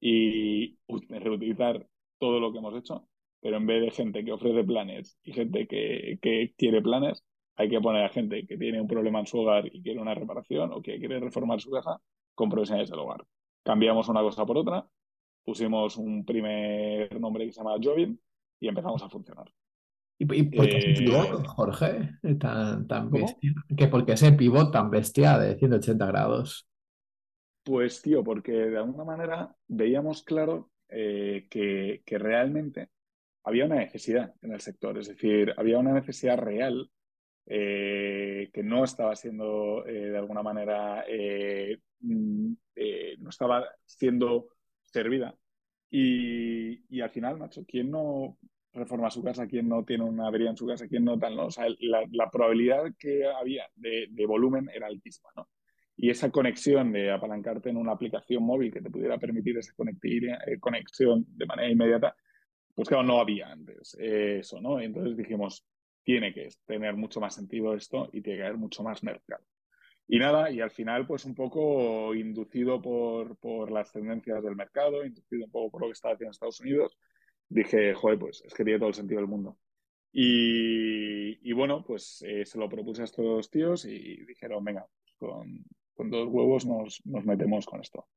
y 0.00 0.78
reutilizar 1.08 1.86
todo 2.18 2.40
lo 2.40 2.52
que 2.52 2.58
hemos 2.58 2.74
hecho, 2.76 3.06
pero 3.40 3.56
en 3.56 3.66
vez 3.66 3.82
de 3.82 3.90
gente 3.90 4.24
que 4.24 4.32
ofrece 4.32 4.64
planes 4.64 5.18
y 5.22 5.32
gente 5.32 5.66
que, 5.66 6.18
que 6.22 6.54
quiere 6.56 6.82
planes, 6.82 7.24
hay 7.56 7.68
que 7.68 7.80
poner 7.80 8.04
a 8.04 8.08
gente 8.08 8.46
que 8.46 8.56
tiene 8.56 8.80
un 8.80 8.88
problema 8.88 9.20
en 9.20 9.26
su 9.26 9.38
hogar 9.40 9.66
y 9.66 9.82
quiere 9.82 10.00
una 10.00 10.14
reparación 10.14 10.72
o 10.72 10.82
que 10.82 10.98
quiere 10.98 11.20
reformar 11.20 11.60
su 11.60 11.70
casa 11.70 12.00
con 12.34 12.48
profesionales 12.48 12.90
del 12.90 13.00
hogar. 13.00 13.24
Cambiamos 13.62 14.08
una 14.08 14.22
cosa 14.22 14.46
por 14.46 14.58
otra, 14.58 14.86
pusimos 15.44 15.96
un 15.96 16.24
primer 16.24 17.20
nombre 17.20 17.46
que 17.46 17.52
se 17.52 17.60
llama 17.60 17.76
Jovin 17.82 18.18
y 18.60 18.68
empezamos 18.68 19.02
a 19.02 19.08
funcionar. 19.08 19.52
¿Y, 20.30 20.42
por 20.44 20.68
qué 20.68 20.78
ese 20.78 21.02
pivot, 21.02 21.46
Jorge, 21.46 22.10
tan, 22.38 22.86
tan 22.86 23.10
bestia? 23.10 23.52
¿Que 23.76 23.88
¿Por 23.88 24.06
qué 24.06 24.12
ese 24.12 24.32
pivot 24.32 24.70
tan 24.70 24.88
bestia 24.88 25.36
de 25.36 25.56
180 25.56 26.06
grados? 26.06 26.68
Pues, 27.64 28.00
tío, 28.02 28.22
porque 28.22 28.52
de 28.52 28.78
alguna 28.78 29.04
manera 29.04 29.56
veíamos 29.66 30.22
claro 30.22 30.70
eh, 30.88 31.46
que, 31.50 32.02
que, 32.04 32.18
realmente 32.18 32.90
había 33.44 33.66
una 33.66 33.76
necesidad 33.76 34.34
en 34.42 34.52
el 34.52 34.60
sector, 34.60 34.96
es 34.98 35.08
decir, 35.08 35.54
había 35.56 35.78
una 35.78 35.92
necesidad 35.92 36.38
real 36.38 36.88
eh, 37.46 38.50
que 38.52 38.62
no 38.62 38.84
estaba 38.84 39.16
siendo 39.16 39.84
eh, 39.86 40.10
de 40.10 40.18
alguna 40.18 40.42
manera, 40.42 41.04
mm, 42.00 42.52
no 43.18 43.30
estaba 43.30 43.64
siendo 43.84 44.50
servida. 44.84 45.34
Y, 45.90 46.84
y, 46.88 47.00
al 47.00 47.10
final, 47.10 47.38
macho, 47.38 47.64
¿quién 47.66 47.90
no 47.90 48.38
reforma 48.72 49.10
su 49.10 49.22
casa? 49.22 49.46
¿Quién 49.46 49.68
no 49.68 49.84
tiene 49.84 50.04
una 50.04 50.26
avería 50.26 50.50
en 50.50 50.56
su 50.56 50.66
casa? 50.66 50.88
¿Quién 50.88 51.04
no 51.04 51.18
tal? 51.18 51.36
No? 51.36 51.46
O 51.46 51.50
sea, 51.50 51.66
la, 51.80 52.30
probabilidad 52.30 52.84
que 52.98 53.24
había 53.26 53.64
de, 53.76 54.08
volumen 54.26 54.70
era 54.74 54.86
altísima, 54.86 55.28
¿no? 55.36 55.48
y 55.96 56.10
esa 56.10 56.30
conexión 56.30 56.90
de 56.92 57.10
apalancarte 57.10 57.70
en 57.70 57.76
una 57.76 57.92
aplicación 57.92 58.42
móvil 58.42 58.72
que 58.72 58.80
te 58.80 58.90
pudiera 58.90 59.18
permitir 59.18 59.58
esa 59.58 59.72
eh, 59.72 60.58
conexión 60.58 61.24
de 61.28 61.46
manera 61.46 61.70
inmediata, 61.70 62.16
pues 62.74 62.88
claro, 62.88 63.04
no 63.04 63.20
había 63.20 63.52
antes 63.52 63.96
eh, 64.00 64.38
eso, 64.40 64.60
¿no? 64.60 64.80
Entonces 64.80 65.16
dijimos, 65.16 65.66
tiene 66.02 66.32
que 66.32 66.48
tener 66.66 66.96
mucho 66.96 67.20
más 67.20 67.34
sentido 67.34 67.74
esto 67.74 68.08
y 68.12 68.22
tiene 68.22 68.38
que 68.38 68.44
haber 68.46 68.58
mucho 68.58 68.82
más 68.82 69.02
mercado. 69.02 69.44
Y 70.08 70.18
nada, 70.18 70.50
y 70.50 70.60
al 70.60 70.70
final, 70.70 71.06
pues 71.06 71.24
un 71.24 71.34
poco 71.34 72.14
inducido 72.14 72.82
por, 72.82 73.36
por 73.36 73.70
las 73.70 73.92
tendencias 73.92 74.42
del 74.42 74.56
mercado, 74.56 75.04
inducido 75.04 75.44
un 75.44 75.50
poco 75.50 75.70
por 75.70 75.80
lo 75.82 75.86
que 75.88 75.92
estaba 75.92 76.14
haciendo 76.14 76.32
Estados 76.32 76.60
Unidos, 76.60 76.98
dije, 77.52 77.94
joder, 77.94 78.18
pues 78.18 78.42
es 78.44 78.54
que 78.54 78.64
tiene 78.64 78.78
todo 78.78 78.88
el 78.88 78.94
sentido 78.94 79.20
del 79.20 79.28
mundo. 79.28 79.58
Y, 80.12 81.48
y 81.48 81.52
bueno, 81.52 81.84
pues 81.84 82.22
eh, 82.26 82.44
se 82.44 82.58
lo 82.58 82.68
propuse 82.68 83.02
a 83.02 83.04
estos 83.04 83.24
dos 83.24 83.50
tíos 83.50 83.84
y 83.84 84.24
dijeron, 84.26 84.64
venga, 84.64 84.86
con, 85.16 85.64
con 85.94 86.10
dos 86.10 86.28
huevos 86.28 86.66
nos, 86.66 87.00
nos 87.06 87.24
metemos 87.24 87.66
con 87.66 87.80
esto. 87.80 88.08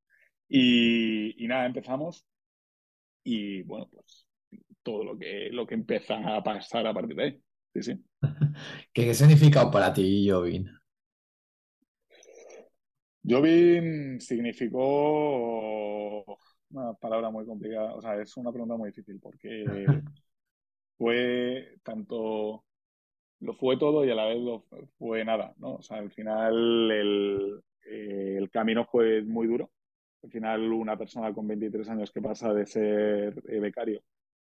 Y, 0.47 1.43
y, 1.43 1.47
nada, 1.47 1.65
empezamos 1.65 2.27
y 3.23 3.63
bueno, 3.63 3.89
pues 3.91 4.27
todo 4.83 5.03
lo 5.03 5.17
que, 5.17 5.49
lo 5.51 5.65
que 5.65 5.73
empieza 5.73 6.35
a 6.35 6.43
pasar 6.43 6.85
a 6.85 6.93
partir 6.93 7.15
de 7.15 7.23
ahí. 7.23 7.41
Sí, 7.73 7.81
sí. 7.81 8.03
¿Qué, 8.93 9.05
qué 9.05 9.13
significa 9.13 9.69
para 9.71 9.91
ti, 9.93 10.29
Jovin? 10.29 10.69
Jovin 13.27 14.21
significó 14.21 14.83
una 16.71 16.93
palabra 16.93 17.29
muy 17.29 17.45
complicada, 17.45 17.93
o 17.95 18.01
sea, 18.01 18.19
es 18.21 18.35
una 18.37 18.51
pregunta 18.51 18.75
muy 18.75 18.89
difícil 18.89 19.19
porque 19.19 19.65
fue 20.97 21.77
tanto 21.83 22.63
lo 23.41 23.53
fue 23.53 23.77
todo 23.77 24.05
y 24.05 24.11
a 24.11 24.15
la 24.15 24.25
vez 24.25 24.39
lo 24.39 24.63
fue 24.97 25.23
nada, 25.25 25.53
¿no? 25.57 25.75
O 25.75 25.81
sea, 25.81 25.97
al 25.97 26.11
final 26.11 26.91
el, 26.91 27.61
eh, 27.85 28.35
el 28.37 28.49
camino 28.49 28.85
fue 28.85 29.21
muy 29.23 29.47
duro. 29.47 29.71
Al 30.23 30.31
final 30.31 30.71
una 30.73 30.97
persona 30.97 31.33
con 31.33 31.47
23 31.47 31.89
años 31.89 32.11
que 32.11 32.21
pasa 32.21 32.53
de 32.53 32.65
ser 32.65 33.43
eh, 33.47 33.59
becario 33.59 34.01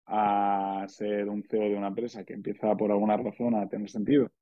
a 0.06 0.86
ser 0.88 1.28
un 1.28 1.44
CEO 1.44 1.68
de 1.70 1.76
una 1.76 1.88
empresa 1.88 2.24
que 2.24 2.34
empieza 2.34 2.76
por 2.76 2.90
alguna 2.90 3.16
razón 3.16 3.54
a 3.54 3.68
tener 3.68 3.88
sentido, 3.90 4.32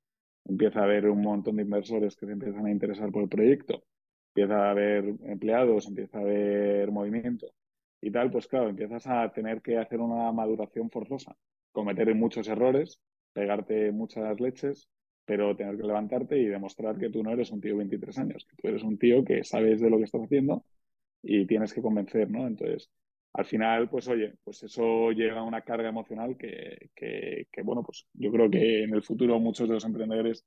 empieza 0.45 0.81
a 0.81 0.83
haber 0.85 1.07
un 1.09 1.21
montón 1.21 1.57
de 1.57 1.63
inversores 1.63 2.15
que 2.15 2.25
se 2.25 2.31
empiezan 2.33 2.65
a 2.65 2.71
interesar 2.71 3.11
por 3.11 3.23
el 3.23 3.29
proyecto, 3.29 3.83
empieza 4.29 4.67
a 4.67 4.71
haber 4.71 5.15
empleados, 5.25 5.87
empieza 5.87 6.17
a 6.19 6.21
haber 6.21 6.91
movimiento 6.91 7.53
y 8.01 8.11
tal, 8.11 8.31
pues 8.31 8.47
claro, 8.47 8.69
empiezas 8.69 9.07
a 9.07 9.31
tener 9.31 9.61
que 9.61 9.77
hacer 9.77 9.99
una 9.99 10.31
maduración 10.31 10.89
forzosa, 10.89 11.35
cometer 11.71 12.13
muchos 12.15 12.47
errores 12.47 12.99
pegarte 13.33 13.91
muchas 13.91 14.39
leches, 14.39 14.89
pero 15.25 15.55
tener 15.55 15.77
que 15.77 15.83
levantarte 15.83 16.37
y 16.37 16.45
demostrar 16.45 16.97
que 16.97 17.09
tú 17.09 17.23
no 17.23 17.31
eres 17.31 17.51
un 17.51 17.61
tío 17.61 17.71
de 17.71 17.77
23 17.79 18.17
años, 18.19 18.45
que 18.45 18.55
tú 18.55 18.67
eres 18.67 18.83
un 18.83 18.97
tío 18.97 19.23
que 19.23 19.43
sabes 19.43 19.79
de 19.79 19.89
lo 19.89 19.97
que 19.97 20.03
estás 20.05 20.21
haciendo 20.23 20.65
y 21.21 21.45
tienes 21.45 21.73
que 21.73 21.81
convencer, 21.81 22.29
¿no? 22.29 22.47
Entonces, 22.47 22.89
al 23.33 23.45
final, 23.45 23.89
pues 23.89 24.07
oye, 24.07 24.33
pues 24.43 24.63
eso 24.63 25.11
llega 25.11 25.39
a 25.39 25.43
una 25.43 25.61
carga 25.61 25.89
emocional 25.89 26.35
que, 26.37 26.89
que, 26.95 27.47
que, 27.51 27.61
bueno, 27.61 27.83
pues 27.83 28.07
yo 28.13 28.31
creo 28.31 28.49
que 28.49 28.83
en 28.83 28.93
el 28.93 29.03
futuro 29.03 29.39
muchos 29.39 29.67
de 29.67 29.75
los 29.75 29.85
emprendedores 29.85 30.45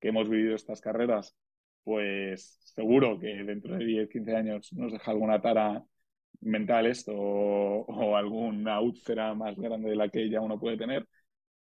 que 0.00 0.08
hemos 0.08 0.28
vivido 0.28 0.54
estas 0.56 0.80
carreras, 0.80 1.36
pues 1.84 2.58
seguro 2.74 3.18
que 3.18 3.28
dentro 3.44 3.76
de 3.76 3.84
10, 3.84 4.08
15 4.08 4.34
años 4.36 4.72
nos 4.72 4.92
deja 4.92 5.10
alguna 5.10 5.40
tara 5.40 5.84
mental 6.40 6.86
esto 6.86 7.12
o, 7.14 7.84
o 7.86 8.16
alguna 8.16 8.80
úlcera 8.80 9.34
más 9.34 9.56
grande 9.56 9.90
de 9.90 9.96
la 9.96 10.08
que 10.08 10.28
ya 10.28 10.40
uno 10.40 10.58
puede 10.58 10.76
tener 10.76 11.06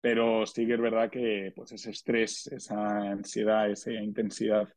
pero 0.01 0.45
sí 0.47 0.65
que 0.65 0.73
es 0.73 0.81
verdad 0.81 1.09
que 1.11 1.53
pues, 1.55 1.71
ese 1.71 1.91
estrés, 1.91 2.47
esa 2.47 3.11
ansiedad, 3.11 3.69
esa 3.69 3.91
intensidad 3.93 4.67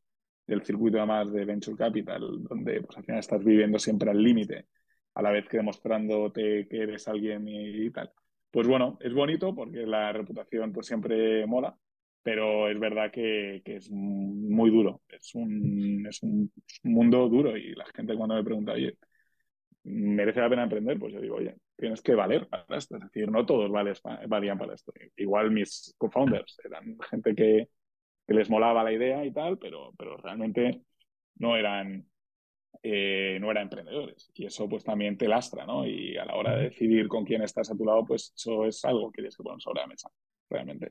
del 0.46 0.62
circuito 0.62 0.98
además 0.98 1.32
de 1.32 1.44
Venture 1.46 1.76
Capital, 1.76 2.20
donde 2.44 2.82
pues, 2.82 2.96
al 2.98 3.04
final 3.04 3.20
estás 3.20 3.42
viviendo 3.42 3.78
siempre 3.78 4.10
al 4.10 4.22
límite, 4.22 4.66
a 5.14 5.22
la 5.22 5.30
vez 5.30 5.48
que 5.48 5.56
demostrándote 5.56 6.68
que 6.68 6.82
eres 6.82 7.08
alguien 7.08 7.48
y, 7.48 7.86
y, 7.86 7.90
tal. 7.90 8.12
Pues 8.50 8.68
bueno, 8.68 8.98
es 9.00 9.14
bonito 9.14 9.54
porque 9.54 9.86
la 9.86 10.12
reputación 10.12 10.72
pues 10.72 10.86
siempre 10.86 11.46
mola, 11.46 11.76
pero 12.22 12.68
es 12.68 12.78
verdad 12.78 13.10
que, 13.10 13.62
que 13.64 13.76
es 13.76 13.90
muy 13.90 14.70
duro, 14.70 15.02
es 15.08 15.34
un, 15.34 16.06
es 16.06 16.22
un 16.22 16.52
mundo 16.82 17.28
duro 17.28 17.56
y 17.56 17.74
la 17.74 17.86
gente 17.94 18.14
cuando 18.16 18.34
me 18.34 18.44
pregunta, 18.44 18.72
oye, 18.72 18.98
merece 19.84 20.40
la 20.40 20.48
pena 20.48 20.64
emprender, 20.64 20.98
pues 20.98 21.12
yo 21.12 21.20
digo, 21.20 21.36
oye, 21.36 21.56
tienes 21.76 22.00
que 22.02 22.14
valer 22.14 22.48
para 22.48 22.78
esto. 22.78 22.96
Es 22.96 23.02
decir, 23.02 23.30
no 23.30 23.44
todos 23.46 23.70
valían 23.70 24.58
para 24.58 24.74
esto. 24.74 24.92
Igual 25.16 25.50
mis 25.50 25.94
co-founders 25.98 26.58
eran 26.64 26.98
gente 27.10 27.34
que, 27.34 27.68
que, 28.26 28.34
les 28.34 28.50
molaba 28.50 28.82
la 28.82 28.92
idea 28.92 29.24
y 29.24 29.32
tal, 29.32 29.58
pero, 29.58 29.92
pero 29.98 30.16
realmente 30.16 30.82
no 31.36 31.56
eran, 31.56 32.06
eh, 32.82 33.38
no 33.40 33.50
eran 33.50 33.64
emprendedores. 33.64 34.30
Y 34.34 34.46
eso 34.46 34.68
pues 34.68 34.84
también 34.84 35.18
te 35.18 35.28
lastra, 35.28 35.66
¿no? 35.66 35.86
Y 35.86 36.16
a 36.16 36.24
la 36.24 36.34
hora 36.36 36.56
de 36.56 36.64
decidir 36.64 37.08
con 37.08 37.24
quién 37.24 37.42
estás 37.42 37.70
a 37.70 37.76
tu 37.76 37.84
lado, 37.84 38.04
pues 38.04 38.32
eso 38.36 38.66
es 38.66 38.84
algo 38.84 39.10
que 39.10 39.16
tienes 39.16 39.36
que 39.36 39.42
poner 39.42 39.60
sobre 39.60 39.82
la 39.82 39.86
mesa, 39.86 40.10
realmente. 40.48 40.90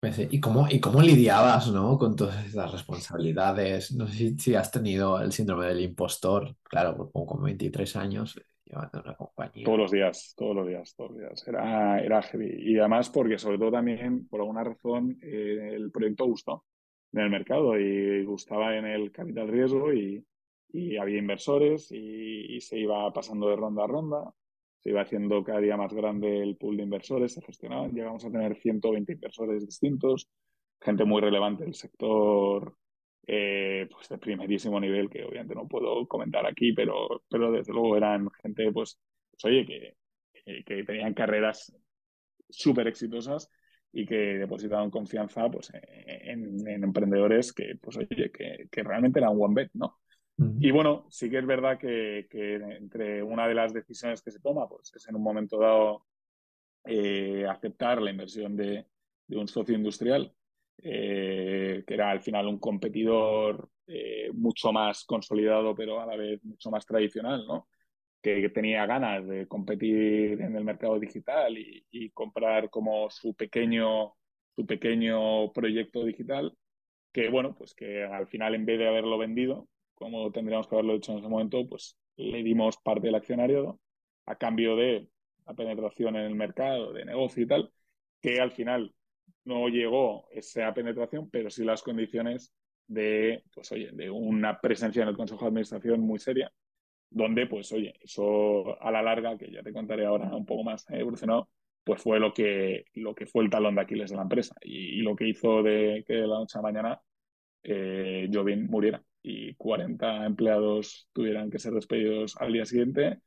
Pues 0.00 0.28
¿Y 0.30 0.38
cómo, 0.40 0.68
¿Y 0.70 0.78
cómo 0.78 1.02
lidiabas 1.02 1.72
¿no? 1.72 1.98
con 1.98 2.14
todas 2.14 2.46
esas 2.46 2.70
responsabilidades? 2.70 3.92
No 3.92 4.06
sé 4.06 4.38
si, 4.38 4.54
has 4.54 4.70
tenido 4.70 5.20
el 5.20 5.32
síndrome 5.32 5.66
del 5.66 5.80
impostor, 5.80 6.54
claro, 6.62 7.10
pues 7.12 7.26
con 7.26 7.42
23 7.42 7.96
años 7.96 8.40
llevando 8.64 9.00
una 9.00 9.14
compañía. 9.14 9.64
Todos 9.64 9.78
los 9.78 9.90
días, 9.90 10.34
todos 10.36 10.54
los 10.54 10.68
días, 10.68 10.94
todos 10.94 11.10
los 11.10 11.20
días. 11.20 11.48
Era, 11.48 12.00
era 12.00 12.22
heavy. 12.22 12.72
Y 12.72 12.78
además 12.78 13.10
porque 13.10 13.38
sobre 13.38 13.58
todo 13.58 13.72
también, 13.72 14.28
por 14.28 14.40
alguna 14.40 14.62
razón, 14.62 15.18
eh, 15.20 15.72
el 15.74 15.90
proyecto 15.90 16.26
gustó 16.26 16.64
en 17.12 17.20
el 17.20 17.30
mercado 17.30 17.78
y 17.78 18.24
gustaba 18.24 18.76
en 18.76 18.84
el 18.84 19.10
capital 19.10 19.48
riesgo 19.48 19.92
y, 19.92 20.24
y 20.70 20.96
había 20.96 21.18
inversores 21.18 21.90
y, 21.90 22.60
se 22.60 22.78
iba 22.78 23.10
pasando 23.12 23.48
de 23.48 23.56
ronda 23.56 23.84
a 23.84 23.86
ronda 23.86 24.34
se 24.78 24.90
iba 24.90 25.02
haciendo 25.02 25.42
cada 25.42 25.60
día 25.60 25.76
más 25.76 25.92
grande 25.92 26.42
el 26.42 26.56
pool 26.56 26.76
de 26.76 26.84
inversores, 26.84 27.34
se 27.34 27.42
gestionaban, 27.42 27.92
llegamos 27.92 28.24
a 28.24 28.30
tener 28.30 28.56
120 28.56 29.12
inversores 29.12 29.66
distintos, 29.66 30.28
gente 30.80 31.04
muy 31.04 31.20
relevante 31.20 31.64
del 31.64 31.74
sector 31.74 32.74
eh, 33.30 33.86
pues 33.90 34.08
de 34.08 34.16
primerísimo 34.16 34.80
nivel, 34.80 35.10
que 35.10 35.22
obviamente 35.22 35.54
no 35.54 35.68
puedo 35.68 36.08
comentar 36.08 36.46
aquí, 36.46 36.72
pero, 36.72 37.22
pero 37.28 37.52
desde 37.52 37.74
luego 37.74 37.94
eran 37.94 38.30
gente, 38.42 38.72
pues, 38.72 38.98
pues 39.30 39.44
oye, 39.44 39.66
que, 39.66 39.96
que, 40.64 40.84
tenían 40.84 41.12
carreras 41.12 41.76
súper 42.48 42.88
exitosas 42.88 43.50
y 43.92 44.06
que 44.06 44.14
depositaban 44.14 44.90
confianza 44.90 45.46
pues, 45.50 45.70
en, 45.74 46.66
en, 46.66 46.84
emprendedores 46.84 47.52
que, 47.52 47.74
pues, 47.82 47.98
oye, 47.98 48.30
que, 48.32 48.66
que 48.70 48.82
realmente 48.82 49.18
eran 49.18 49.36
one 49.38 49.54
bet, 49.54 49.70
¿no? 49.74 49.98
Y 50.38 50.70
bueno, 50.70 51.06
sí 51.10 51.28
que 51.28 51.38
es 51.38 51.46
verdad 51.46 51.78
que, 51.78 52.28
entre 52.30 53.22
una 53.24 53.48
de 53.48 53.54
las 53.54 53.72
decisiones 53.72 54.22
que 54.22 54.30
se 54.30 54.38
toma, 54.38 54.68
pues 54.68 54.92
es 54.94 55.08
en 55.08 55.16
un 55.16 55.22
momento 55.22 55.58
dado 55.58 56.06
eh, 56.84 57.44
aceptar 57.48 58.00
la 58.00 58.12
inversión 58.12 58.56
de, 58.56 58.86
un 59.30 59.48
socio 59.48 59.74
industrial, 59.74 60.32
eh, 60.78 61.82
que 61.84 61.94
era 61.94 62.10
al 62.10 62.20
final 62.20 62.46
un 62.46 62.60
competidor 62.60 63.68
eh, 63.88 64.30
mucho 64.32 64.72
más 64.72 65.04
consolidado, 65.04 65.74
pero 65.74 66.00
a 66.00 66.06
la 66.06 66.16
vez 66.16 66.42
mucho 66.44 66.70
más 66.70 66.86
tradicional, 66.86 67.44
¿no? 67.46 67.68
Que, 68.22 68.48
tenía 68.50 68.86
ganas 68.86 69.26
de 69.26 69.48
competir 69.48 70.40
en 70.40 70.54
el 70.54 70.64
mercado 70.64 71.00
digital 71.00 71.58
y, 71.58 71.84
y 71.90 72.10
comprar 72.10 72.70
como 72.70 73.10
su 73.10 73.34
pequeño, 73.34 74.14
su 74.54 74.66
pequeño 74.66 75.52
proyecto 75.52 76.04
digital, 76.04 76.56
que 77.12 77.28
bueno, 77.28 77.56
pues 77.56 77.74
que 77.74 78.04
al 78.04 78.28
final 78.28 78.54
en 78.54 78.66
vez 78.66 78.78
de 78.78 78.88
haberlo 78.88 79.18
vendido, 79.18 79.68
como 79.98 80.30
tendríamos 80.30 80.68
que 80.68 80.74
haberlo 80.74 80.94
hecho 80.94 81.12
en 81.12 81.18
ese 81.18 81.28
momento, 81.28 81.66
pues 81.68 81.96
le 82.16 82.42
dimos 82.42 82.78
parte 82.78 83.06
del 83.06 83.16
accionario 83.16 83.80
a 84.26 84.36
cambio 84.36 84.76
de 84.76 85.08
la 85.46 85.54
penetración 85.54 86.16
en 86.16 86.24
el 86.24 86.34
mercado, 86.34 86.92
de 86.92 87.04
negocio 87.04 87.42
y 87.42 87.46
tal, 87.46 87.72
que 88.20 88.40
al 88.40 88.52
final 88.52 88.94
no 89.44 89.68
llegó 89.68 90.28
esa 90.30 90.72
penetración, 90.74 91.30
pero 91.30 91.50
sí 91.50 91.64
las 91.64 91.82
condiciones 91.82 92.52
de, 92.86 93.42
pues 93.54 93.72
oye, 93.72 93.90
de 93.92 94.10
una 94.10 94.60
presencia 94.60 95.02
en 95.02 95.08
el 95.08 95.16
Consejo 95.16 95.42
de 95.42 95.48
Administración 95.48 96.00
muy 96.00 96.18
seria, 96.18 96.52
donde, 97.10 97.46
pues 97.46 97.72
oye, 97.72 97.94
eso 98.02 98.80
a 98.82 98.90
la 98.90 99.02
larga, 99.02 99.38
que 99.38 99.50
ya 99.50 99.62
te 99.62 99.72
contaré 99.72 100.06
ahora 100.06 100.34
un 100.34 100.46
poco 100.46 100.64
más 100.64 100.84
evolucionado, 100.90 101.48
pues 101.84 102.02
fue 102.02 102.20
lo 102.20 102.32
que, 102.34 102.84
lo 102.94 103.14
que 103.14 103.26
fue 103.26 103.44
el 103.44 103.50
talón 103.50 103.74
de 103.74 103.80
Aquiles 103.82 104.10
de 104.10 104.16
la 104.16 104.22
empresa 104.22 104.54
y, 104.60 105.00
lo 105.00 105.16
que 105.16 105.28
hizo 105.28 105.62
de 105.62 106.04
que 106.06 106.14
de 106.14 106.26
la 106.26 106.38
noche 106.38 106.58
a 106.58 106.62
la 106.62 106.62
mañana 106.62 107.00
eh, 107.62 108.28
Jovin 108.32 108.66
muriera 108.66 109.02
y 109.28 109.54
40 109.54 110.24
empleados 110.24 111.08
tuvieran 111.12 111.50
que 111.50 111.58
ser 111.58 111.74
despedidos 111.74 112.34
al 112.38 112.50
día 112.50 112.64
siguiente, 112.64 113.20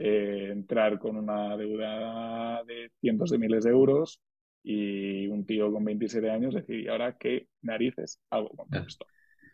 eh, 0.00 0.48
entrar 0.50 0.98
con 0.98 1.16
una 1.16 1.56
deuda 1.56 2.64
de 2.64 2.90
cientos 3.00 3.30
de 3.30 3.38
miles 3.38 3.62
de 3.62 3.70
euros 3.70 4.20
y 4.64 5.28
un 5.28 5.46
tío 5.46 5.72
con 5.72 5.84
27 5.84 6.28
años 6.28 6.54
decir, 6.54 6.80
¿y 6.80 6.88
ahora 6.88 7.16
qué 7.18 7.46
narices 7.62 8.20
hago 8.30 8.48
con 8.48 8.66
esto? 8.84 9.06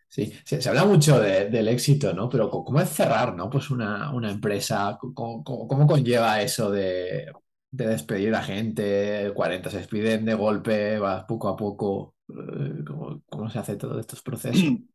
Sí, 0.08 0.32
se, 0.44 0.66
habla 0.68 0.86
mucho 0.86 1.20
del 1.20 1.68
éxito, 1.68 2.14
¿no? 2.14 2.28
Pero 2.30 2.48
¿cómo 2.50 2.80
es 2.80 2.88
cerrar, 2.88 3.36
¿no? 3.36 3.50
Pues 3.50 3.70
una, 3.70 4.12
una 4.12 4.30
empresa, 4.30 4.98
¿cómo, 4.98 5.44
¿cómo, 5.44 5.86
conlleva 5.86 6.40
eso 6.40 6.70
de, 6.70 7.30
de, 7.70 7.86
despedir 7.86 8.34
a 8.34 8.42
gente? 8.42 9.30
40 9.34 9.70
se 9.70 9.78
despiden 9.78 10.24
de 10.24 10.34
golpe, 10.34 10.98
vas 10.98 11.24
poco 11.24 11.48
a 11.48 11.56
poco. 11.56 12.16
Eh, 12.28 12.84
¿Cómo, 12.86 13.22
cómo 13.28 13.50
se 13.50 13.58
hace 13.58 13.76
todos 13.76 14.00
estos 14.00 14.22
procesos? 14.22 14.62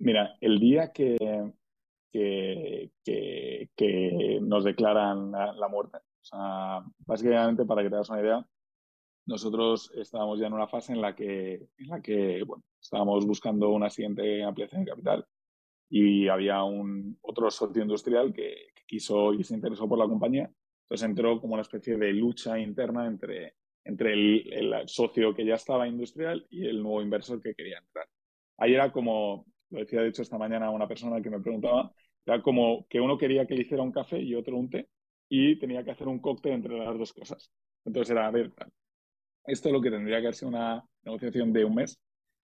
Mira, 0.00 0.34
el 0.40 0.58
día 0.58 0.92
que, 0.92 1.18
que, 2.10 2.90
que, 3.04 4.38
nos 4.40 4.64
declaran 4.64 5.30
la, 5.30 5.68
muerte, 5.68 5.98
o 5.98 6.24
sea, 6.24 6.82
básicamente 7.00 7.66
para 7.66 7.82
que 7.82 7.90
te 7.90 7.96
hagas 7.96 8.08
una 8.08 8.22
idea, 8.22 8.46
nosotros 9.26 9.92
estábamos 9.94 10.40
ya 10.40 10.46
en 10.46 10.54
una 10.54 10.68
fase 10.68 10.94
en 10.94 11.02
la 11.02 11.14
que, 11.14 11.68
en 11.76 11.88
la 11.88 12.00
que 12.00 12.42
bueno, 12.44 12.64
estábamos 12.80 13.26
buscando 13.26 13.68
una 13.68 13.90
siguiente 13.90 14.42
ampliación 14.42 14.84
de 14.84 14.90
capital 14.90 15.26
y 15.90 16.28
había 16.28 16.64
un 16.64 17.18
otro 17.20 17.50
socio 17.50 17.82
industrial 17.82 18.32
que, 18.32 18.68
quiso 18.86 19.34
y 19.34 19.44
se 19.44 19.54
interesó 19.54 19.88
por 19.88 19.98
la 19.98 20.08
compañía. 20.08 20.50
Entonces 20.84 21.08
entró 21.08 21.40
como 21.40 21.52
una 21.52 21.62
especie 21.62 21.96
de 21.96 22.12
lucha 22.12 22.58
interna 22.58 23.06
entre, 23.06 23.54
entre 23.84 24.14
el, 24.14 24.52
el, 24.52 24.88
socio 24.88 25.32
que 25.34 25.44
ya 25.44 25.54
estaba 25.54 25.86
industrial 25.86 26.44
y 26.50 26.66
el 26.66 26.82
nuevo 26.82 27.02
inversor 27.02 27.40
que 27.40 27.54
quería 27.54 27.78
entrar. 27.78 28.08
Ahí 28.58 28.74
era 28.74 28.90
como, 28.90 29.46
lo 29.70 29.80
decía 29.80 30.02
de 30.02 30.08
hecho 30.08 30.22
esta 30.22 30.38
mañana 30.38 30.70
una 30.70 30.88
persona 30.88 31.20
que 31.20 31.30
me 31.30 31.40
preguntaba, 31.40 31.92
era 32.26 32.42
como 32.42 32.86
que 32.88 33.00
uno 33.00 33.16
quería 33.16 33.46
que 33.46 33.54
le 33.54 33.62
hiciera 33.62 33.82
un 33.82 33.92
café 33.92 34.20
y 34.20 34.34
otro 34.34 34.56
un 34.56 34.68
té 34.70 34.88
y 35.28 35.58
tenía 35.58 35.84
que 35.84 35.92
hacer 35.92 36.08
un 36.08 36.20
cóctel 36.20 36.52
entre 36.52 36.76
las 36.78 36.98
dos 36.98 37.12
cosas. 37.12 37.50
Entonces 37.84 38.10
era, 38.10 38.26
a 38.26 38.30
ver, 38.30 38.52
esto 39.46 39.70
lo 39.70 39.80
que 39.80 39.90
tendría 39.90 40.18
que 40.18 40.26
haber 40.26 40.34
sido 40.34 40.48
una 40.50 40.84
negociación 41.02 41.52
de 41.52 41.64
un 41.64 41.74
mes, 41.76 42.00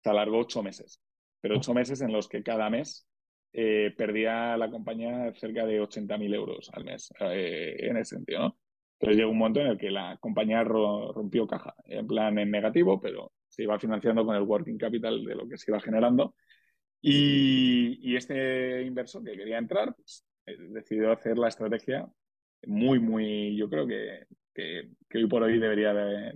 se 0.03 0.11
alargó 0.11 0.39
ocho 0.39 0.63
meses, 0.63 1.01
pero 1.41 1.57
ocho 1.57 1.75
meses 1.75 2.01
en 2.01 2.13
los 2.13 2.29
que 2.29 2.43
cada 2.43 2.71
mes 2.71 3.07
eh, 3.53 3.93
perdía 3.97 4.57
la 4.57 4.71
compañía 4.71 5.33
cerca 5.35 5.67
de 5.67 5.81
80.000 5.81 6.35
euros 6.35 6.71
al 6.73 6.85
mes, 6.85 7.13
eh, 7.21 7.77
en 7.79 7.97
ese 7.97 8.17
sentido, 8.17 8.41
¿no? 8.41 8.59
Entonces 8.99 9.17
llegó 9.17 9.31
un 9.31 9.39
momento 9.39 9.61
en 9.61 9.69
el 9.69 9.79
que 9.79 9.91
la 9.91 10.19
compañía 10.21 10.63
rompió 10.63 11.47
caja, 11.47 11.75
en 11.87 12.07
plan 12.07 12.39
en 12.39 12.51
negativo, 12.51 13.01
pero 13.01 13.33
se 13.49 13.63
iba 13.63 13.79
financiando 13.79 14.27
con 14.27 14.37
el 14.37 14.43
working 14.43 14.77
capital 14.77 15.25
de 15.25 15.35
lo 15.35 15.49
que 15.49 15.57
se 15.57 15.71
iba 15.71 15.81
generando 15.81 16.35
y, 17.03 18.17
este 18.17 18.83
inversor 18.83 19.25
que 19.25 19.37
quería 19.37 19.59
entrar, 19.59 19.95
pues, 19.95 20.25
eh, 20.47 20.57
decidió 20.71 21.13
hacer 21.13 21.39
la 21.39 21.49
estrategia 21.49 22.07
muy, 22.67 22.99
muy, 22.99 23.57
yo 23.57 23.69
creo 23.69 23.87
que, 23.87 24.27
que, 24.55 24.91
hoy 25.15 25.27
por 25.27 25.43
hoy 25.43 25.59
debería 25.59 25.95
de, 25.95 26.35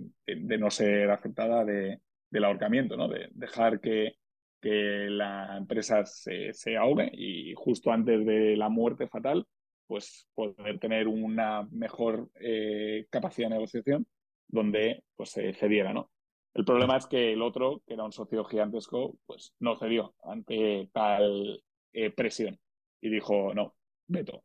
no 0.57 0.71
ser 0.71 1.11
aceptada 1.11 1.63
de, 1.63 2.01
del 2.29 2.43
ahorcamiento, 2.45 2.97
¿no? 2.97 3.07
De 3.07 3.29
dejar 3.33 3.79
que, 3.79 4.15
que 4.61 5.07
la 5.09 5.57
empresa 5.57 6.05
se, 6.05 6.53
se, 6.53 6.77
ahogue 6.77 7.09
y 7.13 7.53
justo 7.55 7.91
antes 7.91 8.25
de 8.25 8.55
la 8.57 8.69
muerte 8.69 9.07
fatal, 9.07 9.45
pues 9.87 10.27
poder 10.33 10.79
tener 10.79 11.07
una 11.07 11.63
mejor 11.71 12.29
eh, 12.39 13.05
capacidad 13.11 13.49
de 13.49 13.55
negociación 13.55 14.07
donde 14.47 15.03
pues 15.15 15.29
se 15.31 15.53
cediera, 15.53 15.93
¿no? 15.93 16.09
El 16.55 16.63
problema 16.63 16.95
es 16.95 17.05
que 17.05 17.33
el 17.33 17.41
otro, 17.41 17.83
que 17.85 17.95
era 17.95 18.05
un 18.05 18.13
socio 18.13 18.45
gigantesco, 18.45 19.17
pues 19.25 19.53
no 19.59 19.75
cedió 19.77 20.15
ante 20.23 20.89
tal 20.93 21.61
eh, 21.91 22.11
presión 22.11 22.57
y 23.01 23.09
dijo, 23.09 23.53
no, 23.53 23.75
veto. 24.07 24.43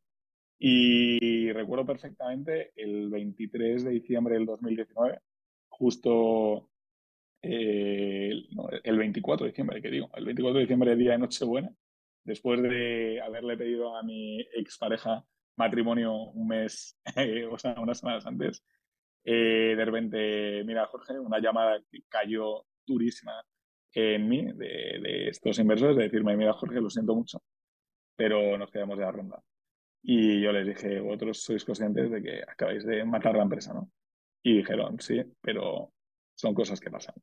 Y 0.58 1.52
recuerdo 1.52 1.86
perfectamente 1.86 2.72
el 2.74 3.08
23 3.10 3.84
de 3.84 3.90
diciembre 3.92 4.34
del 4.34 4.44
2019, 4.44 5.20
justo 5.68 6.68
eh, 7.42 8.32
el 8.82 8.98
24 8.98 9.44
de 9.44 9.52
diciembre, 9.52 9.80
que 9.80 9.90
digo, 9.90 10.10
el 10.14 10.24
24 10.24 10.54
de 10.58 10.60
diciembre, 10.62 10.96
día 10.96 11.12
de 11.12 11.18
Nochebuena, 11.18 11.72
después 12.24 12.60
de 12.60 13.20
haberle 13.22 13.56
pedido 13.56 13.96
a 13.96 14.02
mi 14.02 14.40
expareja 14.56 15.24
matrimonio 15.56 16.12
un 16.12 16.48
mes, 16.48 16.98
o 17.52 17.56
sea, 17.56 17.76
unas 17.78 18.00
semanas 18.00 18.26
antes, 18.26 18.64
eh, 19.24 19.74
de 19.76 19.84
repente, 19.84 20.64
mira, 20.64 20.86
Jorge, 20.86 21.18
una 21.18 21.38
llamada 21.38 21.80
que 21.90 22.02
cayó 22.08 22.64
durísima 22.86 23.44
en 23.92 24.28
mí 24.28 24.52
de, 24.52 25.28
estos 25.28 25.58
inversores, 25.58 25.96
de 25.96 26.04
decirme, 26.04 26.36
mira, 26.36 26.52
Jorge, 26.52 26.80
lo 26.80 26.90
siento 26.90 27.14
mucho, 27.14 27.42
pero 28.16 28.56
nos 28.58 28.70
quedamos 28.70 28.98
de 28.98 29.04
la 29.04 29.12
ronda. 29.12 29.42
Y 30.02 30.40
yo 30.40 30.52
les 30.52 30.66
dije, 30.66 31.00
vosotros 31.00 31.42
sois 31.42 31.64
conscientes 31.64 32.10
de 32.10 32.22
que 32.22 32.42
acabáis 32.42 32.84
de 32.86 33.04
matar 33.04 33.36
la 33.36 33.42
empresa, 33.42 33.74
¿no? 33.74 33.90
Y 34.42 34.58
dijeron, 34.58 34.98
sí, 35.00 35.22
pero 35.40 35.92
son 36.34 36.54
cosas 36.54 36.80
que 36.80 36.90
pasan. 36.90 37.14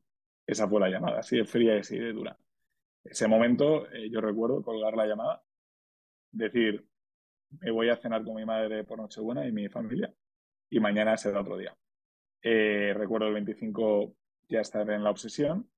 Esa 0.46 0.68
fue 0.68 0.80
la 0.80 0.88
llamada, 0.88 1.20
así 1.20 1.36
de 1.36 1.44
fría 1.44 1.76
y 1.76 1.80
así 1.80 1.98
de 1.98 2.12
dura. 2.12 2.38
Ese 3.04 3.26
momento, 3.26 3.90
eh, 3.90 4.08
yo 4.10 4.20
recuerdo 4.20 4.62
colgar 4.62 4.96
la 4.96 5.06
llamada, 5.06 5.42
decir, 6.30 6.86
me 7.60 7.70
voy 7.70 7.88
a 7.88 7.96
cenar 7.96 8.24
con 8.24 8.36
mi 8.36 8.44
madre 8.44 8.84
por 8.84 8.98
Nochebuena 8.98 9.46
y 9.46 9.52
mi 9.52 9.68
familia, 9.68 10.12
y 10.70 10.80
mañana 10.80 11.16
será 11.16 11.40
otro 11.40 11.56
día. 11.56 11.76
Eh, 12.42 12.94
recuerdo 12.96 13.28
el 13.28 13.34
25 13.34 14.14
ya 14.48 14.60
estar 14.60 14.88
en 14.90 15.04
la 15.04 15.10
obsesión. 15.10 15.68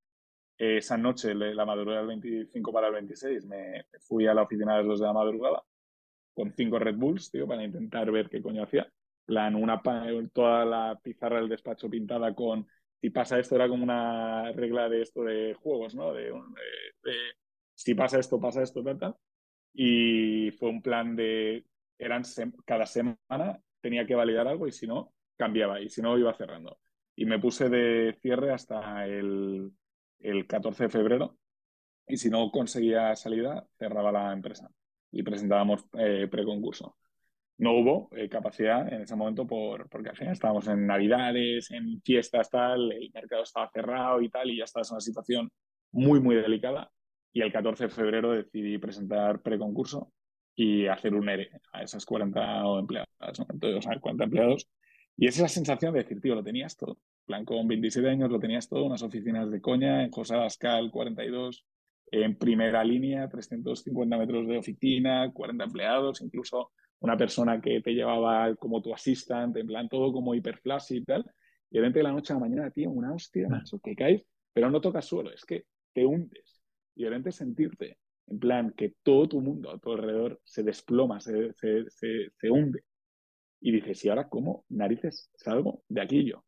esa 0.59 0.97
noche, 0.99 1.35
la 1.35 1.65
madrugada 1.65 2.01
del 2.01 2.09
25 2.09 2.73
para 2.73 2.89
el 2.89 2.95
26, 2.95 3.47
me 3.47 3.87
fui 4.01 4.27
a 4.27 4.35
la 4.35 4.43
oficina 4.43 4.77
de 4.77 4.85
los 4.85 5.01
de 5.01 5.07
la 5.07 5.13
madrugada 5.15 5.63
con 6.35 6.53
cinco 6.53 6.79
Red 6.79 6.97
Bulls, 6.97 7.31
tío, 7.31 7.47
para 7.47 7.65
intentar 7.65 8.11
ver 8.11 8.29
qué 8.29 8.43
coño 8.43 8.63
hacía. 8.65 8.91
Plan, 9.25 9.55
una, 9.55 9.81
toda 10.33 10.65
la 10.65 10.99
pizarra 11.03 11.39
del 11.41 11.49
despacho 11.49 11.89
pintada 11.89 12.35
con 12.35 12.67
si 13.01 13.11
pasa 13.11 13.39
esto, 13.39 13.55
era 13.57 13.69
como 13.69 13.83
una 13.83 14.53
regla 14.53 14.89
de 14.89 15.03
esto 15.03 15.25
de 15.25 15.55
juegos, 15.55 15.95
¿no? 15.95 16.13
De, 16.13 16.33
si 17.75 17.95
pasa 17.95 18.19
esto, 18.19 18.39
pasa 18.39 18.63
esto, 18.63 18.83
tal, 18.83 18.99
tal. 18.99 19.17
Y 19.73 20.51
fue 20.53 20.69
un 20.69 20.83
plan 20.83 21.17
de, 21.17 21.65
eran 21.99 22.23
cada 22.67 22.87
semana 22.87 23.61
tenía 23.81 24.07
que 24.07 24.15
validar 24.15 24.47
algo 24.49 24.67
y 24.67 24.73
si 24.73 24.87
no, 24.87 25.15
cambiaba 25.41 25.81
y 25.81 25.89
si 25.89 26.03
no, 26.03 26.19
iba 26.19 26.35
cerrando. 26.35 26.79
Y 27.17 27.25
me 27.25 27.39
puse 27.39 27.71
de 27.71 28.17
cierre 28.21 28.53
hasta 28.53 29.07
el, 29.07 29.73
el 30.19 30.47
14 30.47 30.85
de 30.85 30.89
febrero 30.91 31.39
y 32.07 32.19
si 32.19 32.29
no 32.29 32.51
conseguía 32.51 33.17
salida, 33.17 33.67
cerraba 33.79 34.13
la 34.13 34.33
empresa 34.33 34.71
y 35.11 35.23
presentábamos 35.23 35.87
eh, 35.99 36.29
preconcurso. 36.31 36.97
No 37.59 37.73
hubo 37.73 38.09
eh, 38.17 38.29
capacidad 38.29 38.93
en 38.93 39.03
ese 39.03 39.17
momento 39.17 39.47
por, 39.47 39.89
porque 39.89 40.11
al 40.11 40.17
final 40.17 40.33
estábamos 40.33 40.67
en 40.69 40.87
navidades, 40.87 41.71
en 41.71 42.03
fiestas, 42.03 42.51
tal, 42.51 42.93
el 42.93 43.11
mercado 43.13 43.43
estaba 43.43 43.71
cerrado 43.71 44.21
y 44.21 44.29
tal, 44.29 44.51
y 44.51 44.59
ya 44.59 44.65
estaba 44.65 44.85
en 44.87 44.93
una 44.95 45.01
situación 45.01 45.51
muy, 45.93 46.21
muy 46.21 46.37
delicada. 46.37 46.91
Y 47.33 47.43
el 47.43 47.53
14 47.53 47.85
de 47.85 47.91
febrero 47.91 48.33
decidí 48.33 48.79
presentar 48.79 49.41
preconcurso 49.41 50.13
y 50.55 50.87
hacer 50.87 51.15
un 51.15 51.29
ERE 51.29 51.51
a 51.73 51.83
esas 51.83 52.05
40 52.05 52.63
empleados, 52.79 53.09
Entonces, 53.51 53.79
o 53.79 53.83
sea, 53.83 54.01
40 54.01 54.25
empleados. 54.25 54.69
Y 55.21 55.27
es 55.27 55.37
esa 55.37 55.49
sensación 55.49 55.93
de 55.93 55.99
decir, 55.99 56.19
tío, 56.19 56.35
lo 56.35 56.43
tenías 56.43 56.79
todo. 56.79 56.99
plan, 57.27 57.45
con 57.45 57.69
27 57.69 58.09
años 58.09 58.31
lo 58.31 58.41
tenías 58.41 58.67
todo, 58.67 58.87
unas 58.87 59.03
oficinas 59.03 59.51
de 59.51 59.61
coña, 59.61 60.03
en 60.03 60.11
José 60.11 60.35
Abascal 60.35 60.91
42, 60.91 61.67
en 62.11 62.39
primera 62.39 62.83
línea, 62.83 63.29
350 63.29 64.17
metros 64.17 64.49
de 64.49 64.57
oficina, 64.57 65.31
40 65.31 65.65
empleados, 65.65 66.23
incluso 66.23 66.71
una 67.01 67.19
persona 67.19 67.61
que 67.61 67.83
te 67.83 67.93
llevaba 67.93 68.55
como 68.57 68.81
tu 68.81 68.95
asistente, 68.95 69.61
en 69.61 69.67
plan 69.67 69.91
todo 69.91 70.11
como 70.11 70.35
hiperflash 70.35 70.93
y 70.93 71.05
tal. 71.05 71.31
Y 71.71 71.75
de 71.75 71.81
repente 71.81 71.99
de 71.99 72.05
la 72.05 72.13
noche 72.13 72.33
a 72.33 72.37
la 72.37 72.41
mañana, 72.41 72.71
tío, 72.71 72.89
una 72.89 73.13
hostia, 73.13 73.47
macho, 73.47 73.79
que 73.79 73.95
caes, 73.95 74.27
pero 74.55 74.71
no 74.71 74.81
tocas 74.81 75.05
suelo, 75.05 75.31
es 75.31 75.45
que 75.45 75.67
te 75.93 76.07
hundes. 76.07 76.63
Y 76.97 77.03
de 77.05 77.11
repente 77.11 77.33
sentirte 77.33 77.99
en 78.27 78.39
plan 78.39 78.73
que 78.75 78.95
todo 79.03 79.29
tu 79.29 79.43
mundo 79.43 79.71
a 79.71 79.79
tu 79.79 79.93
alrededor 79.93 80.41
se 80.45 80.63
desploma, 80.63 81.21
se, 81.21 81.53
se, 81.59 81.85
se, 81.91 82.51
hunde. 82.51 82.85
Y 83.61 83.73
dices, 83.73 84.05
¿y 84.05 84.09
ahora 84.09 84.29
cómo 84.29 84.65
narices 84.69 85.31
salgo 85.37 85.83
de 85.89 86.01
aquí 86.01 86.25
yo? 86.25 86.45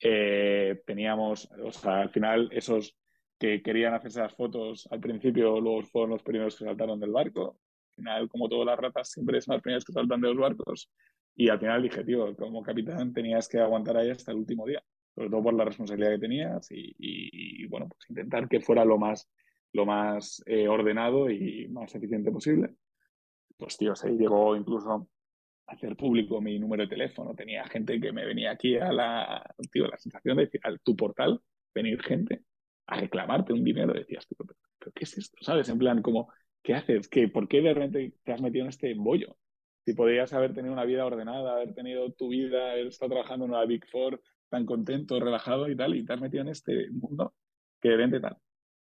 Eh, 0.00 0.82
teníamos, 0.86 1.50
o 1.62 1.72
sea, 1.72 2.02
al 2.02 2.10
final 2.10 2.48
esos 2.52 2.96
que 3.38 3.62
querían 3.62 3.94
hacerse 3.94 4.20
las 4.20 4.34
fotos 4.34 4.88
al 4.90 5.00
principio, 5.00 5.60
luego 5.60 5.82
fueron 5.82 6.10
los 6.10 6.22
primeros 6.22 6.56
que 6.56 6.64
saltaron 6.64 7.00
del 7.00 7.10
barco. 7.10 7.58
Al 7.90 7.94
final, 7.96 8.28
como 8.28 8.48
todas 8.48 8.66
las 8.66 8.78
ratas, 8.78 9.10
siempre 9.10 9.40
son 9.40 9.54
las 9.54 9.62
primeras 9.62 9.84
que 9.84 9.92
saltan 9.92 10.20
de 10.20 10.28
los 10.28 10.36
barcos. 10.36 10.90
Y 11.36 11.48
al 11.48 11.58
final 11.58 11.82
dije, 11.82 12.04
tío, 12.04 12.36
como 12.36 12.62
capitán 12.62 13.12
tenías 13.12 13.48
que 13.48 13.58
aguantar 13.58 13.96
ahí 13.96 14.10
hasta 14.10 14.30
el 14.30 14.38
último 14.38 14.66
día, 14.66 14.82
sobre 15.14 15.30
todo 15.30 15.42
por 15.42 15.54
la 15.54 15.64
responsabilidad 15.64 16.12
que 16.12 16.18
tenías 16.20 16.68
y, 16.70 17.66
bueno, 17.66 17.88
pues 17.88 18.08
intentar 18.10 18.48
que 18.48 18.60
fuera 18.60 18.84
lo 18.84 18.98
más 18.98 19.28
lo 19.72 19.84
más 19.84 20.40
eh, 20.46 20.68
ordenado 20.68 21.28
y 21.28 21.66
más 21.66 21.92
eficiente 21.96 22.30
posible. 22.30 22.76
Pues 23.56 23.76
tío, 23.76 23.96
se 23.96 24.10
llegó 24.10 24.54
incluso 24.54 25.08
hacer 25.66 25.96
público 25.96 26.40
mi 26.40 26.58
número 26.58 26.84
de 26.84 26.88
teléfono. 26.88 27.34
Tenía 27.34 27.64
gente 27.66 28.00
que 28.00 28.12
me 28.12 28.24
venía 28.24 28.52
aquí 28.52 28.76
a 28.76 28.92
la, 28.92 29.54
tío, 29.72 29.86
la 29.86 29.98
sensación 29.98 30.36
de 30.36 30.44
decir, 30.44 30.60
a 30.64 30.76
tu 30.78 30.96
portal, 30.96 31.40
venir 31.74 32.02
gente 32.02 32.44
a 32.86 33.00
reclamarte 33.00 33.52
un 33.52 33.64
dinero. 33.64 33.92
Decías, 33.92 34.26
tío, 34.26 34.38
¿pero, 34.38 34.92
qué 34.94 35.04
es 35.04 35.18
esto? 35.18 35.36
¿Sabes? 35.40 35.68
En 35.68 35.78
plan, 35.78 36.02
como, 36.02 36.32
¿qué 36.62 36.74
haces? 36.74 37.08
¿Qué, 37.08 37.28
¿Por 37.28 37.48
qué 37.48 37.60
de 37.60 37.74
repente 37.74 38.14
te 38.22 38.32
has 38.32 38.42
metido 38.42 38.64
en 38.64 38.70
este 38.70 38.90
embollo? 38.90 39.36
Si 39.84 39.94
podrías 39.94 40.32
haber 40.32 40.54
tenido 40.54 40.72
una 40.72 40.84
vida 40.84 41.04
ordenada, 41.04 41.54
haber 41.54 41.74
tenido 41.74 42.10
tu 42.12 42.28
vida, 42.28 42.72
haber 42.72 42.86
estado 42.86 43.10
trabajando 43.12 43.44
en 43.44 43.50
una 43.52 43.64
Big 43.64 43.86
Four 43.90 44.20
tan 44.48 44.64
contento, 44.66 45.20
relajado 45.20 45.68
y 45.68 45.76
tal, 45.76 45.94
y 45.94 46.04
te 46.04 46.12
has 46.12 46.20
metido 46.20 46.42
en 46.42 46.48
este 46.48 46.90
mundo 46.90 47.34
que 47.80 47.90
de 47.90 47.96
repente 47.96 48.20
tal. 48.20 48.38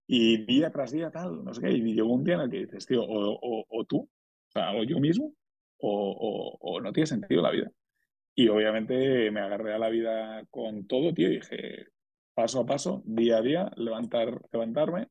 Y 0.07 0.45
día 0.45 0.71
tras 0.71 0.91
día, 0.91 1.11
tal, 1.11 1.43
no 1.43 1.53
sé 1.53 1.61
qué. 1.61 1.71
Y 1.71 1.93
llegó 1.93 2.13
un 2.13 2.23
día 2.23 2.35
en 2.35 2.41
el 2.41 2.49
que 2.49 2.59
dices, 2.59 2.85
tío, 2.85 3.03
o, 3.03 3.65
o, 3.69 3.85
tú, 3.85 4.01
o 4.01 4.51
sea, 4.51 4.71
o 4.73 4.83
yo 4.83 4.99
mismo, 4.99 5.33
o, 5.85 6.79
no 6.81 6.93
tiene 6.93 7.07
sentido 7.07 7.41
la 7.41 7.51
vida. 7.51 7.71
Y 8.35 8.47
obviamente 8.49 9.31
me 9.31 9.41
agarré 9.41 9.73
a 9.73 9.79
la 9.79 9.89
vida 9.89 10.45
con 10.49 10.87
todo, 10.87 11.13
tío, 11.13 11.29
y 11.29 11.35
dije, 11.35 11.87
paso 12.33 12.61
a 12.61 12.65
paso, 12.65 13.03
día 13.05 13.37
a 13.37 13.41
día, 13.41 13.71
levantar, 13.77 14.41
levantarme. 14.51 15.09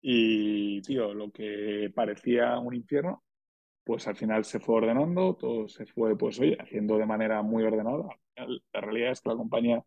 Y, 0.00 0.82
tío, 0.82 1.14
lo 1.14 1.32
que 1.32 1.92
parecía 1.94 2.58
un 2.58 2.74
infierno, 2.74 3.24
pues 3.84 4.06
al 4.08 4.16
final 4.16 4.44
se 4.44 4.60
fue 4.60 4.76
ordenando, 4.76 5.36
todo 5.36 5.68
se 5.68 5.86
fue, 5.86 6.16
pues 6.18 6.40
oye, 6.40 6.56
haciendo 6.60 6.98
de 6.98 7.06
manera 7.06 7.42
muy 7.42 7.64
ordenada. 7.64 8.04
La 8.72 8.80
realidad 8.80 9.12
es 9.12 9.20
que 9.20 9.30
la 9.30 9.36
compañía, 9.36 9.84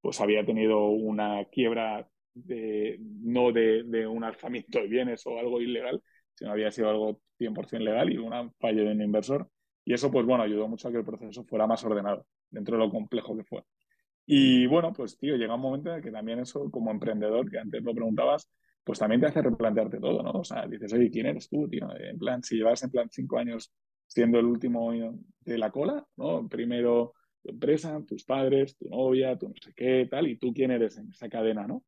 pues 0.00 0.20
había 0.20 0.44
tenido 0.44 0.86
una 0.88 1.44
quiebra 1.46 2.08
de, 2.34 2.98
no 3.00 3.52
de, 3.52 4.06
un 4.06 4.24
alzamiento 4.24 4.78
de 4.80 4.86
bienes 4.88 5.26
o 5.26 5.38
algo 5.38 5.60
ilegal, 5.60 6.02
sino 6.34 6.52
había 6.52 6.70
sido 6.70 6.90
algo 6.90 7.20
100% 7.38 7.84
legal 7.84 8.12
y 8.12 8.18
una 8.18 8.50
falla 8.60 8.82
de 8.82 8.92
un 8.92 9.02
inversor. 9.02 9.48
Y 9.90 9.92
eso, 9.92 10.08
pues 10.08 10.24
bueno, 10.24 10.44
ayudó 10.44 10.68
mucho 10.68 10.86
a 10.86 10.92
que 10.92 10.98
el 10.98 11.04
proceso 11.04 11.42
fuera 11.42 11.66
más 11.66 11.82
ordenado 11.82 12.24
dentro 12.48 12.76
de 12.76 12.84
lo 12.84 12.92
complejo 12.92 13.36
que 13.36 13.42
fue. 13.42 13.64
Y 14.24 14.64
bueno, 14.68 14.92
pues 14.92 15.18
tío, 15.18 15.34
llega 15.34 15.56
un 15.56 15.60
momento 15.60 15.92
en 15.92 16.00
que 16.00 16.12
también 16.12 16.38
eso, 16.38 16.70
como 16.70 16.92
emprendedor, 16.92 17.50
que 17.50 17.58
antes 17.58 17.82
lo 17.82 17.92
preguntabas, 17.92 18.48
pues 18.84 19.00
también 19.00 19.20
te 19.20 19.26
hace 19.26 19.42
replantearte 19.42 19.98
todo, 19.98 20.22
¿no? 20.22 20.30
O 20.30 20.44
sea, 20.44 20.64
dices, 20.68 20.92
oye, 20.92 21.10
¿quién 21.10 21.26
eres 21.26 21.48
tú, 21.48 21.68
tío? 21.68 21.88
En 21.98 22.20
plan, 22.20 22.40
si 22.40 22.54
llevas 22.54 22.80
en 22.84 22.90
plan 22.92 23.08
cinco 23.10 23.38
años 23.38 23.74
siendo 24.06 24.38
el 24.38 24.46
último 24.46 24.92
de 25.40 25.58
la 25.58 25.72
cola, 25.72 26.06
¿no? 26.18 26.48
Primero 26.48 27.14
tu 27.42 27.50
empresa, 27.50 28.00
tus 28.06 28.22
padres, 28.22 28.76
tu 28.76 28.88
novia, 28.88 29.36
tu 29.36 29.48
no 29.48 29.54
sé 29.60 29.72
qué, 29.74 30.06
tal, 30.08 30.28
y 30.28 30.36
tú 30.36 30.52
quién 30.54 30.70
eres 30.70 30.98
en 30.98 31.10
esa 31.10 31.28
cadena, 31.28 31.66
¿no? 31.66 31.82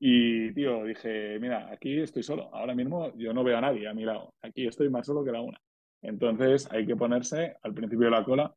Y, 0.00 0.52
tío, 0.52 0.82
dije, 0.82 1.38
mira, 1.38 1.70
aquí 1.70 2.00
estoy 2.00 2.24
solo. 2.24 2.52
Ahora 2.52 2.74
mismo 2.74 3.16
yo 3.16 3.32
no 3.32 3.44
veo 3.44 3.56
a 3.56 3.60
nadie 3.60 3.86
a 3.86 3.94
mi 3.94 4.04
lado. 4.04 4.34
Aquí 4.42 4.66
estoy 4.66 4.90
más 4.90 5.06
solo 5.06 5.22
que 5.22 5.30
la 5.30 5.42
una. 5.42 5.60
Entonces 6.02 6.68
hay 6.70 6.86
que 6.86 6.96
ponerse 6.96 7.56
al 7.62 7.74
principio 7.74 8.06
de 8.06 8.10
la 8.10 8.24
cola. 8.24 8.54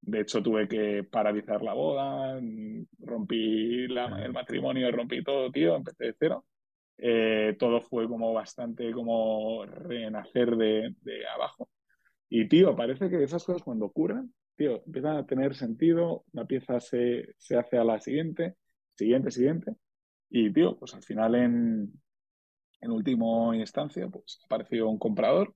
De 0.00 0.20
hecho, 0.20 0.42
tuve 0.42 0.68
que 0.68 1.04
paralizar 1.04 1.62
la 1.62 1.72
boda, 1.72 2.40
rompí 3.00 3.84
el 3.84 4.32
matrimonio, 4.32 4.90
rompí 4.92 5.22
todo, 5.24 5.50
tío, 5.50 5.76
empecé 5.76 6.04
de 6.06 6.16
cero. 6.18 6.46
Eh, 6.98 7.56
todo 7.58 7.80
fue 7.82 8.08
como 8.08 8.32
bastante 8.32 8.92
como 8.92 9.64
renacer 9.66 10.56
de, 10.56 10.94
de 11.02 11.26
abajo. 11.28 11.68
Y, 12.28 12.48
tío, 12.48 12.74
parece 12.76 13.10
que 13.10 13.22
esas 13.22 13.44
cosas 13.44 13.62
cuando 13.62 13.86
ocurren, 13.86 14.32
tío, 14.56 14.82
empiezan 14.86 15.16
a 15.16 15.26
tener 15.26 15.54
sentido, 15.54 16.24
la 16.32 16.44
pieza 16.46 16.80
se, 16.80 17.34
se 17.38 17.56
hace 17.56 17.78
a 17.78 17.84
la 17.84 18.00
siguiente, 18.00 18.56
siguiente, 18.94 19.30
siguiente 19.30 19.76
y, 20.30 20.52
tío, 20.52 20.76
pues 20.78 20.94
al 20.94 21.02
final 21.02 21.34
en, 21.34 21.92
en 22.80 22.90
última 22.90 23.56
instancia, 23.56 24.08
pues 24.08 24.40
apareció 24.44 24.88
un 24.88 24.98
comprador, 24.98 25.54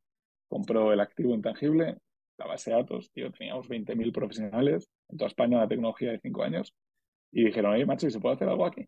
compró 0.50 0.92
el 0.92 1.00
activo 1.00 1.32
intangible, 1.32 1.96
la 2.36 2.46
base 2.46 2.70
de 2.70 2.76
datos, 2.76 3.10
tío, 3.12 3.30
teníamos 3.30 3.68
20.000 3.68 4.12
profesionales 4.12 4.90
en 5.08 5.16
toda 5.16 5.28
España 5.28 5.60
la 5.60 5.68
tecnología 5.68 6.10
de 6.10 6.18
5 6.18 6.42
años 6.42 6.74
y 7.30 7.44
dijeron, 7.44 7.72
oye, 7.72 7.86
macho, 7.86 8.08
¿y 8.08 8.10
se 8.10 8.18
puede 8.18 8.34
hacer 8.34 8.48
algo 8.48 8.66
aquí? 8.66 8.86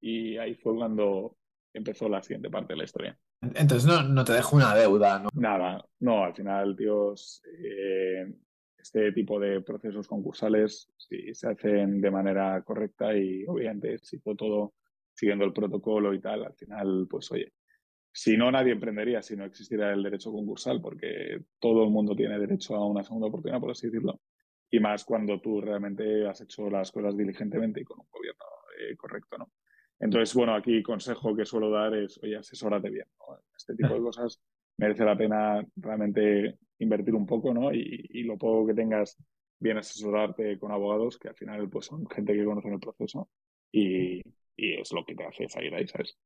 Y 0.00 0.38
ahí 0.38 0.54
fue 0.54 0.74
cuando 0.74 1.36
empezó 1.74 2.08
la 2.08 2.22
siguiente 2.22 2.48
parte 2.48 2.72
de 2.72 2.78
la 2.78 2.84
historia. 2.84 3.18
Entonces 3.42 3.84
no, 3.86 4.02
no 4.02 4.24
te 4.24 4.32
dejo 4.32 4.56
una 4.56 4.74
deuda, 4.74 5.18
¿no? 5.18 5.28
Nada, 5.34 5.84
no, 6.00 6.24
al 6.24 6.34
final, 6.34 6.74
tíos, 6.76 7.42
eh, 7.58 8.32
este 8.78 9.12
tipo 9.12 9.38
de 9.38 9.60
procesos 9.60 10.08
concursales 10.08 10.88
sí, 10.96 11.34
se 11.34 11.48
hacen 11.48 12.00
de 12.00 12.10
manera 12.10 12.62
correcta 12.62 13.14
y 13.14 13.44
obviamente 13.46 13.98
si 13.98 14.16
hizo 14.16 14.34
todo 14.34 14.74
siguiendo 15.12 15.44
el 15.44 15.52
protocolo 15.52 16.14
y 16.14 16.20
tal, 16.20 16.44
al 16.44 16.54
final, 16.54 17.06
pues 17.10 17.30
oye, 17.32 17.52
si 18.12 18.36
no, 18.36 18.50
nadie 18.50 18.72
emprendería 18.72 19.22
si 19.22 19.36
no 19.36 19.44
existiera 19.44 19.92
el 19.92 20.02
derecho 20.02 20.30
concursal, 20.30 20.80
porque 20.80 21.40
todo 21.58 21.84
el 21.84 21.90
mundo 21.90 22.14
tiene 22.14 22.38
derecho 22.38 22.76
a 22.76 22.86
una 22.86 23.02
segunda 23.02 23.28
oportunidad, 23.28 23.60
por 23.60 23.70
así 23.70 23.86
decirlo. 23.86 24.20
Y 24.70 24.80
más 24.80 25.04
cuando 25.04 25.40
tú 25.40 25.60
realmente 25.60 26.26
has 26.28 26.42
hecho 26.42 26.68
las 26.68 26.92
cosas 26.92 27.16
diligentemente 27.16 27.80
y 27.80 27.84
con 27.84 28.00
un 28.00 28.06
gobierno 28.10 28.44
eh, 28.78 28.96
correcto, 28.96 29.38
¿no? 29.38 29.50
Entonces, 29.98 30.34
bueno, 30.34 30.54
aquí 30.54 30.82
consejo 30.82 31.34
que 31.34 31.46
suelo 31.46 31.70
dar 31.70 31.94
es, 31.94 32.18
oye, 32.22 32.36
asesórate 32.36 32.90
bien, 32.90 33.06
¿no? 33.18 33.38
Este 33.56 33.74
tipo 33.74 33.94
de 33.94 34.00
cosas 34.00 34.40
merece 34.76 35.04
la 35.04 35.16
pena 35.16 35.64
realmente 35.76 36.58
invertir 36.78 37.14
un 37.14 37.26
poco, 37.26 37.54
¿no? 37.54 37.72
Y, 37.72 38.08
y, 38.10 38.24
lo 38.24 38.36
poco 38.36 38.66
que 38.66 38.74
tengas, 38.74 39.16
bien 39.60 39.78
asesorarte 39.78 40.58
con 40.58 40.72
abogados, 40.72 41.18
que 41.18 41.28
al 41.28 41.36
final 41.36 41.68
pues 41.70 41.86
son 41.86 42.06
gente 42.08 42.34
que 42.34 42.44
conoce 42.44 42.68
el 42.68 42.80
proceso 42.80 43.30
y, 43.70 44.20
y 44.56 44.80
es 44.80 44.92
lo 44.92 45.04
que 45.04 45.14
te 45.14 45.24
hace 45.24 45.48
salir 45.48 45.74
ahí, 45.74 45.86
¿sabes? 45.86 46.18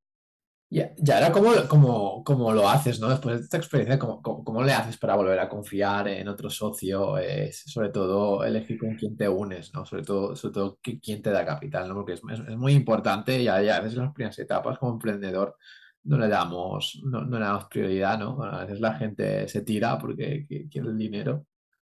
Y, 0.68 0.80
y 0.80 1.10
ahora, 1.12 1.30
¿cómo, 1.30 1.52
cómo, 1.68 2.24
cómo 2.24 2.52
lo 2.52 2.68
haces, 2.68 2.98
¿no? 2.98 3.08
Después 3.08 3.36
de 3.38 3.42
esta 3.44 3.56
experiencia, 3.56 3.98
¿cómo, 4.00 4.20
cómo, 4.20 4.42
cómo 4.44 4.62
le 4.64 4.72
haces 4.72 4.98
para 4.98 5.14
volver 5.14 5.38
a 5.38 5.48
confiar 5.48 6.08
en 6.08 6.26
otro 6.28 6.50
socio? 6.50 7.18
Eh, 7.18 7.52
sobre 7.52 7.90
todo, 7.90 8.44
elegir 8.44 8.76
con 8.78 8.96
quién 8.96 9.16
te 9.16 9.28
unes, 9.28 9.72
¿no? 9.72 9.86
Sobre 9.86 10.02
todo, 10.02 10.34
sobre 10.34 10.54
todo 10.54 10.78
qui- 10.82 11.00
quién 11.00 11.22
te 11.22 11.30
da 11.30 11.46
capital, 11.46 11.88
¿no? 11.88 11.94
Porque 11.94 12.14
es, 12.14 12.22
es- 12.30 12.40
es 12.48 12.56
muy 12.56 12.72
importante 12.72 13.40
y 13.40 13.46
a, 13.48 13.62
y 13.62 13.68
a 13.68 13.80
veces 13.80 13.96
las 13.98 14.12
primeras 14.12 14.38
etapas 14.40 14.78
como 14.78 14.92
emprendedor 14.94 15.56
no 16.04 16.18
le 16.18 16.28
damos, 16.28 17.00
no, 17.04 17.22
no 17.24 17.38
le 17.38 17.44
damos 17.44 17.66
prioridad, 17.66 18.18
¿no? 18.18 18.42
A 18.42 18.64
veces 18.64 18.80
la 18.80 18.94
gente 18.94 19.46
se 19.48 19.62
tira 19.62 19.96
porque 19.98 20.46
qui- 20.48 20.68
quiere 20.70 20.88
el 20.88 20.98
dinero. 20.98 21.46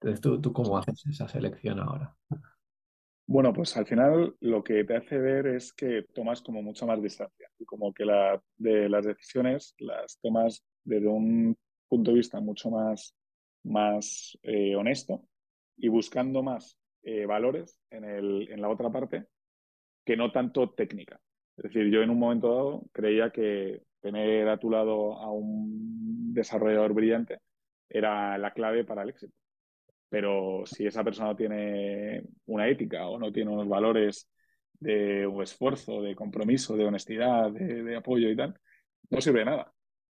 Entonces, 0.01 0.21
¿tú, 0.21 0.41
tú 0.41 0.53
cómo 0.53 0.79
haces 0.79 1.05
esa 1.07 1.29
selección 1.29 1.81
ahora? 1.81 2.15
Bueno, 3.31 3.53
pues 3.53 3.77
al 3.77 3.87
final 3.87 4.35
lo 4.41 4.65
que 4.65 4.85
te 4.85 4.97
hace 4.97 5.19
ver 5.19 5.49
es 5.49 5.75
que 5.75 6.03
tomas 6.15 6.41
como 6.41 6.63
mucha 6.63 6.87
más 6.87 7.03
distancia 7.03 7.47
y 7.59 7.67
como 7.67 7.93
que 7.93 8.07
la, 8.07 8.43
de 8.57 8.89
las 8.89 9.05
decisiones 9.05 9.75
las 9.79 10.19
tomas 10.23 10.65
desde 10.83 11.09
un 11.09 11.55
punto 11.89 12.11
de 12.11 12.17
vista 12.17 12.41
mucho 12.41 12.71
más, 12.71 13.15
más 13.65 14.39
eh, 14.43 14.75
honesto 14.77 15.25
y 15.77 15.89
buscando 15.89 16.43
más 16.43 16.79
eh, 17.03 17.27
valores 17.27 17.79
en 17.91 18.05
el, 18.05 18.51
en 18.51 18.63
la 18.63 18.71
otra 18.71 18.91
parte 18.91 19.27
que 20.07 20.17
no 20.17 20.33
tanto 20.33 20.71
técnica. 20.71 21.21
Es 21.59 21.65
decir, 21.65 21.91
yo 21.93 22.01
en 22.01 22.09
un 22.09 22.19
momento 22.19 22.49
dado 22.49 22.83
creía 22.93 23.31
que 23.31 23.83
tener 24.01 24.49
a 24.49 24.59
tu 24.59 24.71
lado 24.71 25.19
a 25.19 25.31
un 25.31 26.33
desarrollador 26.33 26.95
brillante 26.95 27.41
era 27.91 28.39
la 28.39 28.53
clave 28.55 28.85
para 28.85 29.03
el 29.03 29.11
éxito. 29.11 29.35
Pero 30.09 30.65
si 30.67 30.87
esa 30.87 31.05
persona 31.05 31.37
tiene 31.37 32.23
una 32.47 32.69
ética 32.69 33.07
o 33.09 33.19
no 33.19 33.33
tiene 33.33 33.51
unos 33.51 33.69
valores 33.69 34.29
de 34.81 35.27
un 35.27 35.43
esfuerzo, 35.43 36.03
de 36.03 36.15
compromiso, 36.15 36.77
de 36.77 36.87
honestidad, 36.87 37.51
de, 37.51 37.97
apoyo 37.97 38.31
y 38.31 38.37
tal, 38.37 38.59
no 39.11 39.21
sirve 39.21 39.41
de 39.41 39.45
nada. 39.47 39.73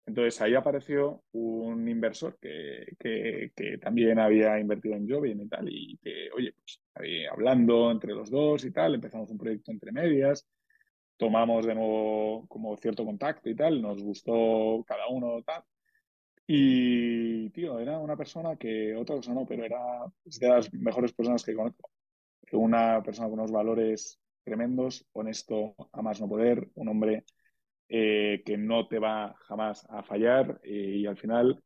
Entonces 0.06 0.41
ahí 0.41 0.56
apareció 0.56 1.23
un 1.34 1.88
inversor 1.88 2.38
que, 2.39 2.95
que, 2.99 3.51
que, 3.56 3.77
también 3.77 4.19
había 4.19 4.60
invertido 4.60 4.95
en 4.95 5.10
Jovin 5.10 5.41
y 5.41 5.47
tal, 5.47 5.67
y 5.69 5.97
que, 5.97 6.30
oye, 6.36 6.54
pues 6.54 6.82
ahí 6.95 7.25
hablando 7.25 7.91
entre 7.91 8.13
los 8.13 8.30
dos 8.30 8.65
y 8.65 8.71
tal, 8.71 8.95
empezamos 8.95 9.30
un 9.30 9.38
proyecto 9.38 9.71
entre 9.71 9.91
medias, 9.91 10.47
tomamos 11.17 11.65
de 11.67 11.75
nuevo 11.75 12.47
como 12.47 12.75
cierto 12.77 13.06
contacto 13.06 13.49
y 13.49 13.56
tal, 13.56 13.82
nos 13.82 14.01
gustó 14.01 14.84
cada 14.88 15.08
uno 15.08 15.43
tal, 15.43 15.63
y, 16.47 17.49
tío, 17.51 17.80
era 17.80 17.97
una 17.99 18.17
persona 18.17 18.56
que, 18.58 18.95
otra 18.95 19.15
cosa 19.15 19.34
no, 19.34 19.45
pero 19.45 19.63
era 19.63 19.80
de 20.25 20.49
las 20.49 20.73
mejores 20.73 21.13
personas 21.13 21.43
que 21.43 21.56
conozco. 21.56 21.89
Una 22.54 23.01
persona 23.04 23.30
con 23.30 23.39
unos 23.39 23.51
valores 23.51 24.19
tremendos, 24.43 25.06
honesto 25.13 25.75
a 25.93 26.01
más 26.01 26.19
no 26.19 26.27
poder, 26.27 26.69
un 26.75 26.89
hombre 26.89 27.23
eh, 27.89 28.41
que 28.45 28.58
no 28.58 28.88
te 28.88 28.99
va 28.99 29.36
jamás 29.47 29.86
a 29.89 30.04
fallar 30.04 30.60
eh, 30.63 30.95
y 30.97 31.06
al 31.06 31.17
final 31.17 31.63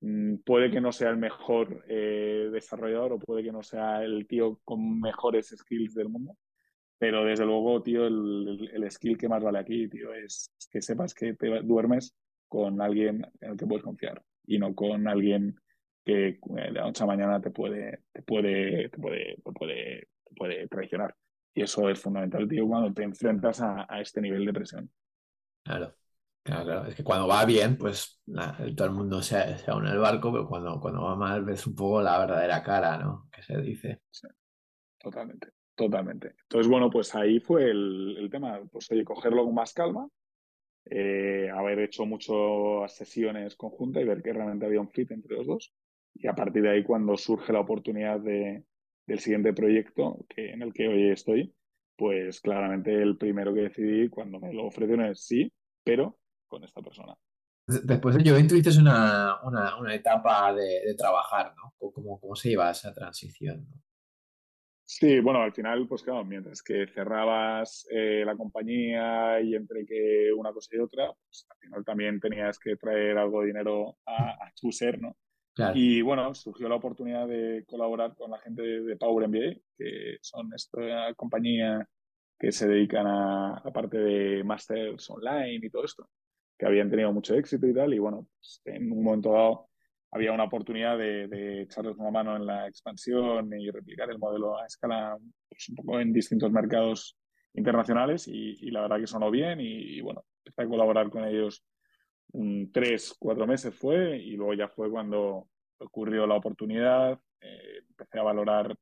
mm, 0.00 0.36
puede 0.44 0.70
que 0.70 0.80
no 0.80 0.92
sea 0.92 1.10
el 1.10 1.16
mejor 1.16 1.84
eh, 1.88 2.48
desarrollador 2.52 3.12
o 3.12 3.18
puede 3.18 3.44
que 3.44 3.52
no 3.52 3.62
sea 3.62 4.02
el 4.04 4.26
tío 4.26 4.60
con 4.64 5.00
mejores 5.00 5.54
skills 5.56 5.94
del 5.94 6.08
mundo, 6.08 6.36
pero 6.98 7.24
desde 7.24 7.46
luego, 7.46 7.82
tío, 7.82 8.06
el, 8.06 8.70
el, 8.72 8.90
skill 8.90 9.18
que 9.18 9.28
más 9.28 9.42
vale 9.42 9.60
aquí, 9.60 9.88
tío, 9.88 10.12
es 10.14 10.52
que 10.70 10.82
sepas 10.82 11.14
que 11.14 11.34
te 11.34 11.62
duermes 11.62 12.14
con 12.50 12.82
alguien 12.82 13.26
en 13.40 13.52
el 13.52 13.58
que 13.58 13.66
puedes 13.66 13.84
confiar 13.84 14.22
y 14.46 14.58
no 14.60 14.74
con 14.76 15.08
alguien 15.08 15.56
que 16.04 16.28
eh, 16.30 16.40
de 16.48 16.72
la 16.72 16.84
noche 16.84 17.04
a 17.04 17.08
mañana 17.08 17.40
te 17.40 17.52
puede, 17.52 18.02
te 18.12 18.22
puede, 18.22 18.90
te 18.90 18.98
puede, 18.98 19.36
te 19.36 19.52
puede, 19.52 20.08
te 20.26 20.36
puede 20.36 20.68
traicionar. 20.68 21.16
Y 21.54 21.62
eso 21.64 21.90
es 21.90 22.00
fundamental, 22.00 22.48
tío, 22.48 22.68
cuando 22.68 22.92
te 22.94 23.04
enfrentas 23.04 23.62
a, 23.62 23.86
a 23.88 24.02
este 24.02 24.20
nivel 24.22 24.46
de 24.46 24.54
presión. 24.54 24.90
Claro, 25.62 25.94
claro, 26.42 26.64
claro. 26.64 26.86
Es 26.86 26.94
que 26.94 27.04
cuando 27.04 27.28
va 27.28 27.44
bien, 27.44 27.76
pues 27.78 28.20
la- 28.26 28.56
todo 28.76 28.86
el 28.88 28.92
mundo 28.94 29.22
se, 29.22 29.58
se 29.58 29.72
une 29.72 29.90
al 29.90 29.98
barco, 29.98 30.32
pero 30.32 30.46
cuando, 30.48 30.80
cuando 30.80 31.02
va 31.02 31.16
mal 31.16 31.44
ves 31.44 31.66
un 31.66 31.74
poco 31.74 32.02
la 32.02 32.18
verdadera 32.18 32.62
cara, 32.62 32.98
¿no? 32.98 33.28
Que 33.32 33.42
se 33.42 33.58
dice. 33.60 34.00
Sí, 34.10 34.28
totalmente, 34.98 35.50
totalmente. 35.76 36.34
Entonces, 36.44 36.68
bueno, 36.70 36.90
pues 36.90 37.14
ahí 37.14 37.40
fue 37.40 37.70
el, 37.70 38.16
el 38.18 38.30
tema, 38.30 38.60
pues 38.72 38.90
oye, 38.92 39.04
cogerlo 39.04 39.44
con 39.44 39.54
más 39.54 39.72
calma, 39.74 40.08
eh, 40.90 41.48
haber 41.50 41.78
hecho 41.78 42.04
muchas 42.04 42.94
sesiones 42.94 43.54
conjuntas 43.54 44.02
y 44.02 44.06
ver 44.06 44.22
que 44.22 44.32
realmente 44.32 44.66
había 44.66 44.80
un 44.80 44.90
fit 44.90 45.10
entre 45.12 45.36
los 45.36 45.46
dos. 45.46 45.72
Y 46.14 46.26
a 46.26 46.34
partir 46.34 46.62
de 46.62 46.70
ahí, 46.70 46.82
cuando 46.82 47.16
surge 47.16 47.52
la 47.52 47.60
oportunidad 47.60 48.18
de, 48.20 48.64
del 49.06 49.18
siguiente 49.20 49.52
proyecto 49.52 50.26
que, 50.28 50.50
en 50.50 50.62
el 50.62 50.72
que 50.72 50.88
hoy 50.88 51.10
estoy, 51.10 51.54
pues 51.96 52.40
claramente 52.40 52.94
el 53.00 53.16
primero 53.16 53.54
que 53.54 53.62
decidí 53.62 54.08
cuando 54.08 54.40
me 54.40 54.52
lo 54.52 54.66
ofrecieron 54.66 55.06
es 55.06 55.24
sí, 55.24 55.52
pero 55.84 56.18
con 56.48 56.64
esta 56.64 56.82
persona. 56.82 57.14
Después 57.66 58.16
de 58.16 58.28
Joven 58.28 58.48
tuviste 58.48 58.76
una, 58.80 59.38
una, 59.44 59.78
una 59.78 59.94
etapa 59.94 60.52
de, 60.52 60.80
de 60.86 60.94
trabajar, 60.96 61.54
¿no? 61.54 61.72
¿Cómo, 61.92 62.18
cómo 62.18 62.34
se 62.34 62.48
lleva 62.48 62.70
esa 62.70 62.92
transición, 62.92 63.64
¿no? 63.68 63.80
Sí, 64.92 65.20
bueno, 65.20 65.40
al 65.40 65.52
final, 65.52 65.86
pues 65.86 66.02
claro, 66.02 66.24
mientras 66.24 66.62
que 66.64 66.84
cerrabas 66.88 67.86
eh, 67.90 68.24
la 68.26 68.36
compañía 68.36 69.40
y 69.40 69.54
entre 69.54 69.86
que 69.86 70.32
una 70.36 70.52
cosa 70.52 70.74
y 70.74 70.80
otra, 70.80 71.12
pues 71.12 71.46
al 71.48 71.58
final 71.58 71.84
también 71.84 72.18
tenías 72.18 72.58
que 72.58 72.74
traer 72.76 73.16
algo 73.16 73.40
de 73.40 73.46
dinero 73.48 73.98
a, 74.04 74.30
a 74.32 74.52
tu 74.60 74.72
ser, 74.72 75.00
¿no? 75.00 75.16
Claro, 75.54 75.74
Y 75.76 76.02
bueno, 76.02 76.34
surgió 76.34 76.68
la 76.68 76.74
oportunidad 76.76 77.28
de 77.28 77.64
colaborar 77.68 78.16
con 78.16 78.32
la 78.32 78.40
gente 78.40 78.62
de, 78.62 78.82
de 78.82 78.96
Power 78.96 79.28
MBA, 79.28 79.60
que 79.78 80.18
son 80.22 80.52
esta 80.54 81.14
compañía 81.14 81.88
que 82.38 82.50
se 82.52 82.66
dedican 82.68 83.06
a, 83.06 83.58
aparte 83.58 83.98
de 83.98 84.42
masters 84.44 85.08
online 85.10 85.60
y 85.66 85.70
todo 85.70 85.84
esto, 85.84 86.10
que 86.58 86.66
habían 86.66 86.90
tenido 86.90 87.12
mucho 87.12 87.34
éxito 87.36 87.66
y 87.68 87.74
tal. 87.74 87.94
Y 87.94 88.00
bueno, 88.00 88.26
pues 88.38 88.60
en 88.64 88.90
un 88.92 89.04
momento 89.04 89.32
dado 89.32 89.69
había 90.12 90.32
una 90.32 90.44
oportunidad 90.44 90.98
de, 90.98 91.62
echarles 91.62 91.96
una 91.96 92.10
mano 92.10 92.36
en 92.36 92.46
la 92.46 92.66
expansión 92.66 93.52
y 93.58 93.70
replicar 93.70 94.10
el 94.10 94.18
modelo 94.18 94.58
a 94.58 94.66
escala 94.66 95.16
pues, 95.48 95.68
un 95.68 95.76
poco 95.76 96.00
en 96.00 96.12
distintos 96.12 96.50
mercados 96.50 97.16
internacionales. 97.54 98.26
Y, 98.26 98.70
la 98.70 98.82
verdad 98.82 98.98
que 98.98 99.06
sonó 99.06 99.30
bien 99.30 99.60
y, 99.60 100.00
bueno, 100.00 100.24
empecé 100.44 100.62
a 100.62 100.68
colaborar 100.68 101.10
con 101.10 101.24
ellos 101.24 101.64
un, 102.32 102.70
tres, 102.72 103.14
cuatro 103.18 103.46
meses 103.46 103.74
fue 103.74 104.16
y 104.18 104.36
luego 104.36 104.54
ya 104.54 104.68
fue 104.68 104.90
cuando 104.90 105.48
ocurrió 105.78 106.26
la 106.26 106.36
oportunidad, 106.36 107.18
eh, 107.40 107.82
empecé 107.88 108.18
a 108.18 108.22
valorar 108.22 108.76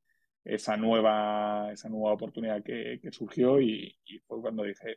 esa 0.45 0.77
nueva, 0.77 1.73
esa 1.73 1.89
nueva 1.89 2.13
oportunidad 2.13 2.63
que, 2.63 2.99
que 3.01 3.13
surgió 3.13 3.61
y, 3.61 3.97
y, 4.07 4.19
fue 4.21 4.41
cuando 4.41 4.65
dije, 4.65 4.97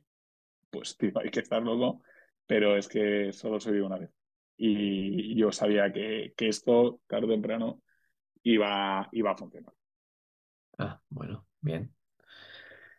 pues 0.70 0.98
tío, 0.98 1.12
hay 1.20 1.30
que 1.30 1.42
estar 1.42 1.62
loco, 1.62 2.02
pero 2.48 2.78
es 2.78 2.88
que 2.88 3.32
solo 3.34 3.60
se 3.60 3.72
vive 3.72 3.86
una 3.86 4.00
vez. 4.00 4.21
Y 4.64 5.36
yo 5.36 5.52
sabía 5.52 5.92
que, 5.92 6.34
que 6.38 6.48
esto, 6.50 7.02
tarde 7.08 7.26
o 7.28 7.30
temprano, 7.30 7.82
iba, 8.44 9.10
iba 9.12 9.32
a 9.32 9.38
funcionar. 9.38 9.74
ah, 10.78 11.02
bueno, 11.10 11.46
bien. 11.62 11.94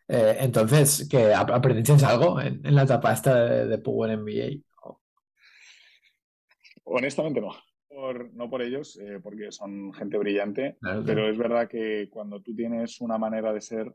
Eh, 0.08 0.36
entonces, 0.40 1.06
¿qué 1.10 1.32
ap- 1.34 1.50
aprendiste 1.50 1.92
algo 2.04 2.40
en, 2.40 2.64
en 2.66 2.74
la 2.74 2.82
etapa 2.82 3.12
esta 3.12 3.34
de, 3.44 3.66
de 3.66 3.78
Power 3.78 4.10
MBA? 4.10 4.62
Honestamente 6.84 7.40
no. 7.40 7.50
Por, 7.88 8.32
no 8.34 8.48
por 8.48 8.62
ellos, 8.62 8.98
eh, 8.98 9.20
porque 9.22 9.52
son 9.52 9.92
gente 9.92 10.16
brillante, 10.16 10.78
claro, 10.80 11.04
pero 11.04 11.22
claro. 11.22 11.30
es 11.30 11.36
verdad 11.36 11.68
que 11.68 12.08
cuando 12.10 12.40
tú 12.40 12.54
tienes 12.54 13.00
una 13.02 13.18
manera 13.18 13.52
de 13.52 13.60
ser 13.60 13.94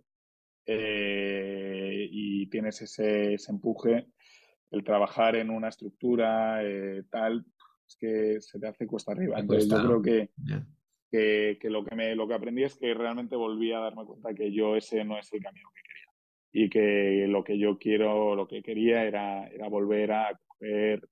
eh, 0.65 2.08
y 2.12 2.47
tienes 2.49 2.82
ese, 2.82 3.36
ese, 3.36 3.51
empuje, 3.51 4.08
el 4.71 4.84
trabajar 4.84 5.36
en 5.36 5.49
una 5.49 5.69
estructura 5.69 6.63
eh, 6.63 7.03
tal, 7.10 7.45
es 7.88 7.95
que 7.95 8.41
se 8.41 8.60
te 8.60 8.67
hace 8.67 8.86
cuesta 8.86 9.13
arriba. 9.13 9.39
Entonces 9.39 9.69
cuesta, 9.69 9.84
yo 9.84 10.02
creo 10.02 10.02
que, 10.02 10.30
que, 11.10 11.58
que, 11.60 11.69
lo, 11.69 11.84
que 11.86 11.95
me, 11.95 12.15
lo 12.15 12.28
que 12.28 12.34
aprendí 12.34 12.63
es 12.63 12.76
que 12.76 12.93
realmente 12.93 13.36
volví 13.36 13.71
a 13.71 13.80
darme 13.80 14.06
cuenta 14.06 14.34
que 14.34 14.52
yo 14.52 14.76
ese 14.76 15.04
no 15.06 15.17
es 15.17 15.32
el 15.34 15.41
camino 15.41 15.69
que 15.73 15.82
quería. 15.82 16.65
Y 16.65 16.69
que 16.69 17.28
lo 17.28 17.43
que 17.43 17.58
yo 17.58 17.78
quiero, 17.78 18.36
lo 18.36 18.47
que 18.47 18.62
quería 18.62 19.04
era, 19.04 19.47
era 19.47 19.69
volver 19.69 20.12
a 20.12 20.39
coger 20.47 21.08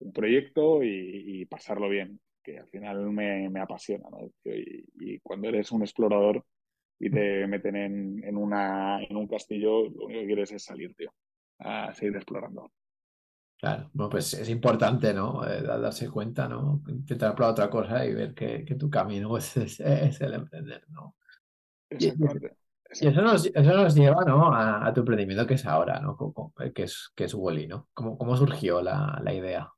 un 0.00 0.12
proyecto 0.12 0.82
y, 0.82 1.40
y 1.40 1.44
pasarlo 1.46 1.88
bien, 1.88 2.20
que 2.42 2.58
al 2.58 2.68
final 2.68 3.10
me, 3.10 3.48
me 3.48 3.60
apasiona. 3.60 4.08
¿no? 4.10 4.30
Y, 4.44 4.84
y, 5.00 5.18
cuando 5.20 5.48
eres 5.48 5.72
un 5.72 5.82
explorador 5.82 6.44
y 6.98 7.10
te 7.10 7.46
meten 7.46 7.76
en, 7.76 8.24
en, 8.24 8.36
una, 8.36 9.02
en 9.02 9.16
un 9.16 9.26
castillo, 9.26 9.88
lo 9.88 10.06
único 10.06 10.20
que 10.20 10.26
quieres 10.26 10.52
es 10.52 10.62
salir, 10.62 10.94
tío, 10.94 11.12
a 11.58 11.92
seguir 11.94 12.16
explorando. 12.16 12.70
Claro, 13.64 13.88
bueno, 13.94 14.10
pues 14.10 14.34
es 14.34 14.50
importante, 14.50 15.14
¿no? 15.14 15.42
Eh, 15.48 15.62
darse 15.62 16.10
cuenta, 16.10 16.46
¿no? 16.46 16.82
Intentar 16.86 17.34
probar 17.34 17.52
otra 17.52 17.70
cosa 17.70 18.04
y 18.04 18.12
ver 18.12 18.34
que, 18.34 18.62
que 18.62 18.74
tu 18.74 18.90
camino 18.90 19.38
es, 19.38 19.56
es, 19.56 19.80
es, 19.80 20.20
el 20.20 20.34
emprender, 20.34 20.84
¿no? 20.90 21.16
Y, 21.88 22.08
eso, 22.08 23.22
nos, 23.22 23.46
eso 23.46 23.74
nos 23.74 23.94
lleva, 23.94 24.22
¿no? 24.26 24.52
A, 24.52 24.86
a, 24.86 24.92
tu 24.92 25.00
emprendimiento 25.00 25.46
que 25.46 25.54
es 25.54 25.64
ahora, 25.64 25.98
¿no? 25.98 26.14
Que 26.74 26.82
es, 26.82 27.10
que 27.16 27.24
es 27.24 27.32
Wally, 27.32 27.66
¿no? 27.66 27.88
¿Cómo, 27.94 28.18
cómo 28.18 28.36
surgió 28.36 28.82
la, 28.82 29.18
la 29.24 29.32
idea? 29.32 29.72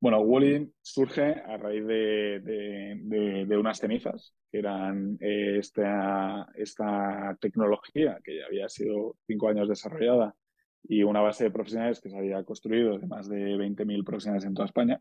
Bueno, 0.00 0.18
Wally 0.18 0.72
surge 0.82 1.34
a 1.46 1.56
raíz 1.56 1.86
de, 1.86 2.40
de, 2.40 2.98
de, 3.00 3.46
de 3.46 3.56
unas 3.58 3.78
cenizas, 3.78 4.34
que 4.50 4.58
eran 4.58 5.18
eh, 5.20 5.58
esta, 5.60 6.48
esta 6.56 7.36
tecnología 7.40 8.18
que 8.24 8.38
ya 8.38 8.46
había 8.46 8.68
sido 8.68 9.14
cinco 9.28 9.48
años 9.48 9.68
desarrollada 9.68 10.34
y 10.82 11.02
una 11.02 11.20
base 11.20 11.44
de 11.44 11.50
profesionales 11.50 12.00
que 12.00 12.10
se 12.10 12.16
había 12.16 12.42
construido 12.44 12.98
de 12.98 13.06
más 13.06 13.28
de 13.28 13.56
20.000 13.56 14.04
profesionales 14.04 14.44
en 14.44 14.54
toda 14.54 14.66
España, 14.66 15.00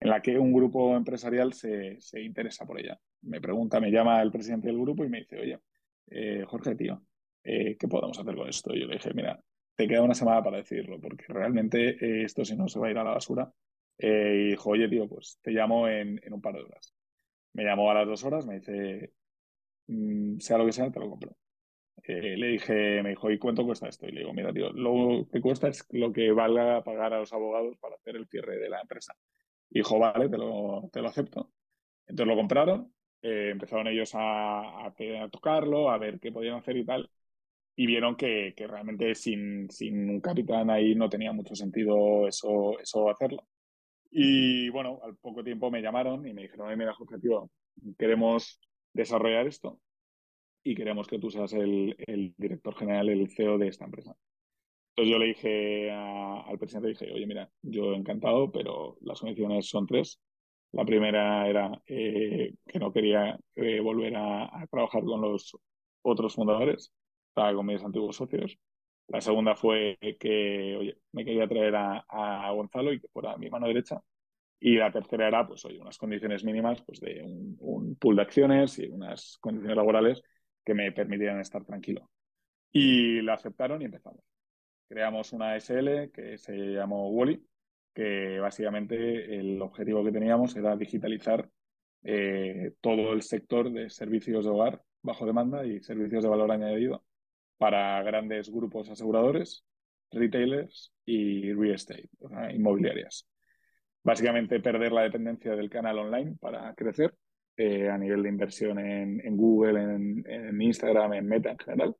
en 0.00 0.10
la 0.10 0.22
que 0.22 0.38
un 0.38 0.52
grupo 0.52 0.96
empresarial 0.96 1.52
se, 1.52 2.00
se, 2.00 2.22
interesa 2.22 2.64
por 2.66 2.80
ella. 2.80 2.98
Me 3.22 3.40
pregunta, 3.40 3.80
me 3.80 3.90
llama 3.90 4.22
el 4.22 4.30
presidente 4.30 4.68
del 4.68 4.78
grupo 4.78 5.04
y 5.04 5.08
me 5.08 5.18
dice, 5.18 5.40
oye, 5.40 5.58
eh, 6.10 6.44
Jorge, 6.46 6.74
tío, 6.76 7.02
eh, 7.42 7.76
¿qué 7.76 7.88
podemos 7.88 8.18
hacer 8.18 8.36
con 8.36 8.48
esto? 8.48 8.74
Y 8.74 8.80
yo 8.80 8.86
le 8.86 8.94
dije, 8.94 9.12
mira, 9.14 9.40
te 9.74 9.88
queda 9.88 10.02
una 10.02 10.14
semana 10.14 10.42
para 10.42 10.58
decirlo, 10.58 11.00
porque 11.00 11.24
realmente 11.28 11.90
eh, 12.04 12.24
esto 12.24 12.44
si 12.44 12.56
no 12.56 12.68
se 12.68 12.78
va 12.78 12.88
a 12.88 12.90
ir 12.90 12.98
a 12.98 13.04
la 13.04 13.10
basura. 13.12 13.52
y 13.98 14.50
dijo, 14.50 14.70
oye, 14.70 14.88
tío, 14.88 15.08
pues 15.08 15.38
te 15.42 15.50
llamo 15.50 15.88
en, 15.88 16.20
en, 16.22 16.32
un 16.32 16.40
par 16.40 16.54
de 16.54 16.62
horas. 16.62 16.94
Me 17.54 17.64
llamó 17.64 17.90
a 17.90 17.94
las 17.94 18.06
dos 18.06 18.24
horas, 18.24 18.46
me 18.46 18.60
dice, 18.60 19.12
mm, 19.88 20.38
sea 20.38 20.58
lo 20.58 20.66
que 20.66 20.72
sea, 20.72 20.90
te 20.90 21.00
lo 21.00 21.10
compro. 21.10 21.36
Le 22.14 22.46
dije, 22.48 23.02
me 23.02 23.10
dijo, 23.10 23.30
¿y 23.30 23.38
cuánto 23.38 23.64
cuesta 23.64 23.88
esto? 23.88 24.06
Y 24.06 24.12
le 24.12 24.20
digo, 24.20 24.32
mira, 24.32 24.52
tío, 24.52 24.72
lo 24.72 25.26
que 25.30 25.40
cuesta 25.40 25.68
es 25.68 25.86
lo 25.90 26.12
que 26.12 26.32
valga 26.32 26.82
pagar 26.82 27.12
a 27.14 27.20
los 27.20 27.32
abogados 27.32 27.76
para 27.78 27.96
hacer 27.96 28.16
el 28.16 28.26
cierre 28.28 28.56
de 28.58 28.70
la 28.70 28.80
empresa. 28.80 29.14
Y 29.70 29.80
dijo, 29.80 29.98
vale, 29.98 30.28
te 30.28 30.38
lo, 30.38 30.88
te 30.92 31.02
lo 31.02 31.08
acepto. 31.08 31.52
Entonces 32.06 32.26
lo 32.34 32.36
compraron, 32.40 32.94
eh, 33.22 33.50
empezaron 33.52 33.88
ellos 33.88 34.14
a, 34.14 34.86
a, 34.86 34.94
tocarlo, 35.30 35.90
a 35.90 35.98
ver 35.98 36.18
qué 36.20 36.32
podían 36.32 36.56
hacer 36.56 36.76
y 36.78 36.84
tal, 36.86 37.10
y 37.76 37.86
vieron 37.86 38.16
que, 38.16 38.54
que 38.56 38.66
realmente 38.66 39.14
sin, 39.14 39.70
sin, 39.70 40.10
un 40.10 40.20
capitán 40.20 40.70
ahí 40.70 40.94
no 40.94 41.08
tenía 41.10 41.32
mucho 41.32 41.54
sentido 41.54 42.28
eso, 42.28 42.78
eso 42.80 43.10
hacerlo. 43.10 43.46
Y 44.10 44.70
bueno, 44.70 45.00
al 45.04 45.16
poco 45.16 45.44
tiempo 45.44 45.70
me 45.70 45.82
llamaron 45.82 46.26
y 46.26 46.34
me 46.34 46.42
dijeron, 46.42 46.76
mira, 46.78 46.94
Jorge, 46.94 47.18
tío, 47.20 47.50
queremos 47.98 48.60
desarrollar 48.94 49.46
esto 49.46 49.80
y 50.70 50.74
queremos 50.74 51.06
que 51.06 51.18
tú 51.18 51.30
seas 51.30 51.54
el, 51.54 51.96
el 52.06 52.34
director 52.36 52.74
general, 52.74 53.08
el 53.08 53.30
CEO 53.30 53.56
de 53.56 53.68
esta 53.68 53.86
empresa. 53.86 54.14
Entonces 54.90 55.12
yo 55.12 55.18
le 55.18 55.26
dije 55.26 55.90
al 55.90 56.58
presidente, 56.58 56.88
dije, 56.88 57.12
oye, 57.12 57.26
mira, 57.26 57.48
yo 57.62 57.94
encantado, 57.94 58.52
pero 58.52 58.98
las 59.00 59.20
condiciones 59.20 59.68
son 59.68 59.86
tres. 59.86 60.20
La 60.72 60.84
primera 60.84 61.48
era 61.48 61.70
eh, 61.86 62.52
que 62.66 62.78
no 62.78 62.92
quería 62.92 63.38
eh, 63.54 63.80
volver 63.80 64.14
a, 64.16 64.66
trabajar 64.70 65.04
con 65.04 65.22
los 65.22 65.56
otros 66.02 66.34
fundadores, 66.34 66.92
estaba 67.28 67.54
con 67.54 67.64
mis 67.64 67.82
antiguos 67.82 68.16
socios. 68.16 68.58
La 69.06 69.22
segunda 69.22 69.54
fue 69.54 69.96
que, 70.20 70.76
oye, 70.76 70.98
me 71.12 71.24
quería 71.24 71.48
traer 71.48 71.76
a, 71.76 72.50
Gonzalo 72.52 72.92
y 72.92 73.00
que 73.00 73.08
fuera 73.08 73.38
mi 73.38 73.48
mano 73.48 73.68
derecha. 73.68 74.02
Y 74.60 74.76
la 74.76 74.90
tercera 74.92 75.28
era, 75.28 75.46
pues, 75.46 75.64
oye, 75.64 75.80
unas 75.80 75.96
condiciones 75.96 76.44
mínimas, 76.44 76.82
pues, 76.82 77.00
de 77.00 77.22
un, 77.22 77.56
un 77.60 77.96
pool 77.96 78.16
de 78.16 78.22
acciones 78.22 78.78
y 78.80 78.86
unas 78.88 79.38
condiciones 79.40 79.76
laborales 79.76 80.22
que 80.68 80.74
me 80.74 80.92
permitieran 80.92 81.40
estar 81.40 81.64
tranquilo. 81.64 82.10
Y 82.70 83.22
la 83.22 83.34
aceptaron 83.34 83.82
y 83.82 83.86
empezamos 83.86 84.22
creamos 84.88 85.32
una 85.32 85.54
SL 85.56 86.10
que 86.12 86.38
se 86.38 86.56
llamó 86.56 87.10
Wally, 87.10 87.44
que 87.94 88.38
básicamente 88.40 89.38
el 89.38 89.60
objetivo 89.60 90.04
que 90.04 90.12
teníamos 90.12 90.56
era 90.56 90.76
digitalizar 90.76 91.48
eh, 92.02 92.72
todo 92.80 93.12
el 93.12 93.22
sector 93.22 93.70
de 93.70 93.90
servicios 93.90 94.44
de 94.44 94.50
hogar 94.50 94.82
bajo 95.02 95.26
demanda 95.26 95.66
y 95.66 95.80
servicios 95.80 96.22
de 96.22 96.30
valor 96.30 96.50
añadido 96.50 97.04
para 97.58 98.02
grandes 98.02 98.50
grupos 98.50 98.88
aseguradores, 98.88 99.64
retailers 100.10 100.92
y 101.04 101.52
real 101.52 101.74
estate, 101.74 102.08
inmobiliarias. 102.54 103.28
Básicamente 104.02 104.60
perder 104.60 104.92
la 104.92 105.02
dependencia 105.02 105.54
del 105.54 105.68
canal 105.68 105.98
online 105.98 106.36
para 106.40 106.72
crecer 106.74 107.14
eh, 107.58 107.90
a 107.90 107.98
nivel 107.98 108.22
de 108.22 108.28
inversión 108.30 108.78
en, 108.78 109.36
Google, 109.36 109.80
en 110.26 110.62
Instagram, 110.62 111.12
en 111.12 111.26
Meta 111.26 111.50
en 111.50 111.58
general 111.58 111.96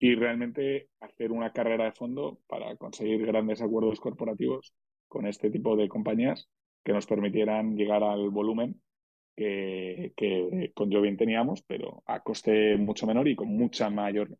y 0.00 0.14
realmente 0.14 0.88
hacer 1.00 1.30
una 1.30 1.52
carrera 1.52 1.84
de 1.84 1.92
fondo 1.92 2.40
para 2.48 2.74
conseguir 2.76 3.24
grandes 3.26 3.60
acuerdos 3.60 4.00
corporativos 4.00 4.74
con 5.06 5.26
este 5.26 5.50
tipo 5.50 5.76
de 5.76 5.88
compañías 5.88 6.48
que 6.82 6.94
nos 6.94 7.06
permitieran 7.06 7.76
llegar 7.76 8.02
al 8.02 8.30
volumen 8.30 8.80
que, 9.36 10.14
que 10.16 10.72
con 10.74 10.90
Jovien 10.90 11.18
teníamos, 11.18 11.62
pero 11.62 12.02
a 12.06 12.20
coste 12.20 12.78
mucho 12.78 13.06
menor 13.06 13.28
y 13.28 13.36
con 13.36 13.48
mucha 13.48 13.90
mayor, 13.90 14.34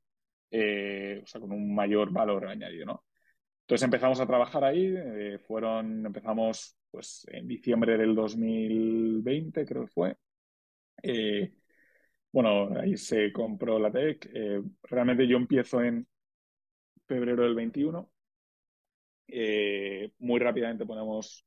eh, 0.50 1.20
o 1.22 1.26
sea, 1.26 1.42
con 1.42 1.52
un 1.52 1.74
mayor 1.74 2.10
valor 2.10 2.46
añadido, 2.46 2.86
¿no? 2.86 3.04
Entonces 3.60 3.84
empezamos 3.84 4.18
a 4.18 4.26
trabajar 4.26 4.64
ahí, 4.64 4.94
eh, 4.96 5.38
fueron, 5.46 6.06
empezamos 6.06 6.76
pues 6.90 7.26
en 7.30 7.46
diciembre 7.46 7.98
del 7.98 8.14
2020, 8.14 9.66
creo 9.66 9.82
que 9.82 9.92
fue. 9.92 10.16
Eh, 11.02 11.52
bueno, 12.32 12.70
ahí 12.80 12.96
se 12.96 13.32
compró 13.32 13.78
la 13.78 13.90
TEC. 13.90 14.30
Eh, 14.32 14.62
realmente 14.84 15.26
yo 15.26 15.36
empiezo 15.36 15.82
en 15.82 16.06
febrero 17.06 17.44
del 17.44 17.54
21. 17.54 18.10
Eh, 19.28 20.12
muy 20.18 20.40
rápidamente 20.40 20.86
ponemos 20.86 21.44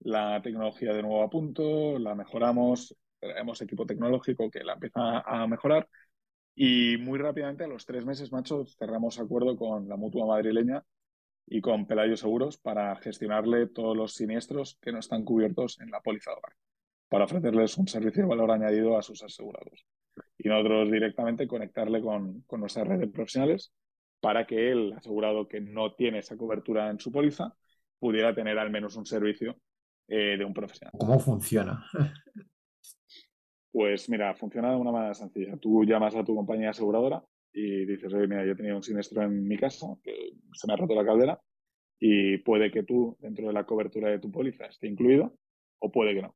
la 0.00 0.40
tecnología 0.42 0.92
de 0.94 1.02
nuevo 1.02 1.22
a 1.22 1.30
punto, 1.30 1.98
la 1.98 2.14
mejoramos, 2.14 2.96
tenemos 3.20 3.60
equipo 3.62 3.86
tecnológico 3.86 4.50
que 4.50 4.64
la 4.64 4.74
empieza 4.74 5.20
a 5.20 5.46
mejorar 5.46 5.88
y 6.54 6.96
muy 6.98 7.18
rápidamente, 7.18 7.64
a 7.64 7.68
los 7.68 7.84
tres 7.86 8.04
meses, 8.06 8.32
macho, 8.32 8.64
cerramos 8.78 9.18
acuerdo 9.18 9.56
con 9.56 9.88
la 9.88 9.96
mutua 9.96 10.26
madrileña 10.26 10.82
y 11.46 11.60
con 11.60 11.86
Pelayo 11.86 12.16
Seguros 12.16 12.58
para 12.58 12.96
gestionarle 12.96 13.68
todos 13.68 13.96
los 13.96 14.14
siniestros 14.14 14.78
que 14.80 14.92
no 14.92 14.98
están 15.00 15.24
cubiertos 15.24 15.78
en 15.80 15.90
la 15.90 16.00
póliza 16.00 16.30
de 16.30 16.38
hogar, 16.38 16.52
para 17.08 17.24
ofrecerles 17.24 17.76
un 17.78 17.88
servicio 17.88 18.22
de 18.22 18.28
valor 18.28 18.50
añadido 18.50 18.98
a 18.98 19.02
sus 19.02 19.22
asegurados 19.22 19.86
y 20.38 20.48
nosotros 20.48 20.90
directamente 20.90 21.46
conectarle 21.46 22.00
con, 22.00 22.42
con 22.42 22.60
nuestra 22.60 22.84
red 22.84 22.98
de 22.98 23.08
profesionales 23.08 23.72
para 24.20 24.46
que 24.46 24.72
el 24.72 24.92
asegurado 24.92 25.46
que 25.46 25.60
no 25.60 25.94
tiene 25.94 26.18
esa 26.18 26.36
cobertura 26.36 26.90
en 26.90 26.98
su 26.98 27.12
póliza 27.12 27.54
pudiera 27.98 28.34
tener 28.34 28.58
al 28.58 28.70
menos 28.70 28.96
un 28.96 29.06
servicio 29.06 29.56
eh, 30.08 30.36
de 30.36 30.44
un 30.44 30.54
profesional. 30.54 30.92
¿Cómo 30.98 31.18
funciona? 31.18 31.84
Pues 33.72 34.08
mira, 34.08 34.34
funciona 34.34 34.70
de 34.70 34.76
una 34.76 34.90
manera 34.90 35.12
sencilla. 35.12 35.56
Tú 35.58 35.84
llamas 35.84 36.14
a 36.14 36.24
tu 36.24 36.34
compañía 36.34 36.70
aseguradora 36.70 37.22
y 37.52 37.84
dices, 37.84 38.12
oye, 38.14 38.26
mira, 38.26 38.46
yo 38.46 38.56
tenía 38.56 38.74
un 38.74 38.82
siniestro 38.82 39.22
en 39.22 39.46
mi 39.46 39.58
casa, 39.58 39.86
que 40.02 40.32
se 40.52 40.66
me 40.66 40.72
ha 40.72 40.76
roto 40.76 40.94
la 40.94 41.04
caldera, 41.04 41.40
y 41.98 42.38
puede 42.38 42.70
que 42.70 42.84
tú, 42.84 43.16
dentro 43.20 43.46
de 43.46 43.52
la 43.52 43.64
cobertura 43.64 44.10
de 44.10 44.18
tu 44.18 44.30
póliza, 44.30 44.66
esté 44.66 44.86
incluido, 44.86 45.36
o 45.78 45.90
puede 45.90 46.14
que 46.14 46.22
no. 46.22 46.34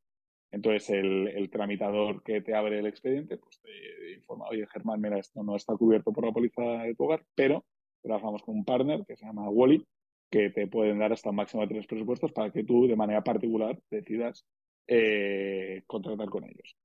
Entonces 0.50 0.90
el, 0.90 1.48
tramitador 1.50 2.22
que 2.22 2.40
te 2.40 2.54
abre 2.54 2.78
el 2.80 2.86
expediente 2.86 3.36
pues 3.36 3.60
te 3.60 4.14
informa, 4.14 4.48
oye 4.48 4.66
Germán, 4.66 5.00
mira, 5.00 5.18
esto 5.18 5.42
no 5.42 5.56
está 5.56 5.76
cubierto 5.76 6.12
por 6.12 6.26
la 6.26 6.32
póliza 6.32 6.62
de 6.62 6.94
tu 6.94 7.04
hogar, 7.04 7.24
pero 7.34 7.64
trabajamos 8.02 8.42
con 8.42 8.56
un 8.56 8.64
partner 8.64 9.04
que 9.06 9.16
se 9.16 9.26
llama 9.26 9.48
Wally, 9.48 9.86
que 10.28 10.50
te 10.50 10.66
pueden 10.66 10.98
dar 10.98 11.12
hasta 11.12 11.30
un 11.30 11.36
máximo 11.36 11.62
de 11.62 11.68
tres 11.68 11.86
presupuestos 11.86 12.32
para 12.32 12.50
que 12.50 12.64
tú 12.64 12.86
de 12.86 12.96
manera 12.96 13.22
particular 13.22 13.78
decidas 13.90 14.44
eh, 14.86 15.82
contratar 15.86 16.28
con 16.28 16.44
ellos. 16.44 16.76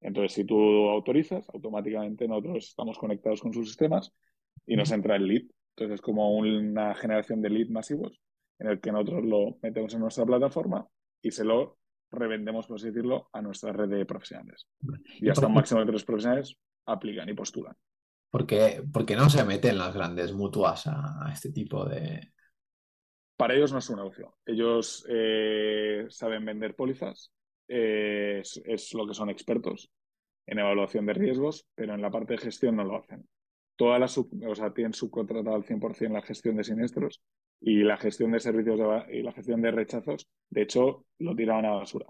Entonces, 0.00 0.32
si 0.32 0.44
tú 0.44 0.58
autorizas, 0.90 1.48
automáticamente 1.48 2.28
nosotros 2.28 2.68
estamos 2.68 2.98
conectados 2.98 3.40
con 3.40 3.54
sus 3.54 3.68
sistemas 3.68 4.12
y 4.66 4.76
nos 4.76 4.90
entra 4.92 5.16
el 5.16 5.26
lead. 5.26 5.44
Entonces, 5.70 5.94
es 5.94 6.00
como 6.02 6.36
una 6.36 6.94
generación 6.94 7.40
de 7.40 7.50
lead 7.50 7.68
masivos 7.68 8.20
en 8.58 8.68
el 8.68 8.80
que 8.80 8.92
nosotros 8.92 9.24
lo 9.24 9.56
metemos 9.62 9.94
en 9.94 10.00
nuestra 10.00 10.26
plataforma 10.26 10.86
y 11.22 11.30
se 11.30 11.44
lo 11.44 11.78
revendemos, 12.14 12.66
por 12.66 12.76
así 12.76 12.86
decirlo, 12.86 13.28
a 13.32 13.42
nuestra 13.42 13.72
red 13.72 13.88
de 13.88 14.06
profesionales. 14.06 14.66
Y 15.20 15.28
hasta 15.28 15.46
un 15.46 15.54
máximo 15.54 15.80
de 15.80 15.86
tres 15.86 16.04
profesionales 16.04 16.56
aplican 16.86 17.28
y 17.28 17.34
postulan. 17.34 17.76
¿Por 18.30 18.46
qué, 18.46 18.82
no 19.16 19.30
se 19.30 19.44
meten 19.44 19.78
las 19.78 19.94
grandes 19.94 20.32
mutuas 20.32 20.86
a, 20.86 21.30
este 21.32 21.52
tipo 21.52 21.84
de...? 21.84 22.32
Para 23.36 23.54
ellos 23.54 23.72
no 23.72 23.78
es 23.78 23.88
un 23.90 23.96
negocio. 23.96 24.36
Ellos 24.44 25.06
eh, 25.08 26.06
saben 26.08 26.44
vender 26.44 26.74
pólizas, 26.74 27.32
eh, 27.68 28.42
es, 28.42 28.94
lo 28.94 29.06
que 29.06 29.14
son 29.14 29.30
expertos 29.30 29.90
en 30.46 30.58
evaluación 30.58 31.06
de 31.06 31.14
riesgos, 31.14 31.66
pero 31.74 31.94
en 31.94 32.02
la 32.02 32.10
parte 32.10 32.34
de 32.34 32.38
gestión 32.38 32.76
no 32.76 32.84
lo 32.84 32.96
hacen. 32.96 33.28
Todas 33.76 34.00
las 34.00 34.18
o 34.18 34.28
sea, 34.54 34.72
tienen 34.72 34.92
subcontratado 34.92 35.56
al 35.56 35.64
100% 35.64 36.12
la 36.12 36.22
gestión 36.22 36.56
de 36.56 36.64
siniestros 36.64 37.22
y 37.60 37.82
la 37.82 37.96
gestión 37.96 38.32
de 38.32 38.40
servicios 38.40 38.78
y 39.10 39.22
la 39.22 39.32
gestión 39.32 39.62
de 39.62 39.70
rechazos, 39.70 40.28
de 40.50 40.62
hecho, 40.62 41.06
lo 41.18 41.34
tiraban 41.34 41.64
a 41.64 41.70
la 41.70 41.76
basura. 41.76 42.06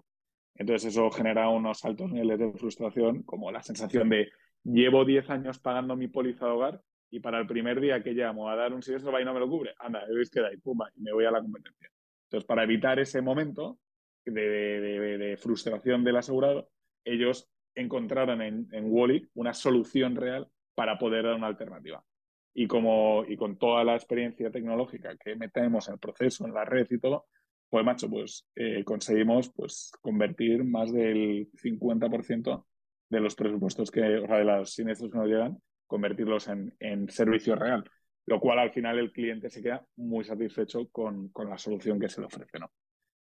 Entonces 0.57 0.93
eso 0.93 1.11
genera 1.11 1.49
unos 1.49 1.85
altos 1.85 2.11
niveles 2.11 2.39
de 2.39 2.53
frustración, 2.53 3.23
como 3.23 3.51
la 3.51 3.63
sensación 3.63 4.09
de 4.09 4.31
llevo 4.63 5.05
10 5.05 5.31
años 5.31 5.59
pagando 5.59 5.97
mi 5.97 6.09
póliza 6.09 6.47
de 6.47 6.53
hogar 6.53 6.83
y 7.11 7.21
para 7.21 7.39
el 7.39 7.47
primer 7.47 7.81
día 7.81 8.03
que 8.03 8.13
llamo 8.13 8.49
a 8.49 8.57
dar 8.57 8.73
un 8.73 8.83
siniestro 8.83 9.13
va 9.13 9.21
y 9.21 9.25
no 9.25 9.35
me 9.35 9.41
lo 9.41 9.49
cubre. 9.49 9.75
Anda, 9.79 10.05
veis 10.13 10.31
que 10.31 10.41
da 10.41 10.53
y 10.53 10.57
pumba, 10.57 10.91
y 10.95 11.01
me 11.01 11.13
voy 11.13 11.25
a 11.25 11.31
la 11.31 11.41
competencia. 11.41 11.91
Entonces, 12.25 12.47
para 12.47 12.65
evitar 12.65 12.99
ese 12.99 13.21
momento 13.21 13.79
de, 14.25 15.39
frustración 15.41 16.03
del 16.03 16.17
asegurado, 16.17 16.71
ellos 17.05 17.49
encontraron 17.75 18.43
en, 18.43 18.69
en 18.73 18.85
Wally 18.87 19.29
una 19.35 19.53
solución 19.53 20.17
real 20.17 20.49
para 20.75 20.99
poder 20.99 21.25
dar 21.25 21.35
una 21.35 21.47
alternativa 21.49 22.05
y, 22.55 22.69
como, 22.69 23.25
y 23.27 23.37
con 23.37 23.59
toda 23.59 23.83
la 23.83 23.97
experiencia 23.97 24.51
tecnológica 24.51 25.17
que 25.17 25.35
metemos 25.35 25.89
en 25.89 25.95
el 25.95 26.01
proceso, 26.01 26.47
en 26.47 26.55
la 26.55 26.65
red 26.65 26.87
y 26.89 27.01
todo, 27.01 27.27
pues 27.69 27.85
macho, 27.85 28.09
pues 28.09 28.47
eh, 28.55 28.85
conseguimos 28.85 29.51
pues 29.53 29.91
convertir 30.01 30.63
más 30.63 30.93
del 30.93 31.51
50% 31.53 32.65
de 33.11 33.21
los 33.21 33.35
presupuestos 33.35 33.91
que, 33.91 34.19
o 34.19 34.27
sea, 34.27 34.39
de 34.39 34.45
los 34.45 34.73
siniestros 34.73 35.11
que 35.11 35.19
nos 35.19 35.27
llegan, 35.27 35.59
convertirlos 35.87 36.47
en, 36.49 36.75
en 36.79 37.11
servicio 37.11 37.57
real. 37.57 37.85
lo 38.27 38.41
cual 38.41 38.61
al 38.61 38.73
final 38.73 38.99
el 38.99 39.13
cliente 39.13 39.51
se 39.51 39.61
queda 39.61 39.85
muy 39.97 40.25
satisfecho 40.25 40.89
con, 40.91 41.31
la 41.47 41.59
solución 41.59 41.99
que 41.99 42.09
se 42.09 42.21
le 42.21 42.29
ofrece, 42.29 42.59
¿no? 42.59 42.71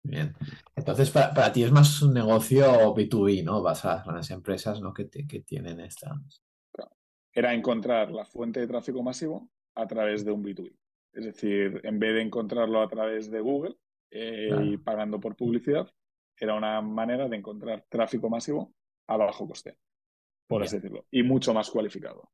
Bien. 0.03 0.35
Entonces, 0.75 1.11
para, 1.11 1.53
ti 1.53 1.63
es 1.63 1.71
más 1.71 2.01
un 2.01 2.15
negocio 2.15 2.95
B2B, 2.95 3.45
¿no? 3.45 3.63
Vas 3.63 3.85
a 3.85 4.03
las 4.11 4.31
empresas 4.31 4.81
¿no? 4.81 4.95
que, 4.95 5.09
que 5.09 5.41
tienen 5.41 5.79
esta. 5.81 6.19
Era 7.33 7.55
encontrar 7.55 8.11
la 8.11 8.25
fuente 8.25 8.61
de 8.61 8.67
tráfico 8.67 9.03
masivo 9.03 9.51
a 9.75 9.87
través 9.87 10.25
de 10.25 10.33
un 10.33 10.45
B2B. 10.45 10.73
Es 11.13 11.25
decir, 11.25 11.81
en 11.85 11.99
vez 11.99 12.15
de 12.15 12.23
encontrarlo 12.23 12.81
a 12.81 12.89
través 12.89 13.31
de 13.31 13.41
Google 13.41 13.77
eh, 14.11 14.51
y 14.63 14.77
pagando 14.77 15.21
por 15.21 15.37
publicidad, 15.37 15.91
era 16.37 16.55
una 16.55 16.81
manera 16.81 17.29
de 17.29 17.37
encontrar 17.37 17.85
tráfico 17.89 18.31
masivo 18.31 18.73
a 19.07 19.17
bajo 19.17 19.47
coste, 19.47 19.77
por 20.47 20.63
así 20.63 20.77
decirlo, 20.77 21.07
y 21.11 21.23
mucho 21.23 21.53
más 21.53 21.71
cualificado. 21.71 22.31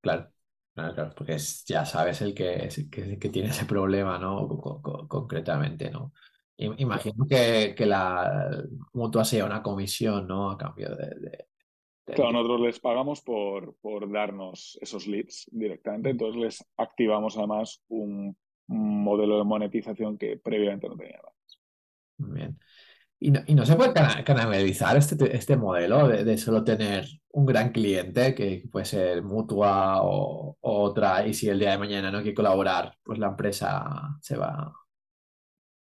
Claro. 0.00 0.30
Claro, 0.74 1.12
porque 1.16 1.36
ya 1.66 1.84
sabes 1.84 2.20
el 2.20 2.34
que, 2.34 2.68
que, 2.90 3.28
tiene 3.28 3.50
ese 3.50 3.64
problema, 3.64 4.18
¿no? 4.18 4.48
concretamente, 5.06 5.88
¿no? 5.88 6.12
Imagino 6.56 7.26
que, 7.28 7.74
que, 7.76 7.86
la 7.86 8.50
mutua 8.92 9.24
sea 9.24 9.44
una 9.44 9.62
comisión, 9.62 10.26
¿no? 10.26 10.50
A 10.50 10.58
cambio 10.58 10.96
de, 10.96 11.46
Claro, 12.04 12.32
nosotros 12.32 12.60
les 12.60 12.80
pagamos 12.80 13.22
por, 13.22 13.76
por 13.80 14.10
darnos 14.12 14.78
esos 14.82 15.06
leads 15.06 15.48
directamente, 15.50 16.10
entonces 16.10 16.42
les 16.42 16.64
activamos 16.76 17.38
además 17.38 17.82
un, 17.88 18.36
modelo 18.66 19.38
de 19.38 19.44
monetización 19.44 20.16
que 20.16 20.38
previamente 20.38 20.88
no 20.88 20.96
tenían. 20.96 21.20
Bien. 22.16 22.58
¿Y 23.20 23.30
no, 23.30 23.40
y 23.46 23.54
no 23.54 23.64
se 23.64 23.76
puede 23.76 23.92
canalizar 23.92 24.96
este, 24.96 25.36
este 25.36 25.56
modelo 25.56 26.08
de, 26.08 26.36
solo 26.38 26.64
tener 26.64 27.06
un 27.32 27.46
gran 27.46 27.72
cliente, 27.72 28.34
que 28.34 28.64
puede 28.70 28.84
ser 28.84 29.22
mutua 29.22 30.02
o, 30.02 30.56
otra, 30.60 31.26
y 31.26 31.32
si 31.34 31.48
el 31.48 31.58
día 31.58 31.72
de 31.72 31.78
mañana 31.78 32.10
no 32.10 32.18
hay 32.18 32.24
que 32.24 32.34
colaborar, 32.34 32.96
pues 33.02 33.18
la 33.18 33.28
empresa 33.28 34.18
se 34.20 34.36
va. 34.36 34.72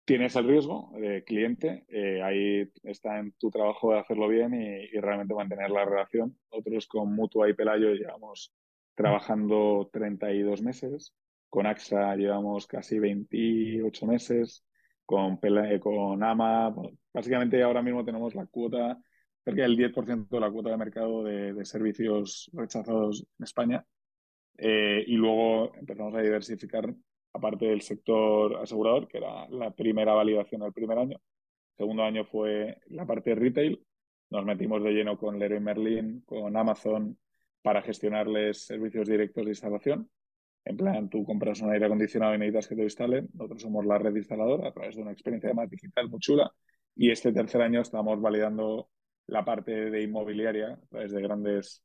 Tienes 0.06 0.36
el 0.36 0.46
riesgo 0.46 0.92
de 0.94 1.24
cliente, 1.24 1.84
eh, 1.88 2.22
ahí 2.22 2.70
está 2.84 3.18
en 3.18 3.32
tu 3.32 3.50
trabajo 3.50 3.92
de 3.92 3.98
hacerlo 3.98 4.28
bien 4.28 4.54
y, 4.54 4.86
realmente 5.00 5.34
mantener 5.34 5.68
la 5.68 5.84
relación. 5.84 6.38
Otros 6.48 6.86
con 6.86 7.12
Mutua 7.12 7.50
y 7.50 7.54
Pelayo 7.54 7.92
llevamos 7.92 8.54
trabajando 8.94 9.90
32 9.92 10.62
meses, 10.62 11.12
con 11.50 11.66
AXA 11.66 12.14
llevamos 12.14 12.68
casi 12.68 13.00
28 13.00 14.06
meses, 14.06 14.64
con, 15.04 15.40
con 15.80 16.22
AMA. 16.22 16.72
básicamente 17.12 17.60
ahora 17.64 17.82
mismo 17.82 18.04
tenemos 18.04 18.36
la 18.36 18.46
cuota, 18.46 18.96
cerca 19.44 19.62
del 19.62 19.76
10% 19.76 20.28
de 20.28 20.40
la 20.40 20.52
cuota 20.52 20.70
de 20.70 20.76
mercado 20.76 21.24
de, 21.24 21.64
servicios 21.64 22.48
rechazados 22.52 23.26
en 23.40 23.42
España. 23.42 23.84
Eh, 24.56 25.02
y 25.04 25.16
luego 25.16 25.74
empezamos 25.74 26.14
a 26.14 26.20
diversificar, 26.20 26.94
aparte 27.36 27.66
del 27.66 27.82
sector 27.82 28.56
asegurador, 28.56 29.06
que 29.08 29.18
era 29.18 29.48
la 29.48 29.70
primera 29.70 30.14
validación 30.14 30.62
del 30.62 30.72
primer 30.72 30.98
año. 30.98 31.16
El 31.16 31.76
segundo 31.76 32.02
año 32.02 32.24
fue 32.24 32.78
la 32.86 33.06
parte 33.06 33.34
retail. 33.34 33.84
Nos 34.30 34.44
metimos 34.44 34.82
de 34.82 34.92
lleno 34.92 35.18
con 35.18 35.38
Leroy 35.38 35.60
Merlin, 35.60 36.22
con 36.22 36.56
Amazon, 36.56 37.18
para 37.62 37.82
gestionarles 37.82 38.64
servicios 38.64 39.08
directos 39.08 39.44
de 39.44 39.50
instalación. 39.50 40.10
En 40.64 40.76
plan, 40.76 41.08
tú 41.08 41.24
compras 41.24 41.60
un 41.60 41.70
aire 41.72 41.86
acondicionado 41.86 42.34
y 42.34 42.38
necesitas 42.38 42.68
que 42.68 42.76
te 42.76 42.82
instalen. 42.82 43.28
Nosotros 43.34 43.62
somos 43.62 43.84
la 43.86 43.98
red 43.98 44.16
instaladora 44.16 44.68
a 44.68 44.72
través 44.72 44.96
de 44.96 45.02
una 45.02 45.12
experiencia 45.12 45.52
más 45.52 45.70
digital 45.70 46.08
muy 46.08 46.18
chula. 46.18 46.50
Y 46.96 47.10
este 47.10 47.32
tercer 47.32 47.60
año 47.60 47.82
estamos 47.82 48.20
validando 48.20 48.88
la 49.26 49.44
parte 49.44 49.90
de 49.90 50.02
inmobiliaria 50.02 50.72
a 50.72 50.86
través 50.88 51.12
de 51.12 51.20
grandes 51.20 51.84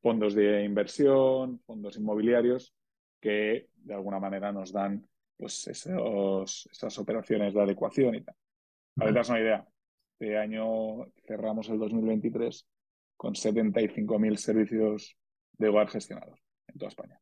fondos 0.00 0.34
de 0.34 0.64
inversión, 0.64 1.60
fondos 1.66 1.96
inmobiliarios, 1.96 2.74
que 3.22 3.68
de 3.76 3.94
alguna 3.94 4.18
manera 4.18 4.52
nos 4.52 4.72
dan 4.72 5.06
pues 5.38 5.66
esos, 5.68 6.68
esas 6.70 6.98
operaciones 6.98 7.54
de 7.54 7.62
adecuación 7.62 8.16
y 8.16 8.22
tal. 8.22 8.34
Para 8.94 9.08
que 9.08 9.12
te 9.12 9.18
das 9.18 9.28
una 9.30 9.40
idea, 9.40 9.66
este 10.12 10.36
año 10.36 11.06
cerramos 11.26 11.68
el 11.70 11.78
2023 11.78 12.68
con 13.16 13.34
75.000 13.34 14.36
servicios 14.36 15.16
de 15.52 15.68
hogar 15.68 15.88
gestionados 15.88 16.40
en 16.68 16.78
toda 16.78 16.88
España. 16.88 17.18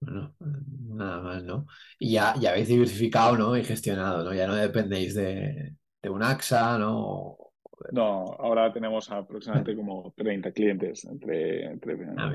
Bueno, 0.00 0.34
nada 0.38 1.20
más, 1.20 1.42
¿no? 1.42 1.66
Y 1.98 2.12
ya, 2.12 2.34
ya 2.38 2.50
habéis 2.50 2.68
diversificado, 2.68 3.36
¿no? 3.36 3.56
Y 3.56 3.64
gestionado, 3.64 4.22
¿no? 4.24 4.34
Ya 4.34 4.46
no 4.46 4.54
dependéis 4.54 5.14
de, 5.14 5.74
un 6.04 6.22
AXA, 6.22 6.78
¿no? 6.78 7.36
No, 7.92 8.24
ahora 8.38 8.72
tenemos 8.72 9.10
aproximadamente 9.10 9.76
como 9.76 10.12
30 10.16 10.52
clientes 10.52 11.04
entre, 11.04 11.64
entre, 11.66 11.96
ah, 12.16 12.32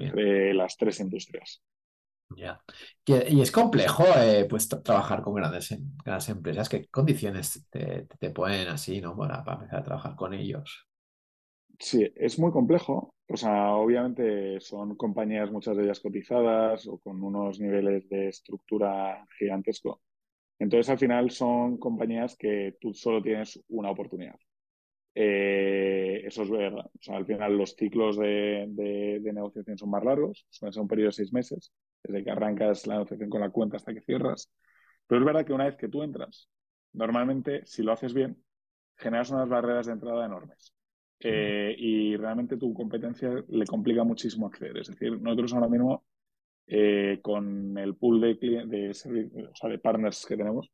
las 0.54 0.78
tres 0.78 1.00
industrias. 1.00 1.64
Ya. 2.38 2.62
Y, 3.06 3.42
es 3.42 3.52
complejo 3.52 4.04
eh, 4.18 4.46
pues 4.50 4.68
trabajar 4.68 5.22
con 5.22 5.36
grandes, 5.36 5.78
grandes 6.04 6.30
empresas. 6.30 6.70
¿Qué 6.70 6.88
condiciones 6.88 7.68
te, 7.70 8.08
te 8.20 8.30
ponen 8.30 8.68
así, 8.68 9.02
¿no? 9.02 9.16
Para, 9.16 9.44
para 9.44 9.58
empezar 9.58 9.80
a 9.80 9.84
trabajar 9.84 10.16
con 10.16 10.34
ellos. 10.34 10.88
Sí, 11.80 12.12
es 12.16 12.38
muy 12.38 12.52
complejo. 12.52 13.16
O 13.28 13.38
sea, 13.38 13.74
obviamente 13.74 14.60
son 14.60 14.96
compañías, 14.96 15.52
muchas 15.52 15.78
de 15.78 15.84
ellas 15.84 16.00
cotizadas 16.00 16.86
o 16.88 17.00
con 17.00 17.24
unos 17.24 17.60
niveles 17.60 18.08
de 18.10 18.28
estructura 18.28 19.26
gigantesco. 19.40 20.02
Entonces, 20.60 20.90
al 20.90 21.00
final 21.00 21.32
son 21.32 21.78
compañías 21.78 22.36
que 22.38 22.78
tú 22.80 22.94
solo 22.94 23.22
tienes 23.22 23.60
una 23.70 23.90
oportunidad. 23.90 24.36
Eh, 25.14 26.22
eso 26.26 26.44
es 26.44 26.50
verdad. 26.50 26.86
O 26.86 27.02
sea, 27.02 27.18
al 27.18 27.26
final 27.26 27.58
los 27.58 27.76
ciclos 27.76 28.18
de, 28.18 29.20
negociación 29.34 29.78
son 29.78 29.90
más 29.90 30.04
largos, 30.04 30.46
son 30.50 30.72
un 30.76 30.88
periodo 30.88 31.08
de 31.08 31.14
seis 31.14 31.34
meses, 31.34 31.72
desde 32.04 32.24
que 32.24 32.32
arrancas 32.32 32.88
la 32.88 32.96
negociación 32.96 33.30
con 33.30 33.42
la 33.42 33.50
cuenta 33.50 33.78
hasta 33.78 33.94
que 33.94 34.02
cierras. 34.02 34.50
Pero 35.08 35.20
es 35.20 35.26
verdad 35.26 35.46
que 35.46 35.54
una 35.54 35.66
vez 35.66 35.76
que 35.76 35.90
tú 35.90 36.04
entras, 36.04 36.50
normalmente, 36.94 37.66
si 37.66 37.84
lo 37.84 37.92
haces 37.92 38.14
bien, 38.14 38.42
generas 38.96 39.32
unas 39.32 39.50
barreras 39.50 39.88
de 39.88 39.94
entrada 39.94 40.26
enormes. 40.26 40.74
Eh, 41.24 41.76
y 41.78 42.16
realmente 42.18 42.58
tu 42.58 42.74
competencia 42.74 43.44
le 43.48 43.66
complica 43.66 44.04
muchísimo 44.04 44.48
acceder. 44.48 44.78
Es 44.78 44.88
decir, 44.88 45.22
nosotros 45.22 45.54
ahora 45.54 45.68
mismo, 45.68 46.04
eh, 46.66 47.20
con 47.22 47.78
el 47.78 47.96
pool 47.96 48.22
de, 48.22 48.36
de, 48.66 48.90
o 48.90 49.56
sea, 49.56 49.70
de 49.70 49.78
partners 49.78 50.26
que 50.26 50.38
tenemos, 50.38 50.72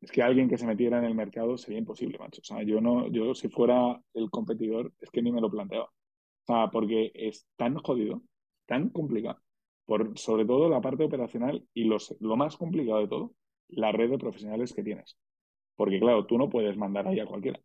es 0.00 0.12
que 0.12 0.22
alguien 0.22 0.48
que 0.48 0.58
se 0.58 0.66
metiera 0.66 0.98
en 0.98 1.04
el 1.04 1.14
mercado 1.14 1.58
sería 1.58 1.78
imposible, 1.78 2.18
macho. 2.18 2.40
O 2.40 2.44
sea, 2.44 2.62
yo 2.62 2.80
no, 2.80 3.08
yo 3.08 3.34
si 3.34 3.48
fuera 3.48 4.00
el 4.14 4.30
competidor, 4.30 4.92
es 5.00 5.10
que 5.10 5.22
ni 5.22 5.32
me 5.32 5.40
lo 5.40 5.50
planteaba. 5.50 5.86
O 5.86 6.46
sea, 6.46 6.70
porque 6.70 7.10
es 7.14 7.46
tan 7.56 7.76
jodido, 7.78 8.22
tan 8.66 8.90
complicado, 8.90 9.40
por 9.84 10.16
sobre 10.18 10.44
todo 10.44 10.68
la 10.68 10.80
parte 10.80 11.04
operacional 11.04 11.66
y 11.74 11.84
los, 11.84 12.16
lo 12.20 12.36
más 12.36 12.56
complicado 12.56 13.00
de 13.00 13.08
todo, 13.08 13.34
la 13.68 13.92
red 13.92 14.10
de 14.10 14.18
profesionales 14.18 14.72
que 14.72 14.82
tienes. 14.82 15.16
Porque 15.76 16.00
claro, 16.00 16.26
tú 16.26 16.38
no 16.38 16.48
puedes 16.48 16.76
mandar 16.76 17.08
ahí 17.08 17.20
a 17.20 17.26
cualquiera. 17.26 17.60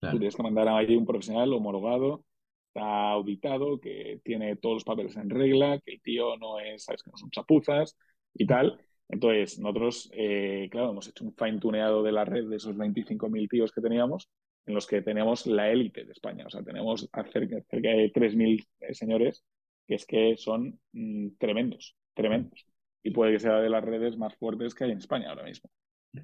Tienes 0.00 0.34
que 0.34 0.42
mandar 0.42 0.66
ahí 0.68 0.96
un 0.96 1.06
profesional 1.06 1.52
homologado, 1.52 2.24
está 2.66 3.10
auditado, 3.12 3.78
que 3.80 4.20
tiene 4.24 4.56
todos 4.56 4.76
los 4.76 4.84
papeles 4.84 5.16
en 5.16 5.30
regla, 5.30 5.78
que 5.78 5.92
el 5.92 6.02
tío 6.02 6.36
no 6.38 6.58
es, 6.58 6.84
sabes 6.84 7.02
que 7.04 7.10
no 7.10 7.16
son 7.16 7.30
chapuzas 7.30 7.96
y 8.34 8.46
tal. 8.46 8.80
Entonces, 9.12 9.58
nosotros, 9.58 10.10
eh, 10.14 10.68
claro, 10.70 10.90
hemos 10.90 11.06
hecho 11.06 11.22
un 11.22 11.34
fine 11.34 11.60
tuneado 11.60 12.02
de 12.02 12.12
la 12.12 12.24
red 12.24 12.48
de 12.48 12.56
esos 12.56 12.74
25.000 12.74 13.46
tíos 13.46 13.70
que 13.70 13.82
teníamos, 13.82 14.30
en 14.64 14.74
los 14.74 14.86
que 14.86 15.02
tenemos 15.02 15.46
la 15.46 15.70
élite 15.70 16.04
de 16.04 16.12
España. 16.12 16.46
O 16.46 16.50
sea, 16.50 16.62
tenemos 16.62 17.10
cerca, 17.30 17.60
cerca 17.68 17.88
de 17.90 18.10
3.000 18.10 18.66
eh, 18.80 18.94
señores 18.94 19.44
que 19.86 19.96
es 19.96 20.06
que 20.06 20.36
son 20.38 20.80
mm, 20.92 21.36
tremendos, 21.38 21.94
tremendos. 22.14 22.66
Y 23.02 23.10
puede 23.10 23.32
que 23.32 23.40
sea 23.40 23.56
de 23.56 23.68
las 23.68 23.84
redes 23.84 24.16
más 24.16 24.34
fuertes 24.36 24.74
que 24.74 24.84
hay 24.84 24.92
en 24.92 24.98
España 24.98 25.28
ahora 25.28 25.44
mismo. 25.44 25.68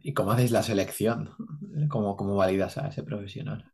¿Y 0.03 0.15
cómo 0.15 0.31
hacéis 0.31 0.53
la 0.53 0.63
selección? 0.63 1.31
¿Cómo, 1.91 2.17
cómo 2.17 2.37
validas 2.37 2.79
a 2.79 2.89
ese 2.89 3.03
profesional? 3.03 3.71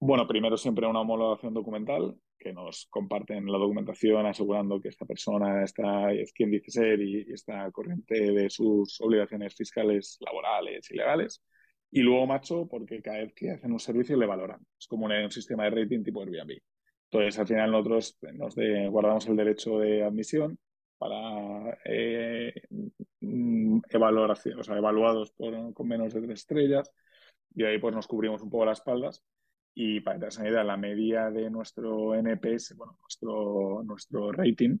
Bueno, 0.00 0.28
primero 0.28 0.56
siempre 0.56 0.86
una 0.86 1.00
homologación 1.00 1.54
documental, 1.54 2.14
que 2.38 2.52
nos 2.52 2.86
comparten 2.88 3.50
la 3.50 3.58
documentación 3.58 4.26
asegurando 4.26 4.80
que 4.80 4.88
esta 4.88 5.04
persona 5.04 5.64
está, 5.64 6.12
es 6.12 6.32
quien 6.32 6.50
dice 6.52 6.70
ser 6.70 7.00
y, 7.00 7.32
está 7.32 7.68
corriente 7.72 8.14
de 8.32 8.48
sus 8.48 9.00
obligaciones 9.00 9.56
fiscales, 9.56 10.16
laborales 10.20 10.88
y 10.90 10.96
legales. 10.96 11.42
Y 11.90 12.02
luego, 12.02 12.26
macho, 12.26 12.68
porque 12.68 13.02
cada 13.02 13.18
vez 13.18 13.32
que 13.34 13.50
hacen 13.50 13.72
un 13.72 13.80
servicio 13.80 14.16
le 14.16 14.26
valoran. 14.26 14.60
Es 14.78 14.86
como 14.86 15.06
un, 15.06 15.30
sistema 15.32 15.64
de 15.64 15.70
rating 15.70 16.04
tipo 16.04 16.22
Airbnb. 16.22 16.58
Entonces, 17.10 17.38
al 17.38 17.46
final 17.48 17.70
nosotros 17.72 18.18
nos 18.34 18.54
guardamos 18.90 19.26
el 19.26 19.36
derecho 19.36 19.78
de 19.80 20.04
admisión 20.04 20.58
para 20.98 21.78
eh, 21.84 22.52
mm, 23.20 23.78
o 23.78 24.62
sea, 24.62 24.76
evaluados 24.76 25.32
por, 25.32 25.74
con 25.74 25.88
menos 25.88 26.12
de 26.14 26.20
tres 26.22 26.40
estrellas 26.40 26.92
y 27.54 27.64
ahí 27.64 27.78
pues 27.78 27.94
nos 27.94 28.06
cubrimos 28.06 28.42
un 28.42 28.50
poco 28.50 28.66
las 28.66 28.78
espaldas 28.78 29.24
y 29.80 30.00
para 30.00 30.18
que 30.18 30.26
te 30.26 30.40
una 30.40 30.48
idea, 30.48 30.64
la 30.64 30.76
media 30.76 31.30
de 31.30 31.48
nuestro 31.50 32.12
NPS, 32.16 32.74
bueno, 32.74 32.98
nuestro, 33.00 33.84
nuestro 33.84 34.32
rating 34.32 34.76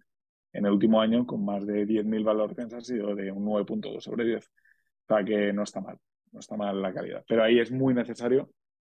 en 0.52 0.66
el 0.66 0.72
último 0.72 1.00
año 1.00 1.24
con 1.24 1.44
más 1.44 1.64
de 1.64 1.86
10.000 1.86 2.24
valores 2.24 2.74
ha 2.74 2.80
sido 2.80 3.14
de 3.14 3.30
un 3.30 3.44
9.2 3.46 4.00
sobre 4.00 4.24
10. 4.24 4.44
O 4.44 5.14
sea 5.14 5.24
que 5.24 5.52
no 5.52 5.62
está 5.62 5.80
mal, 5.80 5.98
no 6.32 6.40
está 6.40 6.56
mal 6.56 6.82
la 6.82 6.92
calidad. 6.92 7.24
Pero 7.28 7.44
ahí 7.44 7.60
es 7.60 7.70
muy 7.70 7.94
necesario 7.94 8.50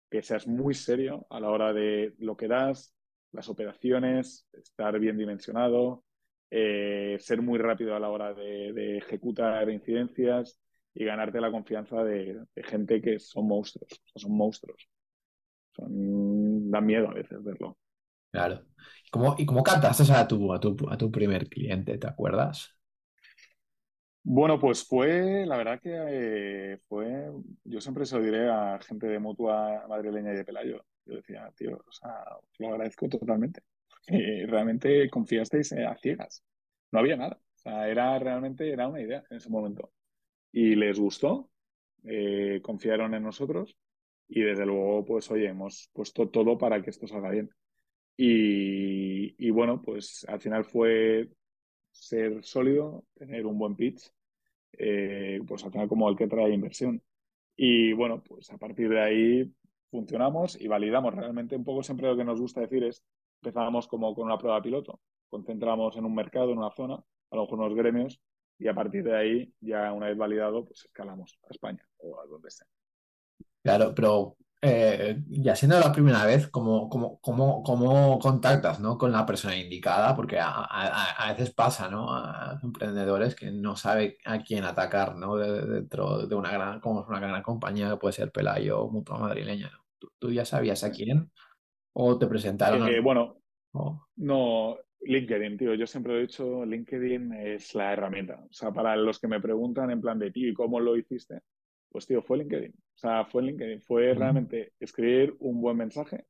que 0.08 0.22
seas 0.22 0.46
muy 0.46 0.74
serio 0.74 1.26
a 1.28 1.40
la 1.40 1.50
hora 1.50 1.72
de 1.72 2.14
lo 2.18 2.36
que 2.36 2.46
das, 2.46 2.94
las 3.32 3.48
operaciones, 3.48 4.46
estar 4.52 4.96
bien 5.00 5.18
dimensionado, 5.18 6.04
eh, 6.52 7.16
ser 7.18 7.42
muy 7.42 7.58
rápido 7.58 7.96
a 7.96 7.98
la 7.98 8.10
hora 8.10 8.32
de, 8.32 8.98
ejecutar 8.98 9.68
incidencias 9.70 10.60
y 10.94 11.04
ganarte 11.04 11.40
la 11.40 11.50
confianza 11.50 12.04
de, 12.04 12.44
gente 12.62 13.02
que 13.02 13.18
son 13.18 13.48
monstruos, 13.48 14.00
son 14.14 14.36
monstruos. 14.36 14.88
Son, 15.76 16.70
da 16.70 16.80
miedo 16.80 17.08
a 17.08 17.14
veces 17.14 17.42
verlo. 17.42 17.76
Claro. 18.30 18.64
¿Cómo, 19.10 19.34
¿Y 19.38 19.46
cómo 19.46 19.62
cantaste 19.62 20.12
a 20.12 20.26
tu, 20.26 20.52
a, 20.52 20.60
tu, 20.60 20.76
a 20.90 20.96
tu 20.96 21.10
primer 21.10 21.48
cliente, 21.48 21.98
te 21.98 22.06
acuerdas? 22.06 22.76
Bueno, 24.22 24.58
pues 24.58 24.84
fue, 24.84 25.46
la 25.46 25.56
verdad 25.56 25.80
que 25.80 25.92
eh, 25.94 26.78
fue, 26.88 27.30
yo 27.64 27.80
siempre 27.80 28.04
se 28.04 28.16
lo 28.16 28.24
diré 28.24 28.50
a 28.50 28.78
gente 28.80 29.06
de 29.06 29.20
mutua 29.20 29.86
madrileña 29.88 30.32
y 30.32 30.36
de 30.36 30.44
Pelayo. 30.44 30.84
Yo 31.04 31.14
decía, 31.14 31.48
tío, 31.56 31.76
o 31.76 31.92
sea, 31.92 32.24
lo 32.58 32.68
agradezco 32.70 33.08
totalmente. 33.08 33.62
realmente 34.48 35.08
confiasteis 35.10 35.72
a 35.72 35.96
ciegas. 35.96 36.42
No 36.90 36.98
había 36.98 37.16
nada. 37.16 37.38
O 37.38 37.58
sea, 37.58 37.88
era 37.88 38.18
realmente, 38.18 38.70
era 38.70 38.88
una 38.88 39.00
idea 39.00 39.22
en 39.30 39.36
ese 39.36 39.48
momento. 39.48 39.92
Y 40.50 40.74
les 40.74 40.98
gustó, 40.98 41.50
eh, 42.04 42.60
confiaron 42.62 43.14
en 43.14 43.22
nosotros 43.22 43.76
y 44.28 44.42
desde 44.42 44.66
luego, 44.66 45.04
pues 45.04 45.30
oye, 45.30 45.48
hemos 45.48 45.90
puesto 45.92 46.28
todo 46.28 46.58
para 46.58 46.82
que 46.82 46.90
esto 46.90 47.06
salga 47.06 47.30
bien. 47.30 47.50
Y, 48.16 49.34
y 49.44 49.50
bueno, 49.50 49.82
pues 49.82 50.24
al 50.28 50.40
final 50.40 50.64
fue 50.64 51.30
ser 51.92 52.42
sólido, 52.44 53.04
tener 53.14 53.46
un 53.46 53.58
buen 53.58 53.76
pitch 53.76 54.10
eh, 54.78 55.40
pues 55.46 55.64
al 55.64 55.72
final 55.72 55.88
como 55.88 56.08
el 56.08 56.16
que 56.16 56.26
trae 56.26 56.52
inversión. 56.52 57.02
Y 57.56 57.92
bueno, 57.92 58.22
pues 58.22 58.50
a 58.50 58.58
partir 58.58 58.88
de 58.90 59.00
ahí 59.00 59.52
funcionamos 59.90 60.60
y 60.60 60.68
validamos. 60.68 61.14
Realmente 61.14 61.56
un 61.56 61.64
poco 61.64 61.82
siempre 61.82 62.08
lo 62.08 62.16
que 62.16 62.24
nos 62.24 62.40
gusta 62.40 62.60
decir 62.60 62.84
es, 62.84 63.02
empezamos 63.42 63.86
como 63.88 64.14
con 64.14 64.26
una 64.26 64.38
prueba 64.38 64.60
piloto, 64.62 65.00
concentramos 65.28 65.96
en 65.96 66.04
un 66.04 66.14
mercado, 66.14 66.52
en 66.52 66.58
una 66.58 66.70
zona, 66.70 66.94
a 66.94 67.36
lo 67.36 67.42
mejor 67.42 67.58
unos 67.60 67.74
gremios, 67.74 68.20
y 68.58 68.68
a 68.68 68.74
partir 68.74 69.04
de 69.04 69.16
ahí, 69.16 69.52
ya 69.60 69.92
una 69.92 70.08
vez 70.08 70.16
validado, 70.16 70.64
pues 70.64 70.84
escalamos 70.84 71.38
a 71.44 71.48
España 71.50 71.86
o 71.98 72.20
a 72.20 72.26
donde 72.26 72.50
sea. 72.50 72.66
Claro, 73.66 73.92
pero 73.96 74.36
eh, 74.62 75.24
ya 75.26 75.56
siendo 75.56 75.80
la 75.80 75.92
primera 75.92 76.24
vez, 76.24 76.46
¿cómo, 76.46 76.88
cómo, 76.88 77.20
cómo, 77.20 78.16
contactas 78.20 78.78
¿no? 78.78 78.96
con 78.96 79.10
la 79.10 79.26
persona 79.26 79.56
indicada? 79.56 80.14
Porque 80.14 80.38
a, 80.40 81.34
veces 81.36 81.52
pasa, 81.52 81.90
¿no? 81.90 82.14
A 82.14 82.60
emprendedores 82.62 83.34
que 83.34 83.50
no 83.50 83.74
saben 83.74 84.14
a 84.24 84.38
quién 84.44 84.62
atacar, 84.62 85.16
¿no? 85.16 85.36
dentro 85.36 86.28
de 86.28 86.34
una 86.36 86.52
gran, 86.52 86.78
como 86.78 87.00
es 87.00 87.08
una 87.08 87.18
gran 87.18 87.42
compañía 87.42 87.90
que 87.90 87.96
puede 87.96 88.12
ser 88.12 88.30
Pelayo 88.30 88.82
o 88.82 88.88
Mutua 88.88 89.18
Madrileña. 89.18 89.72
¿Tú, 90.20 90.30
ya 90.30 90.44
sabías 90.44 90.84
a 90.84 90.92
quién? 90.92 91.32
¿O 91.92 92.16
te 92.16 92.28
presentaron? 92.28 92.86
Eh, 92.86 93.00
bueno, 93.00 93.40
no, 94.14 94.78
LinkedIn, 95.00 95.58
tío. 95.58 95.74
Yo 95.74 95.88
siempre 95.88 96.14
he 96.14 96.20
dicho, 96.20 96.64
LinkedIn 96.64 97.32
es 97.32 97.74
la 97.74 97.92
herramienta. 97.92 98.44
O 98.48 98.52
sea, 98.52 98.70
para 98.70 98.94
los 98.94 99.18
que 99.18 99.26
me 99.26 99.40
preguntan 99.40 99.90
en 99.90 100.00
plan 100.00 100.20
de, 100.20 100.30
ti, 100.30 100.50
¿y 100.50 100.54
cómo 100.54 100.78
lo 100.78 100.96
hiciste? 100.96 101.40
Pues 101.88 102.06
tío, 102.06 102.22
fue 102.22 102.38
LinkedIn. 102.38 102.72
O 102.96 102.98
sea, 102.98 103.26
fue 103.26 103.42
LinkedIn. 103.42 103.82
Fue 103.82 104.14
realmente 104.14 104.72
escribir 104.80 105.36
un 105.40 105.60
buen 105.60 105.76
mensaje, 105.76 106.24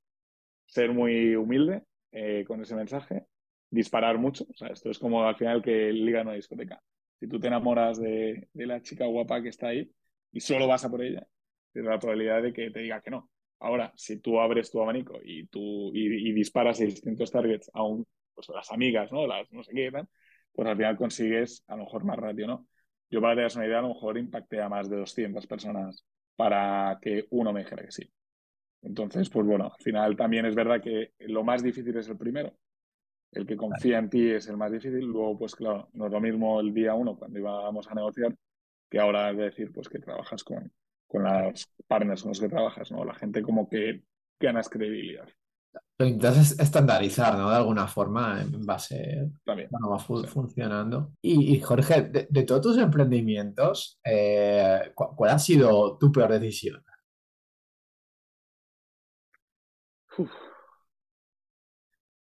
ser 0.67 0.93
muy 0.93 1.37
humilde 1.37 1.85
eh, 2.11 2.45
con 2.47 2.61
ese 2.61 2.75
mensaje, 2.75 3.27
disparar 3.71 4.19
mucho. 4.19 4.45
O 4.51 4.55
sea, 4.55 4.69
esto 4.69 4.91
es 4.91 4.99
como 4.99 5.25
al 5.25 5.37
final 5.37 5.63
que 5.63 5.93
liga 5.93 6.23
una 6.23 6.35
discoteca. 6.35 6.83
Si 7.21 7.29
tú 7.29 7.39
te 7.39 7.47
enamoras 7.47 8.01
de, 8.01 8.49
la 8.55 8.83
chica 8.83 9.07
guapa 9.07 9.43
que 9.43 9.51
está 9.51 9.69
ahí 9.69 9.89
y 10.33 10.41
solo 10.41 10.67
vas 10.67 10.85
a 10.85 10.91
por 10.91 11.03
ella, 11.03 11.27
tienes 11.73 11.89
la 11.91 11.99
probabilidad 12.01 12.43
de 12.43 12.53
que 12.53 12.71
te 12.71 12.81
diga 12.81 13.01
que 13.01 13.11
no. 13.11 13.31
Ahora, 13.61 13.93
si 13.97 14.19
tú 14.21 14.41
abres 14.41 14.71
tu 14.71 14.83
abanico 14.83 15.21
y 15.25 15.47
tú 15.47 15.93
y, 15.95 16.33
disparas 16.33 16.79
distintos 16.79 17.31
targets 17.31 17.71
a 17.75 17.81
pues 18.35 18.49
las 18.49 18.71
amigas, 18.73 19.11
¿no? 19.13 19.27
Las 19.27 19.51
no 19.53 19.63
sé 19.63 19.73
qué, 19.73 19.91
pues 20.53 20.69
al 20.69 20.77
final 20.77 20.97
consigues 20.97 21.65
a 21.69 21.77
lo 21.77 21.85
mejor 21.85 22.05
más 22.05 22.17
ratio, 22.19 22.47
¿no? 22.49 22.67
Yo 23.09 23.21
para 23.21 23.35
que 23.35 23.37
te 23.39 23.43
das 23.45 23.57
una 23.57 23.67
idea, 23.67 23.79
a 23.79 23.83
lo 23.83 23.89
mejor 23.89 24.19
impacté 24.19 24.61
a 24.61 24.69
más 24.69 24.91
de 24.91 24.97
200 24.97 25.47
personas 25.47 26.05
para 26.37 26.99
que 27.01 27.27
uno 27.31 27.53
me 27.53 27.61
dijera 27.61 27.85
que 27.85 27.93
sí. 27.93 28.11
Entonces, 28.83 29.29
pues 29.31 29.47
bueno, 29.47 29.73
al 29.77 29.83
final 29.83 30.17
también 30.17 30.47
es 30.47 30.55
verdad 30.55 30.81
que 30.81 31.13
lo 31.21 31.43
más 31.43 31.63
difícil 31.63 31.97
es 31.97 32.09
el 32.09 32.17
primero. 32.17 32.57
El 33.33 33.47
que 33.47 33.57
confía 33.57 33.99
en 33.99 34.09
ti 34.09 34.31
es 34.31 34.49
el 34.49 34.57
más 34.57 34.71
difícil. 34.71 35.05
Luego, 35.05 35.39
pues 35.39 35.55
claro, 35.55 35.89
no 35.95 36.07
es 36.07 36.13
lo 36.13 36.21
mismo 36.21 36.61
el 36.61 36.73
día 36.73 36.95
uno 36.95 37.17
cuando 37.17 37.39
íbamos 37.39 37.89
a 37.89 37.95
negociar 37.95 38.37
que 38.89 39.01
ahora 39.01 39.31
es 39.31 39.37
decir, 39.37 39.73
pues 39.73 39.89
que 39.89 39.99
trabajas 39.99 40.45
con, 40.45 40.73
con 41.07 41.25
las 41.25 41.69
partners 41.87 42.23
con 42.23 42.31
los 42.31 42.41
que 42.41 42.49
trabajas, 42.49 42.93
¿no? 42.93 43.05
La 43.05 43.15
gente 43.15 43.43
como 43.43 43.69
que 43.69 44.05
ganas 44.39 44.69
credibilidad. 44.69 45.29
Lo 45.99 46.05
intentas 46.05 46.59
estandarizar, 46.59 47.39
¿no? 47.39 47.49
De 47.49 47.57
alguna 47.57 47.87
forma, 47.87 48.43
en 48.43 48.67
base 48.67 49.31
También, 49.45 49.69
bueno, 49.71 49.89
va 49.89 49.99
funcionando. 49.99 51.13
Y, 51.23 51.59
Jorge, 51.61 52.03
de, 52.03 52.43
todos 52.43 52.61
tus 52.61 52.79
emprendimientos, 52.79 53.99
eh, 54.05 54.93
¿cuál, 54.95 55.31
ha 55.31 55.39
sido 55.39 55.97
tu 55.97 56.13
peor 56.13 56.33
decisión? 56.33 56.85
O 60.19 60.27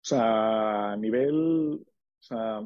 sea, 0.01 0.91
a 0.91 0.97
nivel. 0.97 1.83
O 1.83 2.23
sea, 2.23 2.61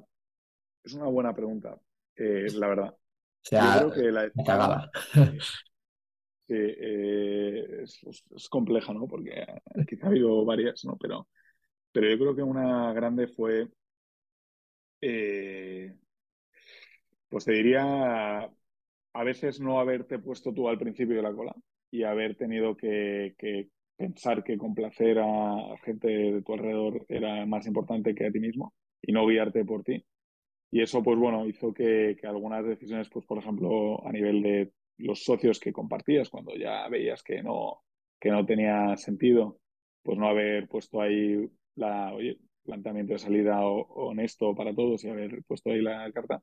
es 0.83 0.93
una 0.93 1.05
buena 1.05 1.33
pregunta, 1.33 1.79
eh, 2.17 2.47
la 2.53 2.67
verdad. 2.67 2.89
O 2.89 2.99
sea, 3.43 3.81
Yo 3.81 3.91
creo 3.91 4.03
que 4.03 4.11
la 4.11 4.91
cagada. 6.47 6.73
eh, 6.79 7.83
es, 7.83 8.49
compleja, 8.49 8.93
¿no? 8.93 9.07
Porque 9.07 9.45
quizá 9.87 10.07
ha 10.07 10.09
habido 10.09 10.45
varias, 10.45 10.83
¿no? 10.85 10.97
Pero, 10.97 11.27
pero 11.91 12.09
yo 12.09 12.17
creo 12.17 12.35
que 12.35 12.43
una 12.43 12.93
grande 12.93 13.27
fue, 13.27 13.69
eh, 15.01 15.95
pues 17.29 17.45
te 17.45 17.53
diría, 17.53 18.49
a 19.13 19.23
veces 19.23 19.59
no 19.59 19.79
haberte 19.79 20.19
puesto 20.19 20.53
tú 20.53 20.69
al 20.69 20.77
principio 20.77 21.15
de 21.17 21.23
la 21.23 21.33
cola 21.33 21.55
y 21.91 22.03
haber 22.03 22.35
tenido 22.35 22.75
que, 22.77 23.35
pensar 23.97 24.43
que 24.43 24.57
complacer 24.57 25.17
a 25.19 25.75
gente 25.83 26.07
de 26.07 26.41
tu 26.43 26.53
alrededor 26.53 27.05
era 27.09 27.45
más 27.45 27.65
importante 27.65 28.13
que 28.13 28.27
a 28.27 28.31
ti 28.31 28.39
mismo 28.39 28.73
y 29.01 29.11
no 29.11 29.25
guiarte 29.27 29.65
por 29.65 29.83
ti. 29.83 30.05
Y 30.71 30.81
eso, 30.81 31.01
pues 31.03 31.17
bueno, 31.17 31.47
hizo 31.47 31.73
que, 31.73 32.17
que, 32.19 32.27
algunas 32.27 32.65
decisiones, 32.65 33.09
pues 33.09 33.25
por 33.25 33.39
ejemplo, 33.39 34.05
a 34.07 34.11
nivel 34.11 34.41
de 34.43 34.71
los 34.97 35.23
socios 35.23 35.59
que 35.59 35.73
compartías 35.73 36.29
cuando 36.29 36.55
ya 36.55 36.87
veías 36.89 37.23
que 37.23 37.43
no, 37.43 37.83
que 38.19 38.31
no 38.31 38.45
tenía 38.45 38.95
sentido, 38.97 39.59
pues 40.03 40.17
no 40.17 40.27
haber 40.27 40.67
puesto 40.67 41.01
ahí 41.01 41.49
la, 41.75 42.13
oye, 42.13 42.39
planteamiento 42.63 43.13
de 43.13 43.19
salida 43.19 43.65
honesto 43.65 44.53
para 44.55 44.73
todos 44.73 45.03
y 45.03 45.09
haber 45.09 45.43
puesto 45.43 45.71
ahí 45.71 45.81
la 45.81 46.11
carta. 46.11 46.41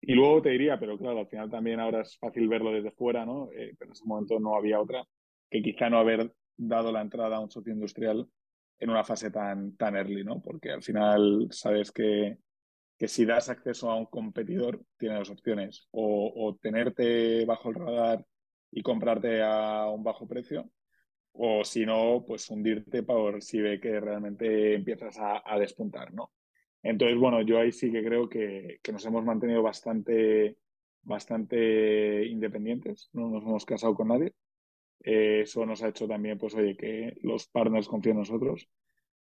Y 0.00 0.14
luego 0.14 0.42
te 0.42 0.50
diría, 0.50 0.78
pero 0.78 0.98
claro, 0.98 1.20
al 1.20 1.28
final 1.28 1.50
también 1.50 1.80
ahora 1.80 2.02
es 2.02 2.18
fácil 2.18 2.48
verlo 2.48 2.70
desde 2.70 2.92
fuera, 2.92 3.24
¿no? 3.24 3.50
Eh, 3.52 3.74
pero 3.78 3.88
en 3.88 3.92
ese 3.92 4.04
momento 4.04 4.38
no 4.38 4.54
había 4.56 4.80
otra, 4.80 5.04
que 5.50 5.62
quizá 5.62 5.88
no 5.90 5.98
haber 5.98 6.32
dado 6.56 6.92
la 6.92 7.00
entrada 7.00 7.36
a 7.36 7.40
un 7.40 7.50
socio 7.50 7.72
industrial 7.72 8.28
en 8.78 8.90
una 8.90 9.04
fase 9.04 9.30
tan, 9.30 9.76
tan 9.76 9.96
early, 9.96 10.22
¿no? 10.22 10.40
Porque 10.42 10.70
al 10.70 10.82
final 10.82 11.48
sabes 11.50 11.90
que, 11.90 12.38
que 12.98 13.08
si 13.08 13.24
das 13.24 13.48
acceso 13.48 13.90
a 13.90 13.96
un 13.96 14.06
competidor, 14.06 14.82
tiene 14.96 15.16
dos 15.16 15.30
opciones. 15.30 15.88
O, 15.90 16.56
tenerte 16.60 17.44
bajo 17.44 17.70
el 17.70 17.74
radar 17.76 18.26
y 18.70 18.82
comprarte 18.82 19.42
a 19.42 19.88
un 19.90 20.02
bajo 20.02 20.26
precio, 20.26 20.70
o 21.32 21.64
si 21.64 21.84
no, 21.86 22.24
pues 22.26 22.48
hundirte 22.50 23.02
por 23.02 23.42
si 23.42 23.60
ve 23.60 23.80
que 23.80 24.00
realmente 24.00 24.74
empiezas 24.74 25.16
a, 25.18 25.58
despuntar, 25.58 26.12
¿no? 26.14 26.32
Entonces, 26.82 27.18
bueno, 27.18 27.42
yo 27.42 27.58
ahí 27.58 27.72
sí 27.72 27.90
que 27.92 28.04
creo 28.04 28.28
que, 28.28 28.80
nos 28.92 29.04
hemos 29.04 29.24
mantenido 29.24 29.62
bastante, 29.62 30.56
bastante 31.02 32.24
independientes, 32.26 33.10
no 33.12 33.28
nos 33.28 33.44
hemos 33.44 33.64
casado 33.66 33.94
con 33.94 34.08
nadie. 34.08 34.32
Eh, 35.00 35.42
eso 35.42 35.66
nos 35.66 35.82
ha 35.82 35.88
hecho 35.88 36.08
también, 36.08 36.38
pues, 36.38 36.54
oye, 36.54 36.76
que 36.76 37.16
los 37.22 37.48
partners 37.48 37.88
confíen 37.88 38.16
en 38.16 38.20
nosotros 38.20 38.68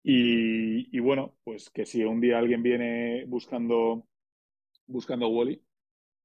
y, 0.03 0.99
bueno, 0.99 1.35
pues 1.43 1.69
que 1.69 1.85
si 1.85 2.03
un 2.03 2.21
día 2.21 2.39
alguien 2.39 2.63
viene 2.63 3.25
buscando, 3.25 4.07
buscando 4.87 5.27
Wally, 5.29 5.63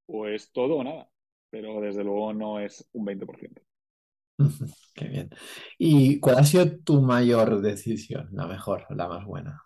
pues 0.06 0.50
todo 0.52 0.76
o 0.76 0.84
nada, 0.84 1.10
pero 1.50 1.80
desde 1.80 2.04
luego 2.04 2.32
no 2.32 2.60
es 2.60 2.88
un 2.92 3.04
20%. 3.04 3.62
Qué 4.94 5.08
bien. 5.08 5.30
¿Y 5.78 6.20
cuál 6.20 6.38
ha 6.38 6.44
sido 6.44 6.78
tu 6.78 7.00
mayor 7.02 7.60
decisión, 7.60 8.28
la 8.32 8.46
mejor, 8.46 8.86
la 8.90 9.08
más 9.08 9.24
buena? 9.24 9.62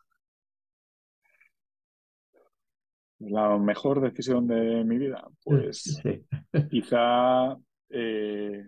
La 3.20 3.58
mejor 3.58 4.00
decisión 4.00 4.46
de 4.46 4.82
mi 4.82 4.96
vida, 4.98 5.28
pues 5.44 6.00
quizá 6.70 7.56
eh, 7.90 8.64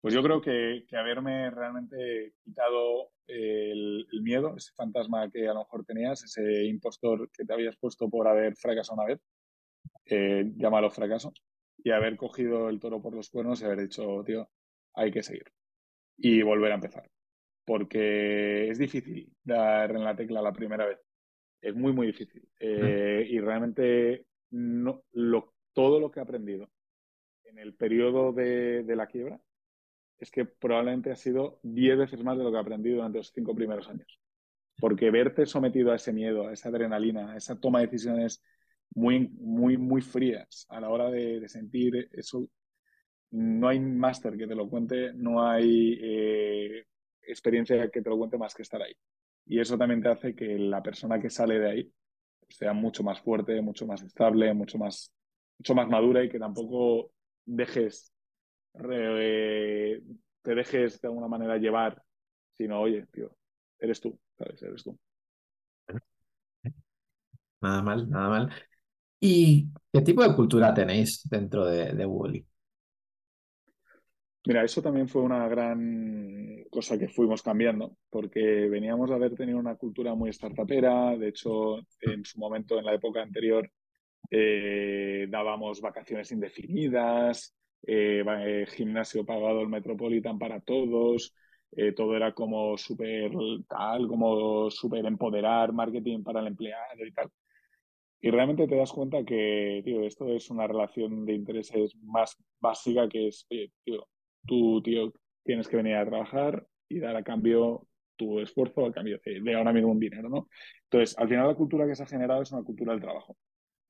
pues 0.00 0.14
yo 0.14 0.22
creo 0.22 0.40
que, 0.40 0.84
haberme 0.96 1.50
realmente 1.50 2.34
quitado 2.42 3.12
el, 3.26 4.06
miedo, 4.22 4.56
ese 4.56 4.72
fantasma 4.74 5.30
que 5.30 5.46
a 5.46 5.52
lo 5.52 5.60
mejor 5.60 5.84
tenías, 5.84 6.22
ese 6.24 6.64
impostor 6.64 7.30
que 7.30 7.44
te 7.44 7.52
habías 7.52 7.76
puesto 7.76 8.08
por 8.08 8.26
haber 8.26 8.56
fracasado 8.56 9.00
una 9.00 9.08
vez, 9.08 9.20
eh, 10.06 10.44
llámalo 10.56 10.90
fracaso, 10.90 11.32
y 11.78 11.90
haber 11.90 12.16
cogido 12.16 12.68
el 12.68 12.80
toro 12.80 13.02
por 13.02 13.14
los 13.14 13.28
cuernos 13.30 13.60
y 13.60 13.64
haber 13.66 13.80
dicho, 13.80 14.22
tío, 14.24 14.48
hay 14.94 15.10
que 15.10 15.22
seguir 15.22 15.44
y 16.16 16.42
volver 16.42 16.72
a 16.72 16.76
empezar. 16.76 17.10
Porque 17.64 18.68
es 18.68 18.78
difícil 18.78 19.32
dar 19.44 19.90
en 19.90 20.04
la 20.04 20.16
tecla 20.16 20.42
la 20.42 20.52
primera 20.52 20.86
vez. 20.86 20.98
es 21.60 21.74
muy, 21.74 21.92
muy 21.92 22.06
difícil. 22.08 22.48
Eh, 22.58 23.26
y 23.28 23.38
realmente 23.40 24.26
no, 24.50 25.04
lo, 25.12 25.54
todo 25.74 26.00
lo 26.00 26.10
que 26.10 26.20
he 26.20 26.22
aprendido 26.22 26.70
en 27.44 27.58
el 27.58 27.74
periodo 27.74 28.32
de, 28.32 28.82
de 28.84 28.96
la 28.96 29.06
quiebra 29.06 29.40
es 30.20 30.30
que 30.30 30.44
probablemente 30.44 31.10
ha 31.10 31.16
sido 31.16 31.58
diez 31.62 31.96
veces 31.98 32.22
más 32.22 32.38
de 32.38 32.44
lo 32.44 32.50
que 32.50 32.58
he 32.58 32.60
aprendido 32.60 32.96
durante 32.96 33.18
los 33.18 33.32
cinco 33.32 33.54
primeros 33.54 33.88
años. 33.88 34.20
Porque 34.78 35.10
verte 35.10 35.46
sometido 35.46 35.92
a 35.92 35.96
ese 35.96 36.12
miedo, 36.12 36.46
a 36.46 36.52
esa 36.52 36.68
adrenalina, 36.68 37.32
a 37.32 37.36
esa 37.36 37.58
toma 37.58 37.80
de 37.80 37.86
decisiones 37.86 38.42
muy, 38.94 39.28
muy, 39.28 39.76
muy 39.76 40.02
frías 40.02 40.66
a 40.68 40.80
la 40.80 40.88
hora 40.90 41.10
de, 41.10 41.40
de 41.40 41.48
sentir 41.48 42.08
eso, 42.12 42.48
no 43.30 43.68
hay 43.68 43.80
máster 43.80 44.36
que 44.36 44.46
te 44.46 44.54
lo 44.54 44.68
cuente, 44.68 45.12
no 45.14 45.46
hay 45.46 45.98
eh, 46.02 46.84
experiencia 47.22 47.90
que 47.90 48.02
te 48.02 48.10
lo 48.10 48.18
cuente 48.18 48.38
más 48.38 48.54
que 48.54 48.62
estar 48.62 48.82
ahí. 48.82 48.94
Y 49.46 49.60
eso 49.60 49.78
también 49.78 50.02
te 50.02 50.08
hace 50.08 50.34
que 50.34 50.58
la 50.58 50.82
persona 50.82 51.20
que 51.20 51.30
sale 51.30 51.58
de 51.58 51.70
ahí 51.70 51.92
sea 52.48 52.72
mucho 52.72 53.02
más 53.02 53.20
fuerte, 53.20 53.60
mucho 53.60 53.86
más 53.86 54.02
estable, 54.02 54.52
mucho 54.54 54.78
más, 54.78 55.12
mucho 55.58 55.74
más 55.74 55.88
madura 55.88 56.24
y 56.24 56.28
que 56.28 56.38
tampoco 56.38 57.12
dejes, 57.44 58.09
te 58.72 60.54
dejes 60.54 61.00
de 61.00 61.08
alguna 61.08 61.28
manera 61.28 61.56
llevar, 61.58 62.02
sino, 62.56 62.80
oye, 62.80 63.06
tío, 63.12 63.34
eres 63.78 64.00
tú, 64.00 64.18
¿sabes? 64.36 64.62
Eres 64.62 64.84
tú. 64.84 64.98
Nada 67.60 67.82
mal, 67.82 68.08
nada 68.08 68.28
mal. 68.28 68.52
¿Y 69.20 69.68
qué 69.92 70.00
tipo 70.00 70.22
de 70.22 70.34
cultura 70.34 70.72
tenéis 70.72 71.28
dentro 71.28 71.66
de, 71.66 71.92
de 71.92 72.06
Wally? 72.06 72.46
Mira, 74.46 74.64
eso 74.64 74.80
también 74.80 75.06
fue 75.06 75.20
una 75.20 75.46
gran 75.48 76.64
cosa 76.70 76.98
que 76.98 77.08
fuimos 77.08 77.42
cambiando, 77.42 77.96
porque 78.08 78.68
veníamos 78.70 79.10
de 79.10 79.16
haber 79.16 79.34
tenido 79.34 79.58
una 79.58 79.76
cultura 79.76 80.14
muy 80.14 80.32
startupera. 80.32 81.14
De 81.16 81.28
hecho, 81.28 81.78
en 82.00 82.24
su 82.24 82.38
momento, 82.38 82.78
en 82.78 82.86
la 82.86 82.94
época 82.94 83.20
anterior, 83.20 83.70
eh, 84.30 85.26
dábamos 85.28 85.82
vacaciones 85.82 86.32
indefinidas, 86.32 87.54
eh, 87.86 88.24
eh, 88.26 88.66
gimnasio 88.68 89.24
pagado 89.24 89.62
el 89.62 89.68
Metropolitan 89.68 90.38
para 90.38 90.60
todos, 90.60 91.34
todo 91.96 92.16
era 92.16 92.32
como 92.34 92.76
súper 92.76 93.30
tal, 93.68 94.08
como 94.08 94.68
súper 94.70 95.06
empoderar, 95.06 95.72
marketing 95.72 96.24
para 96.24 96.40
el 96.40 96.48
empleado 96.48 97.06
y 97.06 97.12
tal. 97.12 97.30
Y 98.20 98.30
realmente 98.30 98.66
te 98.66 98.76
das 98.76 98.92
cuenta 98.92 99.24
que, 99.24 99.80
tío, 99.84 100.02
esto 100.04 100.28
es 100.28 100.50
una 100.50 100.66
relación 100.66 101.24
de 101.24 101.34
intereses 101.34 101.96
más 102.02 102.36
básica 102.60 103.08
que 103.08 103.28
es, 103.28 103.46
oye, 103.50 103.72
tío, 103.84 104.06
tú, 104.46 104.82
tío, 104.82 105.12
tienes 105.42 105.68
que 105.68 105.76
venir 105.76 105.94
a 105.96 106.04
trabajar 106.06 106.66
y 106.88 106.98
dar 106.98 107.16
a 107.16 107.22
cambio 107.22 107.86
tu 108.16 108.40
esfuerzo 108.40 108.84
a 108.84 108.92
cambio 108.92 109.18
de, 109.24 109.54
ahora 109.54 109.72
mismo 109.72 109.90
un 109.90 109.98
dinero, 109.98 110.28
¿no? 110.28 110.48
Entonces, 110.84 111.16
al 111.18 111.28
final 111.28 111.48
la 111.48 111.54
cultura 111.54 111.86
que 111.86 111.94
se 111.94 112.02
ha 112.02 112.06
generado 112.06 112.42
es 112.42 112.52
una 112.52 112.62
cultura 112.62 112.92
del 112.92 113.00
trabajo, 113.00 113.38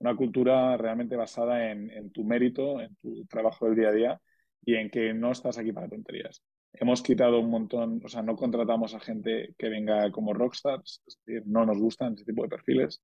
una 0.01 0.17
cultura 0.17 0.77
realmente 0.77 1.15
basada 1.15 1.71
en, 1.71 2.11
tu 2.11 2.25
mérito, 2.25 2.81
en 2.81 2.97
tu 2.97 3.27
trabajo 3.27 3.67
del 3.67 3.77
día 3.77 3.89
a 3.89 3.93
día 3.93 4.21
y 4.65 4.75
en 4.75 4.91
que 4.91 5.13
no 5.15 5.31
estás 5.31 5.59
aquí 5.59 5.73
para 5.73 5.89
tonterías. 5.89 6.43
Hemos 6.73 7.03
quitado 7.03 7.41
un 7.41 7.51
montón, 7.51 8.01
o 8.05 8.09
sea, 8.09 8.23
no 8.23 8.37
contratamos 8.37 8.95
a 8.95 9.01
gente 9.01 9.55
que 9.59 9.69
venga 9.69 10.11
como 10.11 10.33
rockstars, 10.33 11.03
es 11.07 11.19
decir, 11.25 11.43
no 11.47 11.67
nos 11.67 11.79
gustan 11.79 12.15
ese 12.15 12.25
tipo 12.25 12.43
de 12.43 12.49
perfiles. 12.49 13.03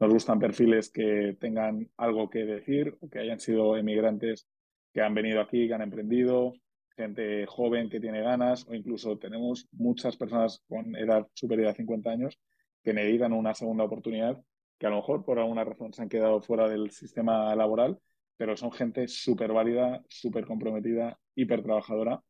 Nos 0.00 0.12
gustan 0.12 0.40
perfiles 0.40 0.90
que 0.90 1.36
tengan 1.38 1.88
algo 1.96 2.28
que 2.28 2.44
decir 2.44 2.98
que 3.10 3.20
hayan 3.20 3.38
sido 3.38 3.76
emigrantes 3.76 4.48
que 4.92 5.00
han 5.00 5.14
venido 5.14 5.40
aquí, 5.40 5.68
que 5.68 5.74
han 5.74 5.82
emprendido, 5.82 6.54
gente 6.96 7.46
joven 7.46 7.88
que 7.88 8.00
tiene 8.00 8.20
ganas 8.20 8.66
o 8.68 8.74
incluso 8.74 9.16
tenemos 9.16 9.68
muchas 9.72 10.16
personas 10.16 10.62
con 10.68 10.96
edad 10.96 11.28
superior 11.34 11.68
a 11.68 11.74
50 11.74 12.10
años 12.10 12.38
que 12.82 12.92
necesitan 12.92 13.32
una 13.32 13.54
segunda 13.54 13.84
oportunidad 13.84 14.42
que 14.78 14.86
a 14.86 14.90
lo 14.90 14.96
mejor 14.96 15.24
por 15.24 15.38
alguna 15.38 15.64
razón 15.64 15.92
se 15.92 16.02
han 16.02 16.08
quedado 16.08 16.40
fuera 16.42 16.68
del 16.68 16.90
sistema 16.90 17.54
laboral, 17.54 17.98
pero 18.36 18.56
son 18.56 18.72
gente 18.72 19.06
súper 19.08 19.52
válida, 19.52 20.02
súper 20.08 20.46
comprometida, 20.46 21.18
hiper 21.34 21.62
trabajadora 21.62 22.22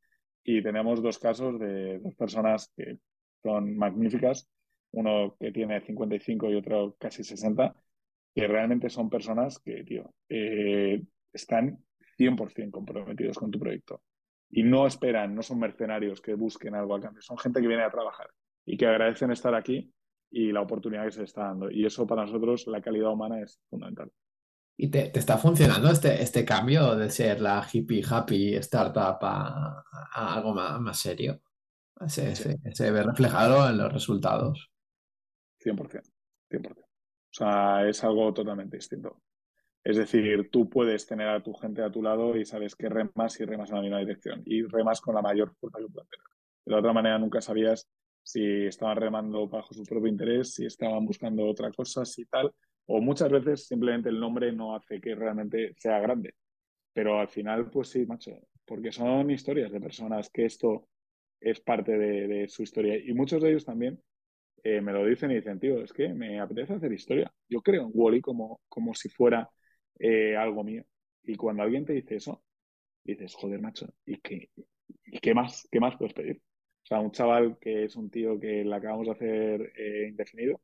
y 0.45 0.63
tenemos 0.63 1.03
dos 1.03 1.19
casos 1.19 1.59
de 1.59 1.99
dos 2.01 2.15
personas 2.15 2.71
que 2.77 2.99
son 3.43 3.77
magníficas, 3.77 4.49
uno 4.93 5.37
que 5.39 5.53
tiene 5.53 5.81
55 5.81 6.51
y 6.51 6.55
otro 6.57 6.97
casi 6.99 7.25
60, 7.25 7.75
que 8.35 8.47
realmente 8.47 8.89
son 8.91 9.09
personas 9.09 9.59
que, 9.59 9.85
tío, 9.85 10.13
eh, 10.29 11.03
están 11.33 11.79
100% 12.19 12.71
comprometidos 12.71 13.39
con 13.39 13.51
tu 13.51 13.59
proyecto. 13.59 14.03
Y 14.51 14.63
no 14.63 14.87
esperan, 14.87 15.35
no 15.35 15.43
son 15.43 15.59
mercenarios 15.59 16.21
que 16.21 16.35
busquen 16.35 16.75
algo 16.75 16.95
a 16.95 17.01
cambio, 17.01 17.23
son 17.23 17.39
gente 17.39 17.61
que 17.61 17.69
viene 17.69 17.85
a 17.85 17.91
trabajar 17.91 18.29
y 18.67 18.77
que 18.77 18.87
agradecen 18.87 19.31
estar 19.31 19.55
aquí 19.55 19.93
y 20.33 20.51
la 20.51 20.63
oportunidad 20.63 21.05
que 21.05 21.13
se 21.13 21.25
está 21.25 21.45
dando. 21.45 21.71
Y 21.71 21.85
eso 21.85 22.07
para 22.07 22.23
nosotros, 22.23 22.67
la 22.67 22.81
calidad 22.81 23.13
humana 23.13 23.41
es 23.41 23.61
fundamental. 23.69 24.11
¿Y 24.77 24.89
te, 24.89 25.17
está 25.17 25.37
funcionando 25.37 25.91
este, 25.91 26.23
este 26.23 26.45
cambio 26.45 26.97
de 26.97 27.11
ser 27.11 27.41
la 27.41 27.65
hippie 27.71 28.03
happy 28.09 28.55
startup 28.55 29.19
a, 29.21 29.85
algo 30.13 30.55
más, 30.55 30.99
serio? 30.99 31.41
Se, 32.07 32.35
se, 32.35 32.91
ve 32.91 33.03
reflejado 33.03 33.69
en 33.69 33.79
los 33.79 33.93
resultados. 33.93 34.73
100%, 35.61 36.03
100%. 36.51 36.79
O 36.81 36.85
sea, 37.31 37.87
es 37.89 38.03
algo 38.03 38.33
totalmente 38.33 38.79
distinto. 38.79 39.23
Es 39.85 39.97
decir, 39.97 40.49
tú 40.51 40.69
puedes 40.69 41.07
tener 41.07 41.29
a 41.29 41.43
tu 41.43 41.53
gente 41.55 41.83
a 41.83 41.91
tu 41.91 42.03
lado 42.03 42.37
y 42.37 42.45
sabes 42.45 42.75
que 42.75 42.89
remas 42.89 43.39
y 43.41 43.45
remas 43.45 43.71
en 43.71 43.77
la 43.77 43.83
misma 43.83 43.99
dirección 43.99 44.43
y 44.47 44.63
remas 44.63 45.01
con 45.01 45.15
la 45.15 45.23
mayor 45.23 45.55
fuerza 45.61 45.79
que 45.79 45.89
puedas 45.89 46.09
tener. 46.09 46.27
De 46.65 46.73
la 46.73 46.79
otra 46.79 46.93
manera 46.93 47.19
nunca 47.19 47.41
sabías 47.41 47.89
si 48.23 48.67
estaban 48.67 48.97
remando 48.97 49.49
bajo 49.49 49.75
su 49.75 49.85
propio 49.85 50.09
interés, 50.09 50.55
si 50.55 50.67
estaban 50.67 51.05
buscando 51.07 51.47
otra 51.47 51.71
cosa, 51.73 52.05
si 52.05 52.25
tal. 52.27 52.53
O 52.87 53.01
muchas 53.01 53.31
veces 53.31 53.67
simplemente 53.67 54.09
el 54.09 54.21
nombre 54.21 54.53
no 54.53 54.75
hace 54.75 55.01
que 55.01 55.15
realmente 55.15 55.75
sea 55.79 56.01
grande. 56.01 56.35
Pero 56.93 57.21
al 57.21 57.29
final, 57.29 57.71
pues 57.71 57.89
sí, 57.89 58.07
macho, 58.07 58.33
porque 58.67 58.93
son 58.93 59.31
historias 59.31 59.73
de 59.73 59.81
personas 59.81 60.31
que 60.31 60.47
esto 60.47 60.89
es 61.41 61.61
parte 61.61 61.99
de, 61.99 62.49
su 62.49 62.63
historia. 62.63 62.97
Y 62.99 63.13
muchos 63.15 63.43
de 63.43 63.51
ellos 63.51 63.65
también 63.65 64.01
eh, 64.65 64.81
me 64.81 64.93
lo 64.93 65.05
dicen 65.07 65.31
y 65.33 65.37
dicen, 65.37 65.61
tío, 65.61 65.83
es 65.83 65.93
que 65.93 66.09
me 66.15 66.41
apetece 66.41 66.75
hacer 66.75 66.93
historia. 66.93 67.33
Yo 67.49 67.63
creo 67.63 67.83
en 67.87 67.91
Wally 67.95 68.21
como, 68.21 68.61
como 68.69 68.95
si 68.95 69.09
fuera 69.09 69.51
eh, 69.99 70.37
algo 70.37 70.65
mío. 70.65 70.85
Y 71.25 71.37
cuando 71.37 71.63
alguien 71.63 71.85
te 71.85 71.95
dice 71.95 72.17
eso, 72.17 72.45
dices, 73.05 73.35
joder, 73.35 73.61
macho, 73.61 73.93
¿y 74.07 74.19
qué, 74.21 74.51
¿y 75.07 75.19
qué 75.21 75.35
más? 75.35 75.69
¿Qué 75.71 75.81
más 75.81 75.97
puedes 75.97 76.15
pedir? 76.15 76.43
O 76.85 76.87
sea, 76.87 77.01
un 77.01 77.13
chaval 77.13 77.59
que 77.61 77.85
es 77.85 77.97
un 77.97 78.11
tío 78.11 78.39
que 78.41 78.65
le 78.65 78.75
acabamos 78.75 79.07
de 79.07 79.13
hacer 79.13 79.73
eh, 79.77 80.09
indefinido, 80.09 80.61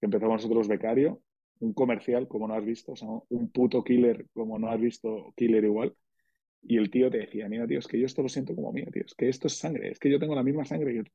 que 0.00 0.06
empezó 0.06 0.26
nosotros 0.28 0.68
becario, 0.68 1.22
un 1.60 1.74
comercial 1.74 2.28
como 2.28 2.48
no 2.48 2.54
has 2.54 2.64
visto, 2.64 2.92
o 2.92 2.96
sea, 2.96 3.08
un 3.30 3.50
puto 3.52 3.84
killer 3.84 4.26
como 4.34 4.58
no 4.58 4.70
has 4.70 4.80
visto 4.80 5.32
killer 5.36 5.64
igual. 5.64 5.96
Y 6.62 6.78
el 6.78 6.90
tío 6.90 7.10
te 7.10 7.18
decía, 7.18 7.48
mira, 7.48 7.66
tío, 7.66 7.78
es 7.78 7.86
que 7.86 7.98
yo 8.00 8.06
esto 8.06 8.22
lo 8.22 8.28
siento 8.28 8.54
como 8.54 8.72
mío, 8.72 8.86
tío, 8.92 9.02
es 9.06 9.14
que 9.14 9.28
esto 9.28 9.48
es 9.48 9.54
sangre, 9.58 9.90
es 9.90 9.98
que 9.98 10.10
yo 10.10 10.18
tengo 10.18 10.34
la 10.34 10.42
misma 10.42 10.64
sangre 10.64 10.94
que 10.94 11.04
tú. 11.04 11.12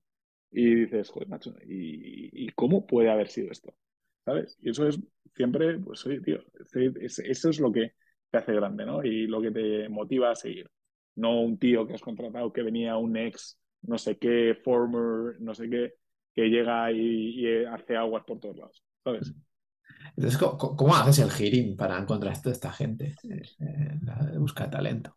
Y 0.51 0.75
dices, 0.75 1.09
joder, 1.09 1.29
macho, 1.29 1.55
¿y, 1.67 2.45
¿y 2.47 2.49
cómo 2.51 2.87
puede 2.87 3.11
haber 3.11 3.29
sido 3.29 3.51
esto? 3.51 3.75
¿Sabes? 4.25 4.57
Y 4.61 4.71
eso 4.71 4.87
es 4.87 4.99
siempre, 5.35 5.79
pues 5.79 6.05
oye, 6.07 6.21
tío, 6.21 6.39
eso 7.01 7.49
es 7.49 7.59
lo 7.59 7.71
que 7.71 7.93
te 8.31 8.37
hace 8.39 8.53
grande, 8.53 8.85
¿no? 8.85 9.03
Y 9.03 9.27
lo 9.27 9.41
que 9.41 9.51
te 9.51 9.89
motiva 9.89 10.31
a 10.31 10.35
seguir. 10.35 10.69
No 11.15 11.41
un 11.41 11.59
tío 11.59 11.87
que 11.87 11.93
has 11.95 12.01
contratado 12.01 12.53
que 12.53 12.63
venía 12.63 12.97
un 12.97 13.17
ex, 13.17 13.58
no 13.83 13.97
sé 13.97 14.17
qué, 14.17 14.57
former, 14.63 15.39
no 15.39 15.53
sé 15.53 15.69
qué, 15.69 15.93
que 16.35 16.49
llega 16.49 16.91
y, 16.91 17.65
hace 17.65 17.95
aguas 17.95 18.23
por 18.25 18.39
todos 18.39 18.57
lados, 18.57 18.83
¿sabes? 19.03 19.33
Entonces, 20.15 20.37
¿cómo, 20.37 20.95
haces 20.95 21.19
el 21.19 21.31
hearing 21.31 21.75
para 21.75 21.97
encontrar 21.97 22.33
a 22.33 22.51
esta 22.51 22.71
gente? 22.71 23.15
Eh, 23.23 24.37
busca 24.37 24.69
talento. 24.69 25.15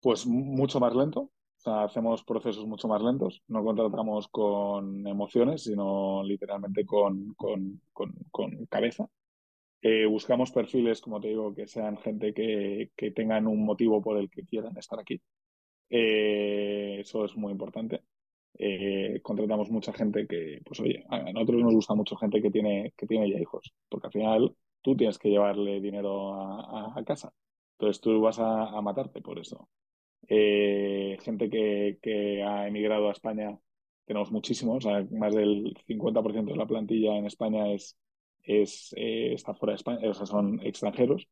Pues 0.00 0.26
mucho 0.26 0.80
más 0.80 0.94
lento. 0.94 1.20
O 1.60 1.62
sea, 1.62 1.84
hacemos 1.84 2.24
procesos 2.24 2.66
mucho 2.66 2.88
más 2.88 3.02
lentos, 3.02 3.42
no 3.48 3.62
contratamos 3.62 4.28
con 4.28 5.06
emociones, 5.06 5.64
sino 5.64 6.22
literalmente 6.22 6.86
con, 6.86 7.34
con, 7.34 7.82
con, 7.92 8.66
cabeza. 8.70 9.06
Eh, 9.82 10.06
buscamos 10.06 10.52
perfiles, 10.52 11.02
como 11.02 11.20
te 11.20 11.28
digo, 11.28 11.54
que 11.54 11.66
sean 11.66 11.98
gente 11.98 12.32
que, 12.32 12.92
que 12.96 13.10
tengan 13.10 13.46
un 13.46 13.62
motivo 13.62 14.00
por 14.00 14.16
el 14.16 14.30
que 14.30 14.46
quieran 14.46 14.74
estar 14.78 14.98
aquí. 14.98 15.20
Eh, 15.90 16.98
eso 17.00 17.24
es 17.24 17.36
muy 17.36 17.52
importante. 17.52 18.02
Eh, 18.62 19.20
contratamos 19.22 19.70
mucha 19.70 19.92
gente 19.92 20.26
que, 20.26 20.60
pues 20.64 20.80
oye, 20.80 21.04
a 21.08 21.32
nosotros 21.32 21.62
nos 21.62 21.74
gusta 21.74 21.94
mucho 21.94 22.16
gente 22.16 22.42
que 22.42 22.50
tiene, 22.50 22.92
que 22.96 23.06
tiene 23.06 23.30
ya 23.30 23.40
hijos, 23.40 23.72
porque 23.88 24.08
al 24.08 24.12
final 24.12 24.56
tú 24.82 24.96
tienes 24.96 25.18
que 25.18 25.30
llevarle 25.30 25.80
dinero 25.80 26.34
a, 26.34 27.02
casa. 27.06 27.32
Entonces 27.78 28.00
tú 28.00 28.20
vas 28.20 28.38
a, 28.38 28.80
matarte 28.82 29.22
por 29.22 29.38
eso. 29.38 29.68
Eh, 30.28 31.16
gente 31.22 31.48
que, 31.50 32.42
ha 32.44 32.68
emigrado 32.68 33.08
a 33.08 33.12
España, 33.12 33.58
tenemos 34.04 34.30
muchísimos, 34.32 34.84
más 35.12 35.34
del 35.34 35.74
50% 35.86 36.52
de 36.52 36.56
la 36.56 36.66
plantilla 36.66 37.16
en 37.16 37.26
España 37.26 37.72
es, 37.72 37.96
es 38.42 38.92
eh, 38.96 39.32
está 39.34 39.54
fuera 39.54 39.72
de 39.72 39.76
España, 39.76 40.10
o 40.10 40.14
sea, 40.14 40.26
son 40.26 40.60
extranjeros. 40.62 41.28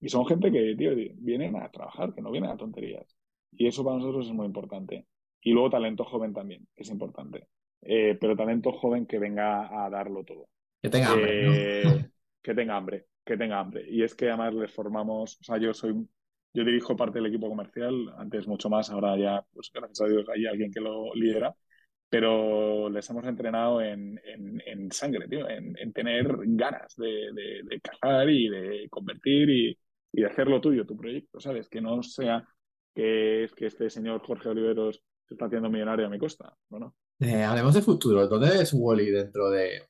Y 0.00 0.08
son 0.08 0.26
gente 0.26 0.50
que, 0.52 0.74
tío, 0.76 0.92
vienen 1.16 1.56
a 1.56 1.70
trabajar, 1.70 2.14
que 2.14 2.22
no 2.22 2.30
vienen 2.30 2.50
a 2.50 2.56
tonterías. 2.56 3.19
Y 3.52 3.66
eso 3.66 3.84
para 3.84 3.96
nosotros 3.96 4.26
es 4.26 4.32
muy 4.32 4.46
importante. 4.46 5.06
Y 5.42 5.52
luego 5.52 5.70
talento 5.70 6.04
joven 6.04 6.32
también, 6.32 6.66
que 6.74 6.82
es 6.82 6.90
importante. 6.90 7.48
Eh, 7.82 8.16
pero 8.20 8.36
talento 8.36 8.72
joven 8.72 9.06
que 9.06 9.18
venga 9.18 9.84
a 9.84 9.88
darlo 9.88 10.24
todo. 10.24 10.48
Que 10.82 10.90
tenga 10.90 11.12
hambre, 11.12 11.44
¿no? 11.44 11.54
Eh, 11.54 12.10
que 12.42 12.54
tenga 12.54 12.76
hambre, 12.76 13.06
que 13.24 13.36
tenga 13.36 13.60
hambre. 13.60 13.84
Y 13.88 14.02
es 14.02 14.14
que 14.14 14.28
además 14.28 14.54
les 14.54 14.70
formamos, 14.70 15.38
o 15.40 15.44
sea, 15.44 15.58
yo 15.58 15.72
soy, 15.72 15.94
yo 16.52 16.64
dirijo 16.64 16.96
parte 16.96 17.18
del 17.18 17.28
equipo 17.28 17.48
comercial, 17.48 18.12
antes 18.18 18.46
mucho 18.46 18.68
más, 18.68 18.90
ahora 18.90 19.16
ya, 19.18 19.44
pues 19.52 19.70
gracias 19.72 20.00
a 20.02 20.08
Dios 20.08 20.28
hay 20.28 20.46
alguien 20.46 20.70
que 20.70 20.80
lo 20.80 21.14
lidera, 21.14 21.54
pero 22.08 22.90
les 22.90 23.08
hemos 23.08 23.24
entrenado 23.26 23.80
en, 23.80 24.20
en, 24.24 24.90
sangre, 24.90 25.28
tío, 25.28 25.48
en, 25.48 25.92
tener 25.92 26.26
ganas 26.40 26.96
de, 26.96 27.62
de, 27.64 27.80
cazar 27.80 28.28
y 28.28 28.48
de 28.48 28.88
convertir 28.90 29.48
y, 29.48 29.78
y 30.12 30.20
de 30.20 30.26
hacer 30.26 30.48
lo 30.48 30.60
tuyo, 30.60 30.84
tu 30.84 30.96
proyecto, 30.96 31.38
¿sabes? 31.38 31.68
Que 31.68 31.80
no 31.80 32.02
sea 32.02 32.44
que 32.94 33.44
es 33.44 33.54
que 33.54 33.66
este 33.66 33.90
señor 33.90 34.20
Jorge 34.20 34.48
Oliveros 34.48 35.02
se 35.26 35.34
está 35.34 35.46
haciendo 35.46 35.70
millonario 35.70 36.06
a 36.06 36.10
mi 36.10 36.18
costa, 36.18 36.56
¿no? 36.70 36.96
Eh, 37.20 37.42
hablemos 37.42 37.74
de 37.74 37.82
futuro. 37.82 38.26
¿Dónde 38.26 38.50
ves 38.50 38.72
Wally 38.72 39.10
dentro 39.10 39.50
de 39.50 39.88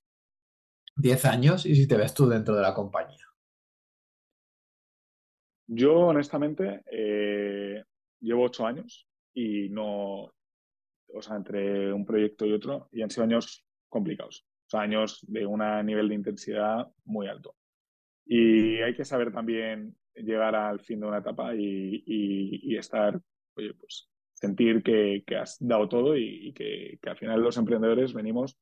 10 0.96 1.24
años 1.26 1.64
y 1.66 1.74
si 1.74 1.86
te 1.86 1.96
ves 1.96 2.12
tú 2.12 2.28
dentro 2.28 2.54
de 2.54 2.62
la 2.62 2.74
compañía? 2.74 3.24
Yo, 5.66 5.94
honestamente, 5.94 6.82
eh, 6.90 7.84
llevo 8.20 8.44
8 8.44 8.66
años 8.66 9.06
y 9.32 9.68
no, 9.70 10.24
o 10.24 11.22
sea, 11.22 11.36
entre 11.36 11.92
un 11.92 12.04
proyecto 12.04 12.44
y 12.44 12.52
otro, 12.52 12.88
y 12.90 13.02
han 13.02 13.10
sido 13.10 13.24
años 13.24 13.64
complicados, 13.88 14.44
o 14.66 14.70
sea, 14.70 14.80
años 14.80 15.20
de 15.28 15.46
un 15.46 15.60
nivel 15.86 16.08
de 16.08 16.16
intensidad 16.16 16.88
muy 17.04 17.28
alto. 17.28 17.54
Y 18.26 18.80
hay 18.82 18.94
que 18.94 19.04
saber 19.04 19.32
también 19.32 19.96
llegar 20.14 20.54
al 20.54 20.80
fin 20.80 21.00
de 21.00 21.06
una 21.06 21.18
etapa 21.18 21.54
y, 21.54 22.76
estar, 22.76 23.20
oye, 23.54 23.74
pues 23.74 24.08
sentir 24.34 24.82
que, 24.82 25.22
has 25.36 25.56
dado 25.60 25.88
todo 25.88 26.16
y, 26.16 26.52
que, 26.52 26.98
al 27.06 27.16
final 27.16 27.40
los 27.40 27.56
emprendedores 27.56 28.12
venimos 28.14 28.56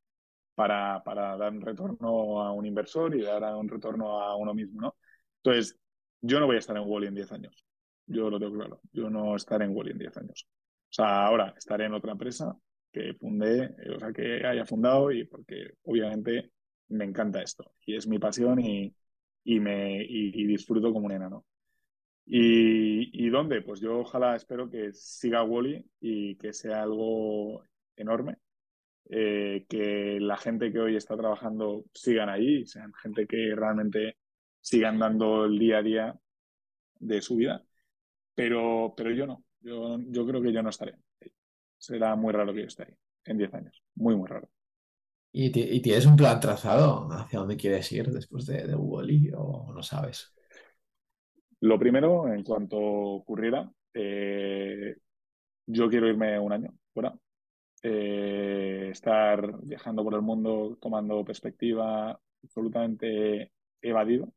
para, 0.55 1.03
dar 1.05 1.53
un 1.53 1.61
retorno 1.61 2.42
a 2.42 2.53
un 2.53 2.66
inversor 2.66 3.14
y 3.16 3.22
dar 3.22 3.42
un 3.55 3.68
retorno 3.68 4.20
a 4.20 4.36
uno 4.36 4.55
mismo, 4.55 4.80
¿no? 4.80 4.96
Entonces, 5.42 5.78
yo 6.20 6.40
no 6.40 6.46
voy 6.46 6.57
a 6.57 6.59
estar 6.59 6.76
en 6.76 6.82
Wally 6.84 7.07
en 7.07 7.14
10 7.14 7.32
años. 7.32 7.64
Yo 8.07 8.28
lo 8.28 8.40
tengo 8.40 8.55
claro. 8.55 8.80
Yo 8.92 9.09
no 9.09 9.36
estaré 9.36 9.66
en 9.66 9.76
Wally 9.76 9.92
en 9.92 9.99
10 9.99 10.16
años. 10.16 10.49
O 10.49 10.92
sea, 10.92 11.26
ahora 11.26 11.55
estaré 11.57 11.84
en 11.84 11.94
otra 11.94 12.12
empresa 12.12 12.57
que 12.90 13.14
fundé, 13.14 13.64
eh, 13.64 13.90
o 13.94 14.01
sea, 14.01 14.12
que 14.12 14.44
haya 14.44 14.64
fundado 14.64 15.12
y 15.12 15.24
porque 15.24 15.74
obviamente 15.84 16.51
me 16.88 17.05
encanta 17.05 17.42
esto 17.42 17.74
y 17.84 17.96
es 17.96 18.07
mi 18.07 18.18
pasión 18.18 18.59
y, 18.61 18.94
y 19.45 19.61
me 19.61 20.03
y, 20.03 20.47
disfruto 20.47 20.93
como 20.93 21.07
un 21.07 21.12
enano. 21.12 21.47
¿Y, 22.26 23.26
¿Y 23.26 23.30
dónde? 23.30 23.62
Pues 23.62 23.80
yo 23.80 24.01
ojalá 24.01 24.36
espero 24.36 24.70
que 24.70 24.93
siga 24.93 25.43
Wally 25.45 25.84
y 26.01 26.36
que 26.36 26.53
sea 26.53 26.82
algo 26.82 27.64
enorme. 27.97 28.36
Eh, 29.11 29.64
que 29.68 30.20
la 30.20 30.36
gente 30.36 30.70
que 30.70 30.80
hoy 30.80 30.97
está 30.97 31.16
trabajando 31.16 31.84
sigan 31.95 32.28
ahí, 32.28 32.66
sean 32.66 32.93
gente 32.95 33.26
que 33.26 33.55
realmente 33.55 34.18
sigan 34.61 34.99
dando 34.99 35.47
el 35.47 35.59
día 35.59 35.78
a 35.78 35.82
día 35.82 36.20
de 37.01 37.22
su 37.22 37.36
vida. 37.36 37.64
Pero, 38.34 38.95
pero 38.97 39.11
yo 39.12 39.26
no, 39.26 39.45
yo, 39.61 39.99
yo 40.09 40.26
creo 40.26 40.43
que 40.43 40.53
yo 40.53 40.62
no 40.62 40.70
estaré. 40.70 40.97
Será 41.78 42.16
muy 42.16 42.32
raro 42.32 42.53
que 42.55 42.61
yo 42.61 42.66
esté 42.66 42.84
ahí 42.84 42.95
en 43.24 43.39
10 43.39 43.55
años, 43.55 43.82
muy, 43.95 44.16
muy 44.16 44.28
raro. 44.28 44.49
¿Y, 45.33 45.51
tienes 45.81 46.07
un 46.07 46.16
plan 46.16 46.41
trazado 46.41 47.09
hacia 47.12 47.41
dónde 47.41 47.57
quieres 47.57 47.91
ir 47.93 48.11
después 48.11 48.47
de, 48.47 48.66
de 48.66 48.74
Wally 48.74 49.31
o 49.37 49.72
no 49.72 49.83
sabes? 49.83 50.35
Lo 51.61 51.79
primero, 51.79 52.33
en 52.33 52.43
cuanto 52.45 52.79
ocurriera, 52.79 53.70
eh, 53.93 54.97
yo 55.66 55.89
quiero 55.89 56.09
irme 56.09 56.39
un 56.39 56.53
año 56.53 56.72
fuera, 56.95 57.14
eh, 57.83 58.89
estar 58.91 59.64
viajando 59.64 60.05
por 60.05 60.14
el 60.14 60.22
mundo, 60.22 60.79
tomando 60.81 61.24
perspectiva, 61.24 62.18
absolutamente 62.43 63.53
evadido, 63.83 64.33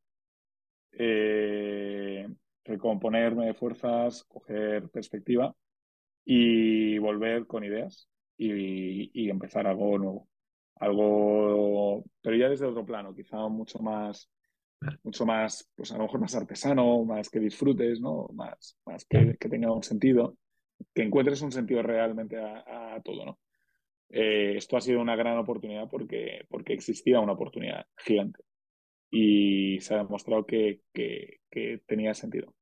eh, 0.93 2.27
recomponerme 2.65 3.53
fuerzas, 3.53 4.23
coger 4.25 4.89
perspectiva 4.89 5.55
y 6.25 6.97
volver 6.99 7.47
con 7.47 7.63
ideas 7.63 8.09
y 8.37 9.29
empezar 9.29 9.67
algo 9.67 9.97
nuevo 9.99 10.30
algo, 10.81 12.03
pero 12.21 12.35
ya 12.35 12.49
desde 12.49 12.65
otro 12.65 12.85
plano, 12.85 13.13
quizá 13.13 13.47
mucho 13.47 13.79
más, 13.79 14.29
mucho 15.03 15.25
más, 15.25 15.69
pues 15.75 15.91
a 15.91 15.97
lo 15.97 16.03
mejor 16.03 16.19
más 16.19 16.35
artesano, 16.35 17.05
más 17.05 17.29
que 17.29 17.39
disfrutes, 17.39 18.01
¿no? 18.01 18.27
Más, 18.33 18.77
más 18.85 19.05
que, 19.05 19.37
tenga 19.39 19.71
un 19.71 19.83
sentido, 19.83 20.37
que 20.93 21.03
encuentres 21.03 21.41
un 21.43 21.51
sentido 21.51 21.83
realmente 21.83 22.37
a, 22.37 22.99
todo, 23.03 23.25
¿no? 23.25 23.39
Eh, 24.09 24.55
esto 24.57 24.75
ha 24.75 24.81
sido 24.81 25.01
una 25.01 25.15
gran 25.15 25.37
oportunidad 25.37 25.87
porque, 25.87 26.45
porque 26.49 26.73
existía 26.73 27.19
una 27.19 27.33
oportunidad 27.33 27.85
gigante 27.97 28.43
y 29.11 29.79
se 29.81 29.93
ha 29.93 29.97
demostrado 29.97 30.45
que, 30.45 30.81
que, 30.93 31.81
tenía 31.85 32.13
sentido. 32.15 32.55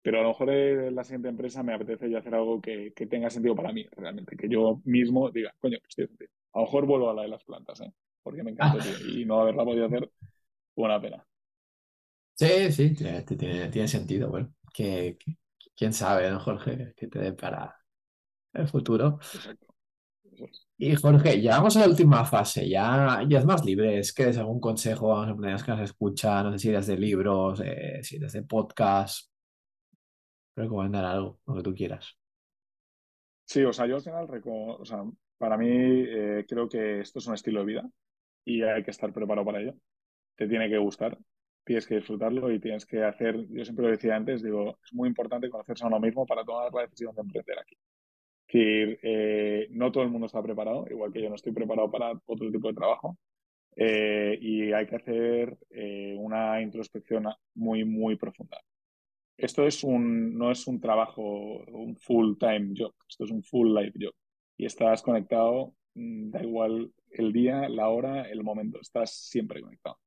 Pero 0.00 0.20
a 0.20 0.22
lo 0.22 0.28
mejor 0.28 0.50
en 0.50 0.94
la 0.94 1.02
siguiente 1.02 1.28
empresa 1.28 1.62
me 1.64 1.74
apetece 1.74 2.08
ya 2.08 2.18
hacer 2.18 2.34
algo 2.34 2.60
que, 2.60 2.92
tenga 3.10 3.30
sentido 3.30 3.56
para 3.56 3.72
mí, 3.72 3.84
realmente, 3.96 4.36
que 4.36 4.48
yo 4.48 4.80
mismo 4.84 5.30
diga, 5.30 5.52
coño, 5.58 5.78
pues 5.80 5.96
tiene 5.96 6.08
sentido. 6.08 6.30
A 6.58 6.62
lo 6.62 6.66
mejor 6.66 6.86
vuelvo 6.86 7.08
a 7.08 7.14
la 7.14 7.22
de 7.22 7.28
las 7.28 7.44
plantas, 7.44 7.80
¿eh? 7.82 7.92
porque 8.20 8.42
me 8.42 8.50
encanta, 8.50 8.84
y 9.08 9.24
no 9.24 9.40
haberla 9.40 9.64
podido 9.64 9.86
hacer, 9.86 10.10
buena 10.74 11.00
pena. 11.00 11.24
Sí, 12.34 12.72
sí, 12.72 12.96
tiene, 12.96 13.86
sentido. 13.86 14.28
Bueno, 14.28 14.52
que, 14.74 15.16
quién 15.76 15.92
sabe, 15.92 16.28
¿no, 16.28 16.40
Jorge? 16.40 16.94
Que 16.96 17.06
te 17.06 17.20
dé 17.20 17.32
para 17.32 17.76
el 18.54 18.66
futuro. 18.66 19.20
Exacto. 19.32 19.66
Y 20.76 20.96
Jorge, 20.96 21.40
ya 21.40 21.58
vamos 21.58 21.76
a 21.76 21.80
la 21.80 21.86
última 21.86 22.24
fase, 22.24 22.68
ya, 22.68 23.24
ya 23.28 23.38
es 23.38 23.44
más 23.44 23.64
libre. 23.64 24.00
¿Es 24.00 24.12
que 24.12 24.26
des 24.26 24.38
algún 24.38 24.58
consejo 24.58 25.16
a 25.16 25.28
emprendedores 25.28 25.62
que 25.62 25.70
nos 25.70 25.80
escuchan? 25.82 26.44
No 26.46 26.52
sé 26.52 26.58
si 26.58 26.68
eres 26.70 26.88
de 26.88 26.98
libros, 26.98 27.62
eh, 27.64 28.00
si 28.02 28.16
eres 28.16 28.32
de 28.32 28.42
podcast. 28.42 29.30
Recomendar 30.56 31.04
algo, 31.04 31.38
lo 31.46 31.54
que 31.54 31.62
tú 31.62 31.72
quieras. 31.72 32.18
Sí, 33.44 33.62
o 33.62 33.72
sea, 33.72 33.86
yo 33.86 33.94
al 33.94 34.02
final, 34.02 34.28
o 34.44 34.84
sea, 34.84 35.04
para 35.38 35.56
mí, 35.56 35.68
eh, 35.70 36.44
creo 36.48 36.68
que 36.68 37.00
esto 37.00 37.20
es 37.20 37.26
un 37.26 37.34
estilo 37.34 37.60
de 37.60 37.66
vida 37.66 37.90
y 38.44 38.62
hay 38.62 38.82
que 38.82 38.90
estar 38.90 39.12
preparado 39.12 39.46
para 39.46 39.60
ello. 39.60 39.74
Te 40.36 40.48
tiene 40.48 40.68
que 40.68 40.78
gustar, 40.78 41.18
tienes 41.64 41.86
que 41.86 41.96
disfrutarlo 41.96 42.52
y 42.52 42.60
tienes 42.60 42.86
que 42.86 43.04
hacer, 43.04 43.46
yo 43.48 43.64
siempre 43.64 43.86
lo 43.86 43.90
decía 43.92 44.16
antes, 44.16 44.42
digo, 44.42 44.78
es 44.84 44.92
muy 44.92 45.08
importante 45.08 45.50
conocerse 45.50 45.84
a 45.84 45.88
uno 45.88 46.00
mismo 46.00 46.26
para 46.26 46.44
tomar 46.44 46.72
la 46.72 46.82
decisión 46.82 47.14
de 47.14 47.22
emprender 47.22 47.58
aquí. 47.58 47.76
Que 48.46 48.98
eh, 49.02 49.68
no 49.70 49.92
todo 49.92 50.04
el 50.04 50.10
mundo 50.10 50.26
está 50.26 50.42
preparado, 50.42 50.86
igual 50.90 51.12
que 51.12 51.22
yo 51.22 51.28
no 51.28 51.36
estoy 51.36 51.52
preparado 51.52 51.90
para 51.90 52.12
otro 52.26 52.50
tipo 52.50 52.68
de 52.68 52.74
trabajo. 52.74 53.18
Eh, 53.76 54.38
y 54.40 54.72
hay 54.72 54.86
que 54.86 54.96
hacer 54.96 55.56
una 56.16 56.60
introspección 56.60 57.26
muy, 57.54 57.84
muy 57.84 58.16
profunda. 58.16 58.58
Esto 59.36 59.66
es 59.66 59.84
un, 59.84 60.36
no 60.36 60.50
es 60.50 60.66
un 60.66 60.80
trabajo, 60.80 61.22
un 61.22 61.96
full-time 61.96 62.74
job, 62.76 62.92
esto 63.08 63.24
es 63.24 63.30
un 63.30 63.42
full-life 63.44 63.96
job 64.00 64.14
y 64.58 64.66
estás 64.66 65.02
conectado, 65.02 65.74
mm, 65.94 66.30
da 66.30 66.42
igual 66.42 66.92
el 67.12 67.32
día, 67.32 67.68
la 67.68 67.88
hora, 67.88 68.28
el 68.28 68.42
momento, 68.44 68.78
estás 68.80 69.12
siempre 69.30 69.62
conectado. 69.62 69.98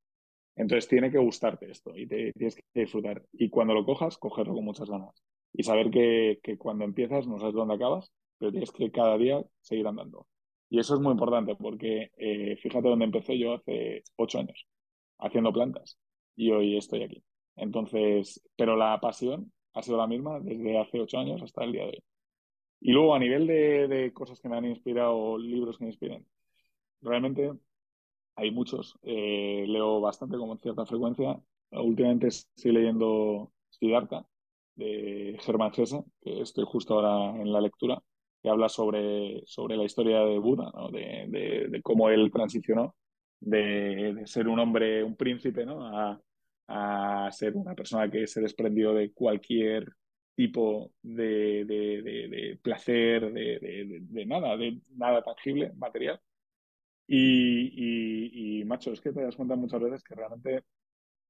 Entonces 0.55 0.87
tiene 0.87 1.11
que 1.11 1.17
gustarte 1.17 1.71
esto 1.71 1.97
y 1.97 2.07
te 2.07 2.33
tienes 2.33 2.55
que 2.55 2.63
disfrutar. 2.73 3.23
Y 3.33 3.49
cuando 3.49 3.73
lo 3.73 3.85
cojas, 3.85 4.17
cogerlo 4.17 4.53
con 4.53 4.65
muchas 4.65 4.89
ganas. 4.89 5.23
Y 5.53 5.63
saber 5.63 5.89
que, 5.89 6.39
cuando 6.57 6.85
empiezas 6.85 7.27
no 7.27 7.39
sabes 7.39 7.55
dónde 7.55 7.75
acabas, 7.75 8.11
pero 8.37 8.51
tienes 8.51 8.71
que 8.71 8.91
cada 8.91 9.17
día 9.17 9.41
seguir 9.61 9.87
andando. 9.87 10.27
Y 10.69 10.79
eso 10.79 10.95
es 10.95 11.01
muy 11.01 11.11
importante 11.13 11.55
porque 11.55 12.11
eh, 12.17 12.57
fíjate 12.57 12.87
dónde 12.87 13.05
empecé 13.05 13.37
yo 13.37 13.53
hace 13.53 14.03
ocho 14.17 14.39
años, 14.39 14.67
haciendo 15.19 15.53
plantas. 15.53 15.97
Y 16.35 16.51
hoy 16.51 16.77
estoy 16.77 17.03
aquí. 17.03 17.23
Entonces, 17.55 18.41
pero 18.55 18.75
la 18.75 18.99
pasión 18.99 19.51
ha 19.73 19.81
sido 19.81 19.97
la 19.97 20.07
misma 20.07 20.39
desde 20.39 20.77
hace 20.77 20.99
ocho 21.01 21.17
años 21.19 21.41
hasta 21.41 21.63
el 21.63 21.71
día 21.73 21.83
de 21.83 21.89
hoy. 21.89 22.03
Y 22.81 22.91
luego, 22.93 23.13
a 23.15 23.19
nivel 23.19 23.47
de, 23.47 24.11
cosas 24.13 24.39
que 24.39 24.49
me 24.49 24.57
han 24.57 24.65
inspirado, 24.65 25.37
libros 25.37 25.77
que 25.77 25.85
me 25.85 25.91
inspiren, 25.91 26.25
realmente 27.01 27.51
hay 28.35 28.51
muchos. 28.51 28.97
Eh, 29.03 29.65
leo 29.67 30.01
bastante 30.01 30.37
con 30.37 30.57
cierta 30.59 30.85
frecuencia. 30.85 31.39
Últimamente 31.71 32.27
estoy 32.27 32.71
leyendo 32.73 33.51
Siddhartha 33.69 34.25
de 34.75 35.37
Germán 35.41 35.71
Hesse, 35.75 36.03
que 36.21 36.41
estoy 36.41 36.65
justo 36.65 36.95
ahora 36.95 37.39
en 37.41 37.53
la 37.53 37.61
lectura, 37.61 38.01
que 38.41 38.49
habla 38.49 38.67
sobre, 38.67 39.43
sobre 39.45 39.77
la 39.77 39.83
historia 39.83 40.21
de 40.21 40.39
Buda, 40.39 40.71
de, 40.91 41.81
cómo 41.83 42.09
él 42.09 42.31
transicionó 42.31 42.95
de, 43.39 44.23
ser 44.25 44.47
un 44.47 44.59
hombre, 44.59 45.03
un 45.03 45.15
príncipe, 45.15 45.65
¿no? 45.65 45.85
a, 45.85 46.19
a 46.67 47.31
ser 47.31 47.55
una 47.55 47.75
persona 47.75 48.09
que 48.09 48.25
se 48.27 48.41
desprendió 48.41 48.93
de 48.93 49.11
cualquier 49.13 49.93
tipo 50.35 50.91
de, 51.01 51.65
de, 51.65 52.59
placer, 52.61 53.31
de, 53.31 54.25
nada, 54.25 54.57
de 54.57 54.79
nada 54.95 55.21
tangible, 55.23 55.71
material. 55.75 56.19
Y, 57.07 58.63
macho, 58.65 58.91
es 58.93 59.01
que 59.01 59.11
te 59.11 59.21
das 59.21 59.35
cuenta 59.35 59.55
muchas 59.55 59.81
veces 59.81 60.03
que 60.03 60.15
realmente 60.15 60.63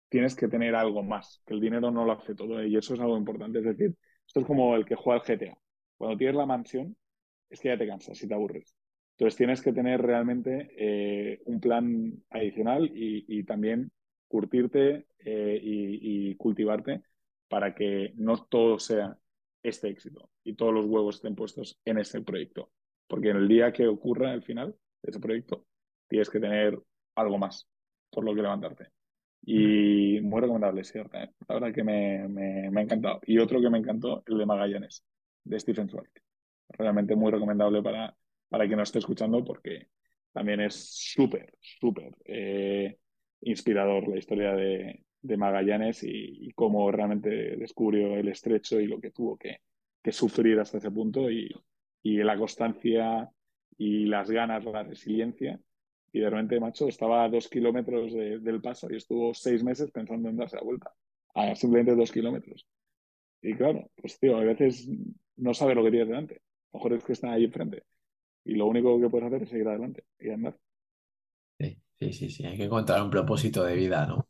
tienes 0.09 0.35
que 0.35 0.47
tener 0.47 0.75
algo 0.75 1.03
más, 1.03 1.41
que 1.45 1.53
el 1.53 1.61
dinero 1.61 1.91
no 1.91 2.05
lo 2.05 2.13
hace 2.13 2.35
todo 2.35 2.63
y 2.63 2.75
eso 2.77 2.93
es 2.93 2.99
algo 2.99 3.17
importante. 3.17 3.59
Es 3.59 3.65
decir, 3.65 3.95
esto 4.27 4.41
es 4.41 4.45
como 4.45 4.75
el 4.75 4.85
que 4.85 4.95
juega 4.95 5.21
al 5.21 5.25
GTA. 5.25 5.57
Cuando 5.97 6.17
tienes 6.17 6.35
la 6.35 6.45
mansión, 6.45 6.95
es 7.49 7.59
que 7.59 7.69
ya 7.69 7.77
te 7.77 7.87
cansas 7.87 8.21
y 8.23 8.27
te 8.27 8.33
aburres. 8.33 8.75
Entonces 9.21 9.37
tienes 9.37 9.61
que 9.61 9.73
tener 9.73 10.01
realmente 10.01 10.69
eh, 10.77 11.41
un 11.45 11.59
plan 11.59 12.23
adicional 12.29 12.89
y, 12.93 13.43
también 13.43 13.91
curtirte 14.27 15.05
eh, 15.19 15.59
y, 15.61 16.35
cultivarte 16.35 17.03
para 17.51 17.75
que 17.75 18.13
no 18.15 18.45
todo 18.45 18.79
sea 18.79 19.17
este 19.61 19.89
éxito 19.89 20.29
y 20.41 20.55
todos 20.55 20.73
los 20.73 20.85
huevos 20.85 21.15
estén 21.15 21.35
puestos 21.35 21.77
en 21.83 21.97
ese 21.97 22.21
proyecto. 22.21 22.71
Porque 23.07 23.31
en 23.31 23.35
el 23.35 23.47
día 23.49 23.73
que 23.73 23.87
ocurra 23.87 24.33
el 24.33 24.41
final 24.41 24.73
de 25.01 25.09
ese 25.09 25.19
proyecto, 25.19 25.65
tienes 26.07 26.29
que 26.29 26.39
tener 26.39 26.81
algo 27.13 27.37
más 27.37 27.67
por 28.09 28.23
lo 28.23 28.33
que 28.33 28.41
levantarte. 28.41 28.87
Y 29.43 30.21
muy 30.21 30.39
recomendable, 30.39 30.85
cierto. 30.85 31.17
¿eh? 31.17 31.29
La 31.45 31.55
verdad 31.55 31.73
que 31.73 31.83
me, 31.83 32.25
me, 32.29 32.79
ha 32.79 32.83
encantado. 32.83 33.19
Y 33.25 33.37
otro 33.37 33.59
que 33.59 33.69
me 33.69 33.79
encantó, 33.79 34.23
el 34.27 34.37
de 34.37 34.45
Magallanes, 34.45 35.03
de 35.43 35.59
Stephen 35.59 35.89
Zweig. 35.89 36.09
Realmente 36.69 37.17
muy 37.17 37.33
recomendable 37.33 37.83
para, 37.83 38.15
para 38.47 38.65
quien 38.65 38.79
nos 38.79 38.87
esté 38.87 38.99
escuchando 38.99 39.43
porque 39.43 39.89
también 40.31 40.61
es 40.61 40.75
súper, 41.13 41.53
súper 41.59 42.15
eh, 42.23 42.97
inspirador 43.41 44.07
la 44.07 44.19
historia 44.19 44.53
de, 44.53 45.03
de 45.21 45.37
Magallanes 45.37 46.03
y, 46.03 46.51
cómo 46.55 46.91
realmente 46.91 47.29
descubrió 47.57 48.15
el 48.15 48.27
estrecho 48.29 48.79
y 48.79 48.87
lo 48.87 48.99
que 48.99 49.11
tuvo 49.11 49.37
que, 49.37 49.59
sufrir 50.11 50.59
hasta 50.59 50.79
ese 50.79 50.91
punto 50.91 51.29
y, 51.29 51.49
la 52.03 52.37
constancia 52.37 53.29
y 53.77 54.05
las 54.05 54.29
ganas, 54.29 54.65
la 54.65 54.83
resiliencia. 54.83 55.59
Y 56.13 56.19
de 56.19 56.29
repente, 56.29 56.59
macho, 56.59 56.87
estaba 56.87 57.23
a 57.23 57.29
dos 57.29 57.47
kilómetros 57.47 58.13
del 58.13 58.61
paso 58.61 58.87
y 58.91 58.97
estuvo 58.97 59.33
seis 59.33 59.63
meses 59.63 59.91
pensando 59.91 60.29
en 60.29 60.37
darse 60.37 60.57
la 60.57 60.63
vuelta 60.63 60.91
a 61.33 61.55
simplemente 61.55 61.95
dos 61.95 62.11
kilómetros. 62.11 62.67
Y 63.41 63.55
claro, 63.55 63.89
pues 63.95 64.19
tío, 64.19 64.37
a 64.37 64.43
veces 64.43 64.87
no 65.37 65.53
sabe 65.53 65.75
lo 65.75 65.83
que 65.83 65.91
tienes 65.91 66.09
delante. 66.09 66.41
Lo 66.73 66.79
mejor 66.79 66.93
es 66.93 67.03
que 67.03 67.13
está 67.13 67.31
ahí 67.31 67.45
enfrente. 67.45 67.83
Y 68.43 68.55
lo 68.55 68.65
único 68.67 68.99
que 68.99 69.09
puedes 69.09 69.27
hacer 69.27 69.43
es 69.43 69.49
seguir 69.49 69.67
adelante 69.67 70.03
y 70.19 70.29
andar. 70.29 70.57
Sí, 71.59 71.77
sí, 71.99 72.13
sí, 72.13 72.29
sí. 72.29 72.45
Hay 72.45 72.57
que 72.57 72.65
encontrar 72.65 73.01
un 73.01 73.09
propósito 73.09 73.63
de 73.63 73.75
vida, 73.75 74.05
¿no? 74.05 74.27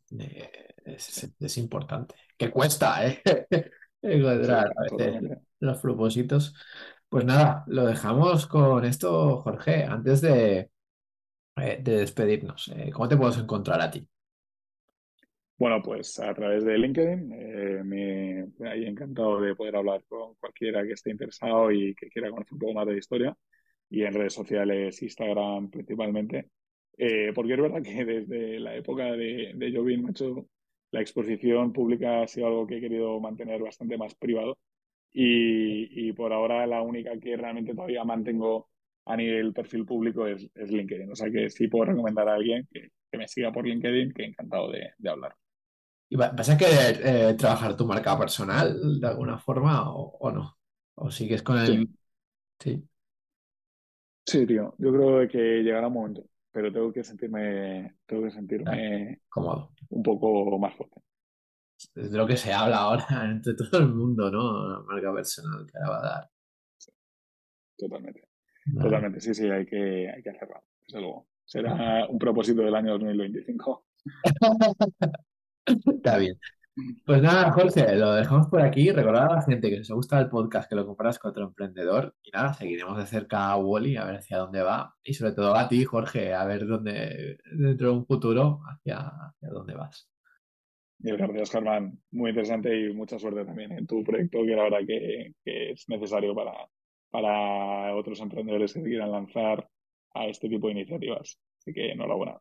Es, 0.96 1.58
importante. 1.58 2.16
Que 2.38 2.50
cuesta, 2.50 3.06
¿eh? 3.08 3.22
Encontrar 4.02 4.74
los 5.60 5.78
propósitos. 5.80 6.56
Pues 7.12 7.26
nada, 7.26 7.66
lo 7.68 7.86
dejamos 7.86 8.48
con 8.48 8.86
esto, 8.86 9.42
Jorge. 9.42 9.84
Antes 9.84 10.22
de, 10.22 10.70
eh, 11.58 11.80
de 11.82 11.98
despedirnos, 11.98 12.70
eh, 12.70 12.90
¿cómo 12.92 13.10
te 13.10 13.18
puedes 13.18 13.38
encontrar 13.38 13.82
a 13.82 13.92
ti? 13.92 14.08
Bueno, 15.58 15.82
pues 15.84 16.18
a 16.20 16.34
través 16.34 16.64
de 16.64 16.78
LinkedIn. 16.78 17.32
Eh, 17.34 17.84
me 17.84 18.40
he 18.40 18.88
encantado 18.88 19.42
de 19.42 19.56
poder 19.56 19.76
hablar 19.76 20.04
con 20.08 20.36
cualquiera 20.36 20.84
que 20.84 20.94
esté 20.94 21.12
interesado 21.12 21.72
y 21.72 21.94
que 21.96 22.10
quiera 22.10 22.30
conocer 22.32 22.54
un 22.54 22.60
poco 22.60 22.74
más 22.74 22.88
de 22.88 22.94
la 22.94 23.00
historia. 23.00 23.38
Y 23.90 24.04
en 24.04 24.14
redes 24.14 24.34
sociales, 24.34 25.02
Instagram 25.02 25.70
principalmente. 25.70 26.50
porque 27.36 27.54
es 27.54 27.62
verdad 27.62 27.82
que 27.84 28.06
desde 28.06 28.60
la 28.60 28.76
época 28.76 29.12
de, 29.12 29.52
de 29.54 29.74
Jovin, 29.76 30.04
macho, 30.04 30.48
la 30.92 31.02
exposición 31.02 31.74
pública 31.74 32.22
ha 32.22 32.28
sido 32.28 32.48
algo 32.48 32.68
que 32.68 32.78
he 32.78 32.82
querido 32.82 33.20
mantener 33.20 33.62
bastante 33.62 33.98
más 33.98 34.14
privado 34.16 34.58
y, 35.14 36.12
por 36.14 36.32
ahora 36.32 36.66
la 36.68 36.82
única 36.82 37.18
que 37.20 37.36
realmente 37.36 37.74
todavía 37.74 38.04
mantengo 38.04 38.70
a 39.06 39.18
nivel 39.18 39.52
perfil 39.54 39.86
público 39.86 40.28
es, 40.28 40.50
LinkedIn. 40.56 41.12
O 41.12 41.16
sea 41.16 41.30
que 41.30 41.50
sí 41.50 41.68
puedo 41.68 41.86
recomendar 41.86 42.30
a 42.30 42.36
alguien 42.36 42.68
que, 42.72 42.92
me 43.18 43.28
siga 43.28 43.52
por 43.52 43.68
LinkedIn, 43.68 44.14
que 44.14 44.24
encantado 44.24 44.72
de, 44.72 45.10
hablar. 45.10 45.36
¿Y 46.10 46.16
vas 46.16 46.50
a 46.50 46.58
querer 46.58 47.02
eh, 47.04 47.34
trabajar 47.34 47.76
tu 47.76 47.86
marca 47.86 48.18
personal 48.18 49.00
de 49.00 49.08
alguna 49.08 49.38
forma 49.38 49.94
o, 49.94 50.32
no? 50.32 50.58
¿O 50.96 51.12
sigues 51.12 51.44
con 51.44 51.58
el...? 51.58 51.90
Sí. 52.60 52.82
sí. 54.26 54.46
tío. 54.46 54.76
Yo 54.78 54.94
creo 54.94 55.28
que 55.28 55.62
llegará 55.62 55.88
un 55.88 55.94
momento 55.94 56.31
pero 56.52 56.72
tengo 56.72 56.92
que 56.92 57.04
sentirme, 57.04 57.96
tengo 58.06 58.24
que 58.24 58.32
sentirme 58.32 59.22
cómodo. 59.30 59.72
un 59.90 60.04
poco 60.04 60.58
más 60.60 60.76
fuerte. 60.76 61.02
Es 61.96 62.12
de 62.12 62.18
lo 62.18 62.28
que 62.28 62.38
se 62.38 62.54
habla 62.54 62.78
ahora 62.78 63.06
entre 63.32 63.54
todo 63.54 63.80
el 63.80 63.90
mundo, 63.94 64.30
¿no? 64.30 64.70
La 64.70 64.80
marca 64.82 65.14
personal 65.14 65.66
que 65.66 65.80
va 65.80 65.98
a 65.98 66.02
dar. 66.02 66.30
Totalmente. 67.78 68.28
Totalmente, 68.80 69.20
sí, 69.20 69.34
sí, 69.34 69.50
hay 69.50 69.66
que, 69.66 70.10
hay 70.10 70.22
que 70.22 70.30
hacerlo, 70.30 70.64
desde 70.86 71.02
luego. 71.02 71.28
Será 71.44 72.06
un 72.08 72.20
propósito 72.20 72.62
del 72.62 72.76
año 72.76 72.92
2025. 72.92 73.86
Está 75.66 76.18
bien. 76.18 76.38
Pues 77.06 77.22
nada, 77.22 77.52
Jorge, 77.52 77.96
lo 77.96 78.14
dejamos 78.14 78.48
por 78.48 78.62
aquí. 78.62 78.92
Recordad 78.92 79.32
a 79.32 79.36
la 79.36 79.42
gente 79.42 79.70
que 79.70 79.78
si 79.78 79.92
os 79.92 79.92
gusta 79.92 80.20
el 80.20 80.30
podcast, 80.30 80.70
que 80.70 80.76
lo 80.76 80.86
compras 80.86 81.20
con 81.20 81.32
otro 81.32 81.46
emprendedor. 81.46 82.16
Y 82.24 82.32
nada, 82.32 82.54
seguiremos 82.54 82.98
de 82.98 83.06
cerca 83.06 83.50
a 83.50 83.58
Wally 83.58 83.98
a 83.98 84.06
ver 84.06 84.16
hacia 84.16 84.38
dónde 84.38 84.62
va. 84.62 84.96
Y 85.04 85.14
sobre 85.14 85.34
todo 85.34 85.56
a 85.56 85.68
ti, 85.68 85.84
Jorge, 85.84 86.34
a 86.34 86.46
ver 86.46 86.66
dónde, 86.66 87.38
dentro 87.52 87.92
de 87.92 87.98
un 87.98 88.06
futuro, 88.06 88.62
hacia, 88.66 89.00
hacia 89.00 89.50
dónde 89.50 89.76
vas. 89.76 90.10
Gracias, 91.00 91.52
Germán. 91.52 92.00
Muy 92.12 92.30
interesante 92.30 92.80
y 92.80 92.94
mucha 92.94 93.18
suerte 93.18 93.44
también 93.44 93.72
en 93.72 93.88
tu 93.88 94.04
proyecto, 94.04 94.44
que 94.44 94.56
la 94.56 94.64
verdad 94.64 94.86
que, 94.86 95.34
que 95.44 95.72
es 95.72 95.90
necesario 95.90 96.36
para, 96.36 96.54
para 97.10 97.96
otros 97.96 98.20
emprendedores 98.22 98.74
que 98.74 98.84
quieran 98.84 99.12
lanzar 99.12 99.68
a 100.14 100.28
este 100.28 100.48
tipo 100.48 100.68
de 100.68 100.74
iniciativas. 100.74 101.40
Así 101.60 101.74
que 101.74 101.92
enhorabuena. 101.92 102.40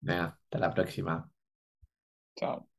Venga, 0.00 0.38
hasta 0.42 0.58
la 0.58 0.74
próxima. 0.74 1.30
Chao. 2.36 2.71